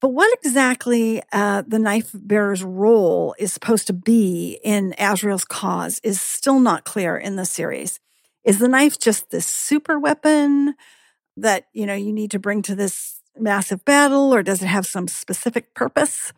But 0.00 0.08
what 0.08 0.36
exactly 0.42 1.22
uh, 1.32 1.62
the 1.66 1.78
knife 1.78 2.10
bearer's 2.12 2.64
role 2.64 3.36
is 3.38 3.52
supposed 3.52 3.86
to 3.86 3.92
be 3.92 4.58
in 4.64 4.94
Asriel's 4.98 5.44
cause 5.44 6.00
is 6.02 6.20
still 6.20 6.58
not 6.58 6.84
clear 6.84 7.16
in 7.16 7.36
the 7.36 7.44
series. 7.46 8.00
Is 8.42 8.58
the 8.58 8.66
knife 8.66 8.98
just 8.98 9.30
this 9.30 9.46
super 9.46 10.00
weapon 10.00 10.74
that 11.36 11.66
you 11.72 11.86
know 11.86 11.94
you 11.94 12.12
need 12.12 12.32
to 12.32 12.40
bring 12.40 12.62
to 12.62 12.74
this 12.74 13.20
massive 13.38 13.84
battle, 13.84 14.34
or 14.34 14.42
does 14.42 14.62
it 14.62 14.66
have 14.66 14.86
some 14.86 15.06
specific 15.06 15.74
purpose? 15.74 16.32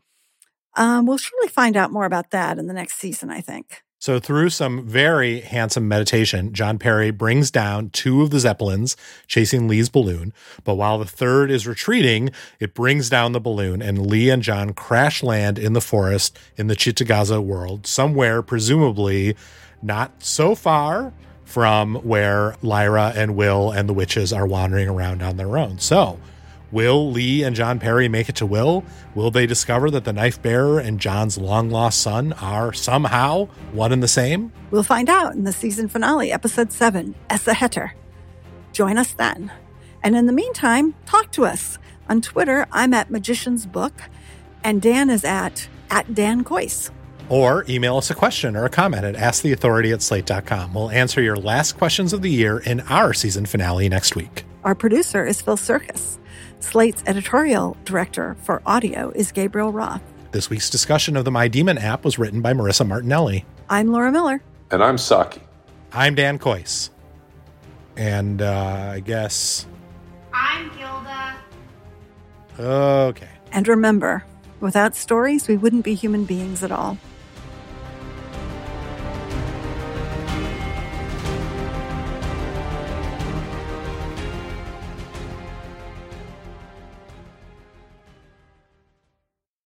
Um, 0.76 1.06
we'll 1.06 1.18
surely 1.18 1.48
find 1.48 1.76
out 1.76 1.92
more 1.92 2.04
about 2.04 2.30
that 2.30 2.58
in 2.58 2.66
the 2.66 2.74
next 2.74 2.98
season, 2.98 3.30
I 3.30 3.40
think. 3.40 3.82
So, 4.04 4.20
through 4.20 4.50
some 4.50 4.86
very 4.86 5.40
handsome 5.40 5.88
meditation, 5.88 6.52
John 6.52 6.78
Parry 6.78 7.10
brings 7.10 7.50
down 7.50 7.88
two 7.88 8.20
of 8.20 8.28
the 8.28 8.38
Zeppelins, 8.38 8.98
chasing 9.26 9.66
Lee's 9.66 9.88
balloon. 9.88 10.34
But 10.62 10.74
while 10.74 10.98
the 10.98 11.06
third 11.06 11.50
is 11.50 11.66
retreating, 11.66 12.28
it 12.60 12.74
brings 12.74 13.08
down 13.08 13.32
the 13.32 13.40
balloon, 13.40 13.80
and 13.80 14.06
Lee 14.06 14.28
and 14.28 14.42
John 14.42 14.74
crash 14.74 15.22
land 15.22 15.58
in 15.58 15.72
the 15.72 15.80
forest 15.80 16.38
in 16.56 16.66
the 16.66 16.76
Cittàgazze 16.76 17.42
world, 17.42 17.86
somewhere, 17.86 18.42
presumably 18.42 19.36
not 19.80 20.22
so 20.22 20.54
far 20.54 21.14
from 21.44 21.94
where 21.96 22.56
Lyra 22.60 23.14
and 23.16 23.36
Will 23.36 23.70
and 23.70 23.88
the 23.88 23.94
witches 23.94 24.34
are 24.34 24.46
wandering 24.46 24.88
around 24.88 25.22
on 25.22 25.38
their 25.38 25.56
own. 25.56 25.78
So, 25.78 26.18
Will 26.74 27.08
Lee 27.12 27.44
and 27.44 27.54
John 27.54 27.78
Parry 27.78 28.08
make 28.08 28.28
it 28.28 28.34
to 28.36 28.46
Will? 28.46 28.84
Will 29.14 29.30
they 29.30 29.46
discover 29.46 29.92
that 29.92 30.02
the 30.02 30.12
knife 30.12 30.42
bearer 30.42 30.80
and 30.80 30.98
John's 30.98 31.38
long 31.38 31.70
lost 31.70 32.00
son 32.00 32.32
are 32.32 32.72
somehow 32.72 33.44
one 33.70 33.92
and 33.92 34.02
the 34.02 34.08
same? 34.08 34.52
We'll 34.72 34.82
find 34.82 35.08
out 35.08 35.34
in 35.34 35.44
the 35.44 35.52
season 35.52 35.86
finale, 35.86 36.32
episode 36.32 36.72
7, 36.72 37.14
Æsahættr. 37.30 37.92
Join 38.72 38.98
us 38.98 39.12
then. 39.12 39.52
And 40.02 40.16
in 40.16 40.26
the 40.26 40.32
meantime, 40.32 40.96
talk 41.06 41.30
to 41.32 41.44
us. 41.46 41.78
On 42.08 42.20
Twitter, 42.20 42.66
I'm 42.72 42.92
at 42.92 43.08
Magician's 43.08 43.66
Book, 43.66 43.94
and 44.64 44.82
Dan 44.82 45.10
is 45.10 45.24
at 45.24 45.68
at 45.90 46.12
Dan 46.12 46.42
Kois. 46.42 46.90
Or 47.28 47.64
email 47.68 47.98
us 47.98 48.10
a 48.10 48.16
question 48.16 48.56
or 48.56 48.64
a 48.64 48.68
comment 48.68 49.04
at 49.04 49.14
asktheauthority 49.14 49.94
at 49.94 50.02
slate.com. 50.02 50.74
We'll 50.74 50.90
answer 50.90 51.22
your 51.22 51.36
last 51.36 51.78
questions 51.78 52.12
of 52.12 52.20
the 52.20 52.30
year 52.30 52.58
in 52.58 52.80
our 52.80 53.14
season 53.14 53.46
finale 53.46 53.88
next 53.88 54.16
week. 54.16 54.44
Our 54.64 54.74
producer 54.74 55.24
is 55.24 55.40
Phil 55.40 55.56
Surkis. 55.56 56.18
Slate's 56.64 57.02
editorial 57.06 57.76
director 57.84 58.36
for 58.40 58.62
audio 58.64 59.10
is 59.10 59.32
Gabriel 59.32 59.70
Roth. 59.70 60.02
This 60.32 60.48
week's 60.48 60.70
discussion 60.70 61.14
of 61.14 61.26
the 61.26 61.30
My 61.30 61.46
Daemon 61.46 61.76
app 61.76 62.04
was 62.06 62.18
written 62.18 62.40
by 62.40 62.54
Marissa 62.54 62.88
Martinelli. 62.88 63.44
I'm 63.68 63.88
Laura 63.88 64.10
Miller. 64.10 64.42
And 64.70 64.82
I'm 64.82 64.96
Saki. 64.96 65.42
I'm 65.92 66.14
Dan 66.14 66.38
Kois. 66.38 66.88
And 67.98 68.40
uh, 68.40 68.92
I 68.94 69.00
guess. 69.00 69.66
I'm 70.32 70.70
Gilda. 70.70 71.36
Okay. 72.58 73.28
And 73.52 73.68
remember, 73.68 74.24
without 74.60 74.96
stories, 74.96 75.46
we 75.46 75.58
wouldn't 75.58 75.84
be 75.84 75.94
human 75.94 76.24
beings 76.24 76.64
at 76.64 76.72
all. 76.72 76.96